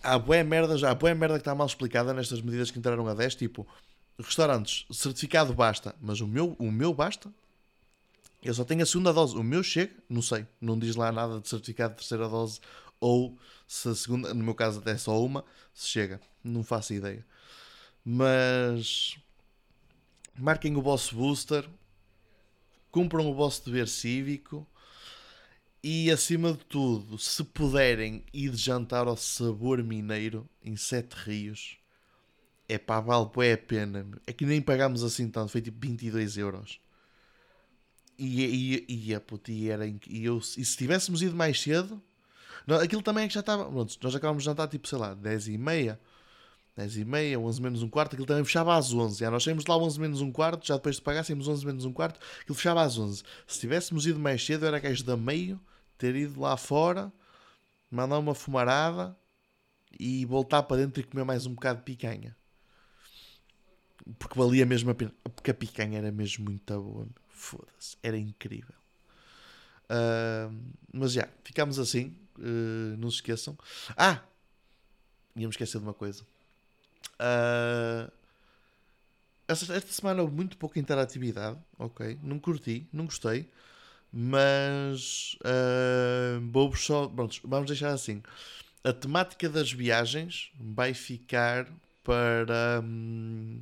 há 0.03 0.19
boa 0.19 0.43
merda, 0.43 0.77
já 0.77 0.91
há 0.91 0.93
boa 0.93 1.15
merda 1.15 1.35
que 1.35 1.41
está 1.41 1.55
mal 1.55 1.67
explicada 1.67 2.13
nestas 2.13 2.41
medidas 2.41 2.69
que 2.69 2.77
entraram 2.77 3.07
a 3.07 3.13
10, 3.13 3.35
tipo, 3.35 3.65
restaurantes, 4.19 4.85
certificado 4.91 5.53
basta, 5.53 5.95
mas 6.01 6.19
o 6.19 6.27
meu, 6.27 6.53
o 6.59 6.69
meu 6.69 6.93
basta. 6.93 7.33
Eu 8.45 8.53
só 8.53 8.63
tenho 8.63 8.83
a 8.83 8.85
segunda 8.85 9.11
dose, 9.11 9.35
o 9.35 9.41
meu 9.41 9.63
chega, 9.63 9.91
não 10.07 10.21
sei, 10.21 10.45
não 10.61 10.77
diz 10.77 10.95
lá 10.95 11.11
nada 11.11 11.41
de 11.41 11.49
certificado 11.49 11.95
de 11.95 12.01
terceira 12.01 12.29
dose 12.29 12.59
ou 12.99 13.35
se 13.67 13.89
a 13.89 13.95
segunda, 13.95 14.35
no 14.35 14.43
meu 14.43 14.53
caso 14.53 14.77
até 14.77 14.91
é 14.91 14.97
só 14.97 15.19
uma, 15.19 15.43
se 15.73 15.87
chega, 15.87 16.21
não 16.43 16.63
faço 16.63 16.93
ideia. 16.93 17.25
Mas 18.05 19.17
marquem 20.37 20.77
o 20.77 20.81
vosso 20.83 21.15
booster, 21.15 21.67
cumpram 22.91 23.25
o 23.31 23.33
vosso 23.33 23.65
dever 23.65 23.87
cívico 23.87 24.67
e 25.83 26.11
acima 26.11 26.53
de 26.53 26.63
tudo, 26.65 27.17
se 27.17 27.43
puderem 27.43 28.23
ir 28.31 28.51
de 28.51 28.57
jantar 28.57 29.07
ao 29.07 29.17
sabor 29.17 29.81
mineiro 29.81 30.47
em 30.63 30.77
Sete 30.77 31.13
Rios, 31.15 31.79
é 32.69 32.77
pá, 32.77 32.99
vale 32.99 33.27
é 33.39 33.53
a 33.53 33.57
pena. 33.57 34.07
É 34.27 34.31
que 34.31 34.45
nem 34.45 34.61
pagámos 34.61 35.03
assim 35.03 35.27
tanto, 35.31 35.51
foi 35.51 35.61
tipo 35.63 35.79
22 35.81 36.37
euros. 36.37 36.84
E, 38.17 38.85
e, 38.87 39.13
e, 39.13 39.19
puto, 39.19 39.51
e, 39.51 39.69
era, 39.69 39.85
e, 39.85 39.99
eu, 40.09 40.37
e 40.37 40.65
se 40.65 40.77
tivéssemos 40.77 41.21
ido 41.21 41.35
mais 41.35 41.61
cedo, 41.61 42.01
não, 42.65 42.77
aquilo 42.77 43.01
também 43.01 43.25
é 43.25 43.27
que 43.27 43.33
já 43.33 43.41
estava. 43.41 43.65
Pronto, 43.65 43.97
nós 44.01 44.15
acabámos 44.15 44.43
de 44.43 44.45
jantar 44.45 44.67
tipo, 44.67 44.87
sei 44.87 44.97
lá, 44.97 45.13
10 45.13 45.49
e 45.49 45.57
meia. 45.57 45.99
10 46.75 46.97
e 46.97 47.05
meia, 47.05 47.39
11 47.39 47.61
menos 47.61 47.83
um 47.83 47.89
quarto, 47.89 48.13
aquilo 48.13 48.25
também 48.27 48.43
fechava 48.43 48.75
às 48.75 48.93
11. 48.93 49.19
Já 49.19 49.31
nós 49.31 49.43
saímos 49.43 49.65
lá 49.65 49.77
11 49.77 49.99
menos 49.99 50.21
um 50.21 50.31
quarto, 50.31 50.67
já 50.67 50.75
depois 50.75 50.97
de 50.97 51.01
pagar, 51.01 51.23
saímos 51.23 51.47
11 51.47 51.65
menos 51.65 51.85
um 51.85 51.93
quarto, 51.93 52.19
aquilo 52.41 52.55
fechava 52.55 52.81
às 52.81 52.97
11. 52.97 53.23
Se 53.47 53.59
tivéssemos 53.61 54.05
ido 54.05 54.19
mais 54.19 54.45
cedo, 54.45 54.65
era 54.65 54.77
gajo 54.77 55.03
da 55.03 55.15
meio, 55.15 55.59
ter 55.97 56.15
ido 56.15 56.39
lá 56.41 56.57
fora, 56.57 57.13
mandar 57.89 58.19
uma 58.19 58.35
fumarada 58.35 59.15
e 59.97 60.25
voltar 60.25 60.63
para 60.63 60.77
dentro 60.77 60.99
e 60.99 61.03
comer 61.05 61.23
mais 61.23 61.45
um 61.45 61.53
bocado 61.53 61.79
de 61.79 61.85
picanha. 61.85 62.35
Porque 64.19 64.37
valia 64.37 64.65
mesmo 64.65 64.91
a 64.91 64.95
pena. 64.95 65.13
Porque 65.33 65.51
a 65.51 65.53
picanha 65.53 65.97
era 65.97 66.11
mesmo 66.11 66.45
muito 66.45 66.81
boa. 66.81 67.07
Foda-se, 67.35 67.97
era 68.01 68.17
incrível. 68.17 68.73
Uh, 69.89 70.55
mas 70.91 71.11
já, 71.11 71.27
ficámos 71.43 71.77
assim. 71.77 72.15
Uh, 72.39 72.95
não 72.97 73.11
se 73.11 73.17
esqueçam. 73.17 73.57
Ah! 73.95 74.21
Ia-me 75.35 75.51
esquecer 75.51 75.77
de 75.79 75.83
uma 75.83 75.93
coisa. 75.93 76.23
Uh, 77.19 78.09
esta, 79.47 79.73
esta, 79.75 79.91
semana 79.91 80.21
houve 80.21 80.33
muito 80.33 80.57
pouca 80.57 80.79
interatividade. 80.79 81.59
Ok, 81.77 82.17
não 82.23 82.39
curti, 82.39 82.87
não 82.91 83.05
gostei. 83.05 83.47
Mas 84.11 85.37
uh, 85.41 86.39
vou 86.51 86.73
só. 86.75 87.07
Pronto, 87.07 87.39
vamos 87.43 87.67
deixar 87.67 87.91
assim. 87.91 88.23
A 88.81 88.93
temática 88.93 89.49
das 89.49 89.71
viagens 89.71 90.51
vai 90.57 90.93
ficar 90.93 91.67
para. 92.01 92.81
Hum, 92.81 93.59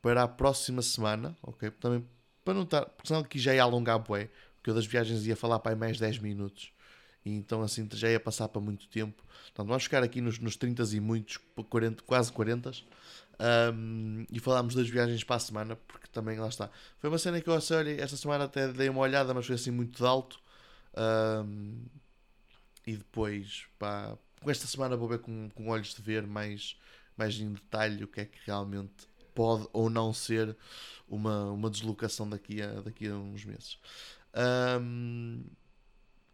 para 0.00 0.24
a 0.24 0.28
próxima 0.28 0.82
semana, 0.82 1.36
ok? 1.42 1.70
Também 1.70 2.04
para 2.44 2.54
não 2.54 2.62
estar, 2.62 2.84
porque 2.86 3.08
senão 3.08 3.20
aqui 3.20 3.38
já 3.38 3.54
ia 3.54 3.62
alongar 3.62 3.98
bué, 3.98 4.28
porque 4.56 4.70
eu 4.70 4.74
das 4.74 4.86
viagens 4.86 5.26
ia 5.26 5.36
falar 5.36 5.58
para 5.58 5.76
mais 5.76 5.98
10 5.98 6.18
minutos. 6.18 6.72
E 7.24 7.34
então 7.34 7.62
assim 7.62 7.88
já 7.92 8.10
ia 8.10 8.20
passar 8.20 8.48
para 8.48 8.60
muito 8.60 8.88
tempo. 8.88 9.22
Então 9.52 9.64
vamos 9.64 9.84
ficar 9.84 10.02
aqui 10.02 10.20
nos, 10.20 10.38
nos 10.38 10.56
30 10.56 10.82
e 10.94 11.00
muitos, 11.00 11.38
40, 11.68 12.02
quase 12.02 12.32
40. 12.32 12.72
Um, 13.74 14.24
e 14.30 14.38
falámos 14.38 14.74
das 14.74 14.88
viagens 14.88 15.24
para 15.24 15.36
a 15.36 15.40
semana, 15.40 15.76
porque 15.76 16.06
também 16.08 16.38
lá 16.38 16.48
está. 16.48 16.70
Foi 16.98 17.10
uma 17.10 17.18
cena 17.18 17.40
que 17.40 17.48
eu 17.48 17.54
olha, 17.54 18.00
esta 18.00 18.16
semana 18.16 18.44
até 18.44 18.68
dei 18.68 18.88
uma 18.88 19.00
olhada, 19.00 19.32
mas 19.34 19.46
foi 19.46 19.56
assim 19.56 19.70
muito 19.70 19.98
de 19.98 20.06
alto. 20.06 20.40
Um, 20.96 21.84
e 22.86 22.96
depois, 22.96 23.66
pá, 23.78 24.16
com 24.40 24.50
esta 24.50 24.66
semana 24.66 24.96
vou 24.96 25.08
ver 25.08 25.18
com, 25.18 25.48
com 25.50 25.68
olhos 25.68 25.94
de 25.94 26.02
ver 26.02 26.26
mais, 26.26 26.76
mais 27.16 27.38
em 27.38 27.52
detalhe 27.52 28.04
o 28.04 28.08
que 28.08 28.20
é 28.20 28.24
que 28.24 28.38
realmente 28.44 29.08
pode 29.34 29.66
ou 29.72 29.90
não 29.90 30.12
ser 30.12 30.56
uma, 31.08 31.50
uma 31.50 31.70
deslocação 31.70 32.28
daqui 32.28 32.62
a, 32.62 32.80
daqui 32.80 33.08
a 33.08 33.14
uns 33.14 33.44
meses. 33.44 33.78
Um, 34.80 35.44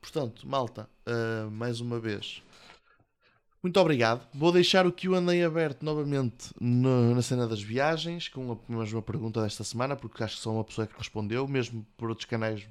portanto, 0.01 0.47
malta, 0.47 0.89
uh, 1.07 1.51
mais 1.51 1.81
uma 1.81 1.99
vez, 1.99 2.43
muito 3.61 3.79
obrigado. 3.81 4.27
Vou 4.33 4.53
deixar 4.53 4.87
o 4.87 4.93
QA 4.93 5.19
aberto 5.45 5.85
novamente 5.85 6.55
no, 6.61 7.15
na 7.15 7.23
cena 7.23 7.47
das 7.47 7.61
viagens, 7.61 8.29
com 8.29 8.53
a 8.53 8.73
mesma 8.73 9.03
pergunta 9.03 9.43
desta 9.43 9.65
semana, 9.65 9.97
porque 9.97 10.23
acho 10.23 10.37
que 10.37 10.43
só 10.43 10.53
uma 10.53 10.65
pessoa 10.65 10.87
que 10.87 10.97
respondeu, 10.97 11.47
mesmo 11.49 11.85
por 11.97 12.09
outros 12.09 12.27
canais, 12.27 12.67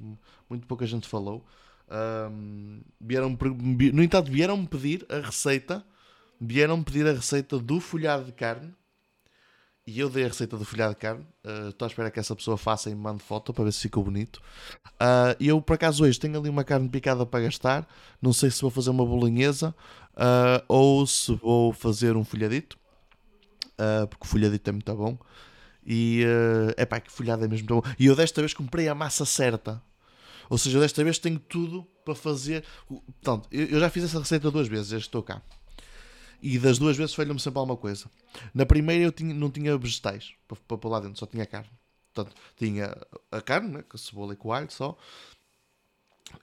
muito 0.50 0.66
pouca 0.66 0.86
gente 0.86 1.08
falou. 1.08 1.46
Um, 1.90 2.82
vieram, 3.00 3.38
no 3.94 4.04
entanto, 4.04 4.32
vieram-me 4.32 4.66
pedir 4.66 5.06
a 5.10 5.20
receita, 5.20 5.86
vieram-me 6.40 6.86
pedir 6.86 7.06
a 7.06 7.14
receita 7.14 7.60
do 7.60 7.82
folhado 7.82 8.26
de 8.26 8.32
carne 8.32 8.74
e 9.88 10.02
eu 10.02 10.10
dei 10.10 10.26
a 10.26 10.28
receita 10.28 10.58
do 10.58 10.66
folhado 10.66 10.94
de 10.94 11.00
carne. 11.00 11.26
Uh, 11.46 11.70
estou 11.70 11.86
à 11.86 11.88
espera 11.88 12.12
que 12.12 12.20
essa 12.20 12.36
pessoa 12.36 12.58
faça 12.58 12.90
e 12.90 12.96
me 12.96 13.00
mande 13.00 13.24
foto 13.24 13.54
para 13.54 13.64
ver 13.64 13.72
se 13.72 13.80
ficou 13.80 14.04
bonito. 14.04 14.42
Uh, 15.02 15.34
eu, 15.40 15.62
por 15.62 15.76
acaso, 15.76 16.04
hoje 16.04 16.20
tenho 16.20 16.38
ali 16.38 16.50
uma 16.50 16.66
carne 16.66 16.90
picada 16.90 17.26
para 17.26 17.46
gastar. 17.46 17.88
Não 18.22 18.34
sei 18.34 18.52
se 18.52 18.62
vou 18.62 18.70
fazer 18.70 18.90
uma 18.90 19.06
bolonhesa 19.06 19.74
uh, 20.14 20.62
ou 20.68 21.08
se 21.08 21.34
vou 21.36 21.72
fazer 21.72 22.18
um 22.18 22.26
folhadito. 22.26 22.78
porque 24.10 24.26
o 24.26 24.28
folhadito 24.28 24.70
é 24.70 24.74
muito 24.74 24.94
bom. 24.94 25.18
E 25.86 26.26
é 26.76 26.86
pá, 26.86 27.00
que 27.00 27.10
folhado 27.10 27.46
é 27.46 27.48
mesmo 27.48 27.66
muito 27.70 27.88
bom. 27.88 27.96
E 27.98 28.08
eu 28.08 28.16
desta 28.16 28.42
vez 28.42 28.54
comprei 28.54 28.90
a 28.90 28.96
massa 28.96 29.24
certa. 29.24 29.82
Ou 30.50 30.58
seja, 30.58 30.78
eu 30.78 30.82
desta 30.82 31.02
vez 31.02 31.18
tenho 31.18 31.40
tudo 31.40 31.88
para 32.04 32.14
fazer. 32.14 32.66
Portanto, 32.90 33.48
eu 33.50 33.80
já 33.80 33.90
fiz 33.90 34.04
essa 34.04 34.20
receita 34.20 34.52
duas 34.52 34.68
vezes, 34.68 34.90
já 34.90 34.98
estou 34.98 35.24
cá. 35.24 35.42
E 36.42 36.60
das 36.60 36.78
duas 36.78 36.96
vezes 36.96 37.16
falhou-me 37.16 37.40
sempre 37.40 37.60
alguma 37.60 37.78
coisa. 37.78 38.10
Na 38.54 38.66
primeira 38.66 39.04
eu 39.04 39.12
tinha, 39.12 39.34
não 39.34 39.50
tinha 39.50 39.78
vegetais 39.78 40.34
para, 40.48 40.58
para 40.68 40.78
pôr 40.78 40.90
lá 40.90 41.00
dentro, 41.00 41.18
só 41.18 41.26
tinha 41.26 41.46
carne. 41.46 41.70
Portanto, 42.14 42.36
tinha 42.56 42.96
a 43.32 43.42
carne, 43.42 43.70
né, 43.70 43.84
com 43.84 43.96
a 43.96 44.00
cebola 44.00 44.34
e 44.34 44.36
com 44.36 44.50
o 44.50 44.54
alho 44.54 44.72
só, 44.72 44.98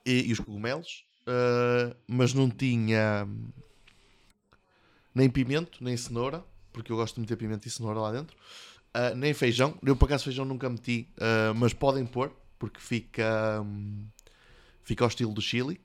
e, 0.05 0.29
e 0.29 0.33
os 0.33 0.41
cogumelos, 0.41 1.05
uh, 1.27 1.97
mas 2.07 2.33
não 2.33 2.49
tinha 2.49 3.27
nem 5.15 5.29
pimento, 5.29 5.83
nem 5.83 5.97
cenoura, 5.97 6.45
porque 6.73 6.91
eu 6.91 6.97
gosto 6.97 7.15
de 7.17 7.23
meter 7.23 7.37
pimento 7.37 7.67
e 7.67 7.71
cenoura 7.71 8.01
lá 8.01 8.13
dentro, 8.13 8.37
uh, 8.95 9.15
nem 9.17 9.35
feijão. 9.35 9.79
Eu, 9.85 9.97
por 9.97 10.07
acaso, 10.07 10.25
feijão 10.25 10.45
nunca 10.45 10.69
meti, 10.69 11.09
uh, 11.19 11.55
mas 11.55 11.73
podem 11.73 12.07
pôr, 12.07 12.33
porque 12.59 12.81
fica, 12.81 13.61
um, 13.61 14.07
fica 14.83 15.05
ao 15.05 15.09
estilo 15.09 15.33
do 15.33 15.43
Chile, 15.43 15.81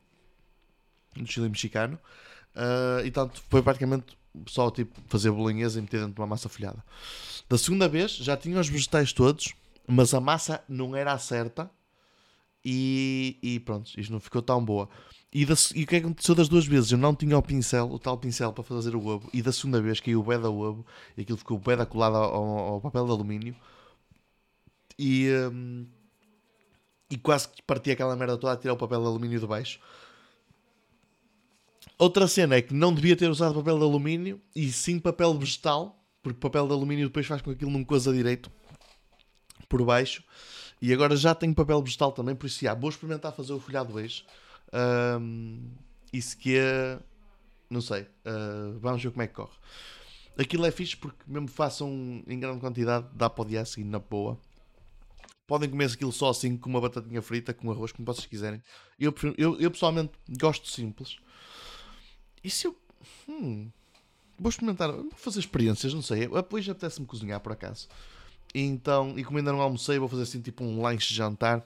do 1.16 1.28
Chile 1.28 1.50
mexicano. 1.50 2.00
Uh, 2.56 3.06
e 3.06 3.12
tanto 3.12 3.42
foi 3.50 3.62
praticamente 3.62 4.18
só 4.48 4.70
tipo 4.70 5.00
fazer 5.08 5.32
bolinhesa 5.32 5.80
e 5.80 5.82
meter 5.82 6.00
dentro 6.00 6.16
de 6.16 6.22
uma 6.22 6.28
massa 6.28 6.50
folhada. 6.50 6.84
Da 7.48 7.58
segunda 7.58 7.88
vez 7.88 8.12
já 8.12 8.38
tinha 8.38 8.60
os 8.60 8.68
vegetais 8.68 9.14
todos, 9.14 9.54
mas 9.88 10.14
a 10.14 10.20
massa 10.20 10.64
não 10.68 10.96
era 10.96 11.14
a 11.14 11.18
certa 11.18 11.70
e, 12.64 13.38
e 13.42 13.60
pronto, 13.60 13.92
isto 13.98 14.12
não 14.12 14.20
ficou 14.20 14.42
tão 14.42 14.64
boa. 14.64 14.90
E, 15.32 15.46
da, 15.46 15.54
e 15.76 15.84
o 15.84 15.88
que 15.88 15.96
é 15.96 16.00
aconteceu 16.00 16.34
das 16.34 16.50
duas 16.50 16.66
vezes? 16.66 16.92
Eu 16.92 16.98
não 16.98 17.14
tinha 17.14 17.38
o 17.38 17.42
pincel, 17.42 17.90
o 17.92 18.00
tal 18.00 18.18
pincel 18.18 18.52
para 18.52 18.64
fazer 18.64 18.96
o 18.96 19.06
ovo, 19.06 19.30
e 19.32 19.42
da 19.42 19.52
segunda 19.52 19.80
vez 19.82 20.00
caiu 20.00 20.22
o 20.22 20.26
pé 20.26 20.40
da 20.40 20.50
ovo 20.50 20.86
e 21.16 21.22
aquilo 21.22 21.38
ficou 21.38 21.62
o 21.64 21.76
da 21.76 21.86
colado 21.86 22.16
ao, 22.16 22.44
ao, 22.44 22.82
papel 22.82 23.06
de 23.06 23.12
alumínio 23.12 23.56
e, 24.98 25.30
um, 25.52 25.86
e 27.10 27.18
quase 27.18 27.48
que 27.50 27.62
parti 27.62 27.92
aquela 27.92 28.16
merda 28.16 28.38
toda 28.38 28.54
a 28.54 28.58
tirar 28.58 28.74
o 28.74 28.78
papel 28.78 29.02
de 29.02 29.08
alumínio 29.08 29.40
de 29.40 29.48
baixo. 29.48 29.80
Outra 32.00 32.30
cena 32.30 32.56
é 32.56 32.62
que 32.62 32.74
não 32.74 32.94
devia 32.94 33.14
ter 33.14 33.30
usado 33.30 33.56
papel 33.56 33.78
de 33.78 33.84
alumínio 33.84 34.42
e 34.56 34.72
sim 34.72 34.98
papel 34.98 35.38
vegetal, 35.38 36.02
porque 36.24 36.40
papel 36.40 36.66
de 36.66 36.72
alumínio 36.72 37.08
depois 37.08 37.28
faz 37.28 37.42
com 37.42 37.52
que 37.52 37.58
aquilo 37.58 37.72
não 37.72 37.84
coisa 37.84 38.14
direito 38.14 38.50
por 39.68 39.84
baixo. 39.84 40.24
E 40.82 40.94
agora 40.94 41.18
já 41.18 41.36
tenho 41.36 41.54
papel 41.54 41.84
vegetal 41.84 42.14
também, 42.14 42.34
por 42.34 42.48
isso 42.48 42.64
já, 42.64 42.74
vou 42.74 42.90
experimentar 42.90 43.34
fazer 43.34 43.52
o 43.52 43.60
folhado 43.60 43.94
hoje. 43.96 44.26
Um, 45.22 45.72
que 46.40 46.58
é. 46.58 47.00
Não 47.70 47.82
sei. 47.82 48.04
Uh, 48.04 48.80
vamos 48.80 49.04
ver 49.04 49.12
como 49.12 49.22
é 49.22 49.28
que 49.28 49.34
corre. 49.34 49.58
Aquilo 50.38 50.66
é 50.66 50.72
fixe 50.72 50.96
porque, 50.96 51.20
mesmo 51.28 51.50
façam 51.50 52.24
em 52.26 52.40
grande 52.40 52.62
quantidade, 52.62 53.08
dá 53.14 53.30
para 53.30 53.42
o 53.42 53.46
dia 53.46 53.60
a 53.60 53.66
seguir 53.66 53.84
na 53.84 54.00
boa. 54.00 54.40
Podem 55.46 55.70
comer 55.70 55.92
aquilo 55.92 56.14
só 56.14 56.30
assim, 56.30 56.56
com 56.56 56.70
uma 56.70 56.80
batatinha 56.80 57.22
frita, 57.22 57.54
com 57.54 57.70
arroz, 57.70 57.92
como 57.92 58.06
vocês 58.06 58.26
quiserem. 58.26 58.64
Eu, 58.98 59.14
eu, 59.38 59.60
eu 59.60 59.70
pessoalmente 59.70 60.14
gosto 60.30 60.70
simples. 60.70 61.18
E 62.44 62.50
se 62.50 62.68
eu. 62.68 62.76
Hum, 63.28 63.70
vou 64.38 64.50
experimentar, 64.50 64.92
vou 64.92 65.12
fazer 65.12 65.40
experiências, 65.40 65.94
não 65.94 66.02
sei. 66.02 66.28
Hoje 66.28 66.72
apetece-me 66.72 67.06
cozinhar 67.06 67.40
por 67.40 67.52
acaso. 67.52 67.88
Então, 68.54 69.18
e 69.18 69.24
como 69.24 69.38
ainda 69.38 69.52
não 69.52 69.62
almocei, 69.62 70.00
vou 70.00 70.08
fazer 70.08 70.24
assim 70.24 70.42
tipo 70.42 70.64
um 70.64 70.82
lanche 70.82 71.10
de 71.10 71.16
jantar. 71.16 71.66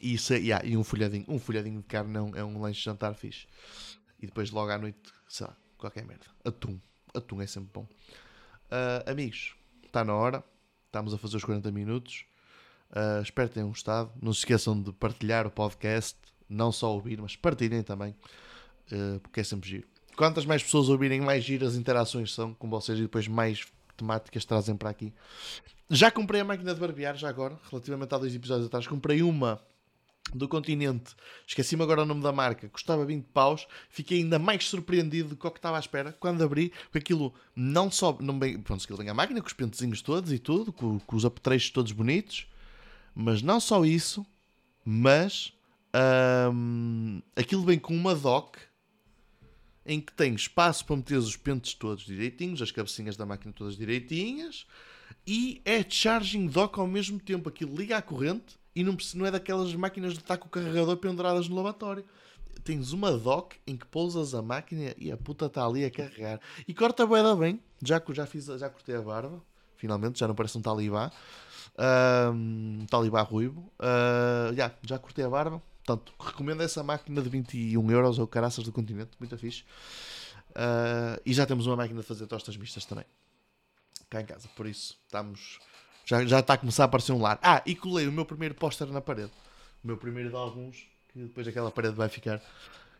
E, 0.00 0.14
isso, 0.14 0.34
yeah, 0.34 0.66
e 0.66 0.76
um 0.76 0.82
folhadinho. 0.82 1.24
Um 1.28 1.38
folhadinho 1.38 1.80
de 1.80 1.86
carne 1.86 2.16
é 2.16 2.20
um, 2.20 2.36
é 2.36 2.44
um 2.44 2.60
lanche 2.60 2.78
de 2.78 2.84
jantar 2.84 3.14
fixe. 3.14 3.46
E 4.20 4.26
depois 4.26 4.50
logo 4.50 4.70
à 4.70 4.78
noite, 4.78 4.98
sei 5.28 5.46
lá, 5.46 5.56
qualquer 5.76 6.04
merda. 6.04 6.26
Atum. 6.44 6.78
Atum 7.14 7.40
é 7.42 7.46
sempre 7.46 7.70
bom. 7.72 7.82
Uh, 7.82 9.10
amigos, 9.10 9.54
está 9.84 10.04
na 10.04 10.14
hora. 10.14 10.42
Estamos 10.86 11.12
a 11.14 11.18
fazer 11.18 11.36
os 11.36 11.44
40 11.44 11.70
minutos. 11.70 12.24
Uh, 12.90 13.22
espero 13.22 13.48
que 13.48 13.54
tenham 13.54 13.68
gostado. 13.68 14.10
Não 14.20 14.32
se 14.32 14.40
esqueçam 14.40 14.80
de 14.80 14.92
partilhar 14.92 15.46
o 15.46 15.50
podcast. 15.50 16.18
Não 16.48 16.72
só 16.72 16.92
ouvir, 16.92 17.20
mas 17.20 17.36
partilhem 17.36 17.82
também. 17.82 18.14
Uh, 18.90 19.20
porque 19.20 19.40
é 19.40 19.44
sempre 19.44 19.68
giro. 19.68 19.86
Quantas 20.16 20.44
mais 20.44 20.62
pessoas 20.62 20.88
ouvirem, 20.88 21.20
mais 21.20 21.44
giro 21.44 21.66
as 21.66 21.74
interações 21.74 22.34
são 22.34 22.52
com 22.54 22.68
vocês 22.68 22.98
e 22.98 23.02
depois 23.02 23.26
mais 23.28 23.64
temáticas 23.96 24.44
trazem 24.44 24.76
para 24.76 24.90
aqui. 24.90 25.12
Já 25.88 26.10
comprei 26.10 26.40
a 26.40 26.44
máquina 26.44 26.74
de 26.74 26.80
barbear, 26.80 27.16
já 27.16 27.28
agora, 27.28 27.58
relativamente 27.70 28.14
a 28.14 28.18
dois 28.18 28.34
episódios 28.34 28.66
atrás. 28.66 28.86
Comprei 28.86 29.22
uma 29.22 29.60
do 30.34 30.48
continente. 30.48 31.14
Esqueci-me 31.46 31.82
agora 31.82 32.02
o 32.02 32.06
nome 32.06 32.22
da 32.22 32.32
marca. 32.32 32.68
Custava 32.68 33.04
20 33.04 33.24
paus. 33.26 33.66
Fiquei 33.88 34.20
ainda 34.20 34.38
mais 34.38 34.68
surpreendido 34.68 35.36
com 35.36 35.48
o 35.48 35.50
que 35.50 35.58
estava 35.58 35.76
à 35.76 35.80
espera 35.80 36.12
quando 36.18 36.42
abri. 36.42 36.72
Porque 36.84 36.98
aquilo 36.98 37.34
não 37.54 37.90
só. 37.90 38.16
Não 38.20 38.38
bem, 38.38 38.58
pronto, 38.60 38.82
aquilo 38.82 38.98
vem 38.98 39.08
a 39.08 39.14
máquina 39.14 39.40
com 39.40 39.46
os 39.46 39.52
pentezinhos 39.52 40.00
todos 40.00 40.32
e 40.32 40.38
tudo, 40.38 40.72
com, 40.72 40.98
com 41.00 41.16
os 41.16 41.24
apetrechos 41.24 41.70
todos 41.70 41.92
bonitos. 41.92 42.46
Mas 43.14 43.42
não 43.42 43.60
só 43.60 43.84
isso, 43.84 44.24
mas 44.84 45.52
hum, 46.54 47.20
aquilo 47.36 47.62
vem 47.64 47.78
com 47.78 47.94
uma 47.94 48.14
dock 48.14 48.58
em 49.84 50.00
que 50.00 50.12
tem 50.12 50.34
espaço 50.34 50.84
para 50.84 50.96
meter 50.96 51.16
os 51.16 51.36
pentes 51.36 51.74
todos 51.74 52.04
direitinhos, 52.04 52.62
as 52.62 52.70
cabecinhas 52.70 53.16
da 53.16 53.26
máquina 53.26 53.52
todas 53.52 53.76
direitinhas 53.76 54.66
e 55.26 55.60
é 55.64 55.84
charging 55.88 56.46
dock 56.46 56.78
ao 56.78 56.86
mesmo 56.86 57.18
tempo. 57.18 57.48
Aquilo 57.48 57.74
liga 57.76 57.96
à 57.96 58.02
corrente 58.02 58.56
e 58.74 58.82
não, 58.82 58.96
não 59.14 59.26
é 59.26 59.30
daquelas 59.30 59.74
máquinas 59.74 60.14
de 60.14 60.20
estar 60.20 60.36
com 60.36 60.46
o 60.46 60.50
carregador 60.50 60.96
penduradas 60.96 61.48
no 61.48 61.56
lavatório. 61.56 62.04
Tens 62.64 62.92
uma 62.92 63.10
dock 63.12 63.56
em 63.66 63.76
que 63.76 63.86
pousas 63.86 64.34
a 64.34 64.42
máquina 64.42 64.94
e 64.96 65.10
a 65.10 65.16
puta 65.16 65.46
está 65.46 65.66
ali 65.66 65.84
a 65.84 65.90
carregar. 65.90 66.40
E 66.66 66.72
corta 66.72 67.02
a 67.02 67.06
boeda 67.06 67.34
bem. 67.34 67.60
Já, 67.82 68.00
já, 68.10 68.26
fiz, 68.26 68.46
já 68.46 68.70
cortei 68.70 68.94
a 68.94 69.02
barba. 69.02 69.42
Finalmente, 69.76 70.20
já 70.20 70.28
não 70.28 70.34
parece 70.34 70.56
um 70.58 70.62
talibã. 70.62 71.10
Um, 72.32 72.86
talibã 72.88 73.22
ruivo. 73.22 73.72
Uh, 73.80 74.54
já, 74.54 74.72
já 74.82 74.98
cortei 74.98 75.24
a 75.24 75.30
barba. 75.30 75.60
Portanto, 75.84 76.12
recomendo 76.18 76.62
essa 76.62 76.82
máquina 76.82 77.20
de 77.20 77.28
21 77.28 77.90
euros 77.90 78.18
ou 78.18 78.26
caraças 78.26 78.64
do 78.64 78.72
continente. 78.72 79.10
Muito 79.18 79.36
fixe. 79.36 79.64
Uh, 80.50 81.20
e 81.24 81.32
já 81.32 81.46
temos 81.46 81.66
uma 81.66 81.76
máquina 81.76 82.00
de 82.00 82.06
fazer 82.06 82.26
tostas 82.26 82.56
mistas 82.56 82.84
também. 82.84 83.04
Cá 84.08 84.20
em 84.20 84.26
casa. 84.26 84.48
Por 84.54 84.66
isso, 84.66 84.98
estamos 85.04 85.58
já, 86.04 86.24
já 86.24 86.40
está 86.40 86.54
a 86.54 86.58
começar 86.58 86.84
a 86.84 86.86
aparecer 86.86 87.12
um 87.12 87.20
lar. 87.20 87.38
Ah, 87.42 87.62
e 87.64 87.74
colei 87.74 88.06
o 88.06 88.12
meu 88.12 88.24
primeiro 88.24 88.54
póster 88.54 88.86
na 88.88 89.00
parede. 89.00 89.32
O 89.82 89.86
meu 89.86 89.96
primeiro 89.96 90.30
de 90.30 90.36
alguns, 90.36 90.86
que 91.12 91.18
depois 91.18 91.46
aquela 91.46 91.70
parede 91.70 91.94
vai 91.94 92.08
ficar. 92.08 92.40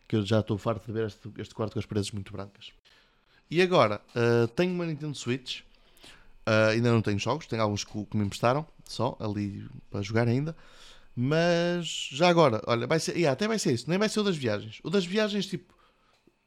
Que 0.07 0.15
eu 0.15 0.25
já 0.25 0.39
estou 0.39 0.57
farto 0.57 0.85
de 0.85 0.91
ver 0.91 1.07
este, 1.07 1.29
este 1.37 1.53
quarto 1.53 1.73
com 1.73 1.79
as 1.79 1.85
paredes 1.85 2.11
muito 2.11 2.31
brancas. 2.31 2.71
E 3.49 3.61
agora, 3.61 4.01
uh, 4.15 4.47
tenho 4.49 4.73
uma 4.73 4.85
Nintendo 4.85 5.15
Switch. 5.15 5.61
Uh, 6.45 6.71
ainda 6.71 6.91
não 6.91 7.01
tenho 7.01 7.17
jogos, 7.19 7.45
tenho 7.45 7.61
alguns 7.61 7.85
que, 7.85 8.05
que, 8.05 8.17
me 8.17 8.25
emprestaram, 8.25 8.67
só 8.83 9.15
ali 9.19 9.65
para 9.89 10.01
jogar 10.01 10.27
ainda. 10.27 10.55
Mas 11.15 12.09
já 12.11 12.27
agora, 12.27 12.61
olha, 12.65 12.87
vai 12.87 12.99
ser, 12.99 13.15
yeah, 13.15 13.31
até 13.31 13.47
vai 13.47 13.59
ser 13.59 13.73
isso, 13.73 13.89
nem 13.89 13.99
vai 13.99 14.09
ser 14.09 14.19
o 14.19 14.23
das 14.23 14.35
viagens. 14.35 14.79
O 14.83 14.89
das 14.89 15.05
viagens, 15.05 15.45
tipo, 15.45 15.73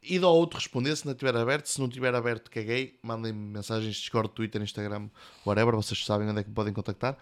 id 0.02 0.22
ao 0.22 0.34
outro 0.34 0.58
responder 0.58 0.96
se 0.96 1.04
não 1.04 1.12
estiver 1.12 1.36
aberto. 1.36 1.66
Se 1.66 1.78
não 1.78 1.88
estiver 1.88 2.14
aberto, 2.14 2.50
caguei. 2.50 2.98
Mandem 3.02 3.32
mensagens, 3.32 3.96
Discord, 3.96 4.30
Twitter, 4.30 4.62
Instagram, 4.62 5.08
whatever. 5.44 5.74
Vocês 5.74 6.04
sabem 6.04 6.28
onde 6.28 6.40
é 6.40 6.44
que 6.44 6.50
podem 6.50 6.72
contactar. 6.72 7.18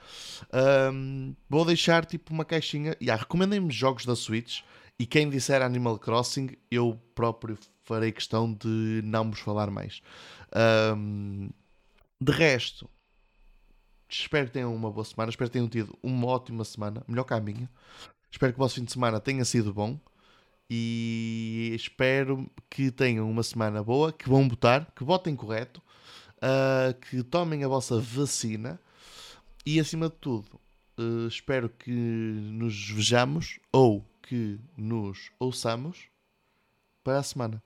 Um, 0.92 1.34
vou 1.48 1.64
deixar 1.64 2.04
tipo 2.04 2.32
uma 2.32 2.44
caixinha. 2.44 2.96
Yeah, 3.00 3.20
Recomendem-me 3.20 3.70
jogos 3.70 4.04
da 4.04 4.14
Switch. 4.14 4.60
E 4.98 5.06
quem 5.06 5.28
disser 5.28 5.60
Animal 5.60 5.98
Crossing, 5.98 6.50
eu 6.70 7.00
próprio 7.14 7.58
farei 7.82 8.12
questão 8.12 8.52
de 8.52 9.00
não 9.02 9.28
vos 9.30 9.40
falar 9.40 9.70
mais. 9.70 10.00
Um, 10.96 11.50
de 12.20 12.32
resto, 12.32 12.88
espero 14.08 14.46
que 14.46 14.52
tenham 14.52 14.74
uma 14.74 14.90
boa 14.90 15.04
semana. 15.04 15.30
Espero 15.30 15.50
que 15.50 15.54
tenham 15.54 15.68
tido 15.68 15.96
uma 16.02 16.26
ótima 16.26 16.64
semana, 16.64 17.02
melhor 17.06 17.24
que 17.24 17.34
a 17.34 17.40
minha. 17.40 17.68
Espero 18.30 18.52
que 18.52 18.58
o 18.58 18.62
vosso 18.62 18.76
fim 18.76 18.84
de 18.84 18.92
semana 18.92 19.20
tenha 19.20 19.44
sido 19.44 19.72
bom 19.72 19.98
e 20.68 21.72
espero 21.74 22.50
que 22.68 22.90
tenham 22.90 23.30
uma 23.30 23.42
semana 23.42 23.82
boa, 23.82 24.12
que 24.12 24.28
vão 24.28 24.48
votar, 24.48 24.90
que 24.94 25.04
votem 25.04 25.36
correto, 25.36 25.80
uh, 26.38 26.94
que 27.00 27.22
tomem 27.22 27.64
a 27.64 27.68
vossa 27.68 28.00
vacina 28.00 28.80
e 29.64 29.78
acima 29.78 30.08
de 30.08 30.16
tudo 30.16 30.60
uh, 30.98 31.26
espero 31.28 31.68
que 31.68 31.90
nos 31.90 32.90
vejamos 32.90 33.58
ou 33.72 34.04
que 34.22 34.58
nos 34.76 35.30
ouçamos 35.38 36.08
para 37.02 37.18
a 37.18 37.22
semana. 37.22 37.62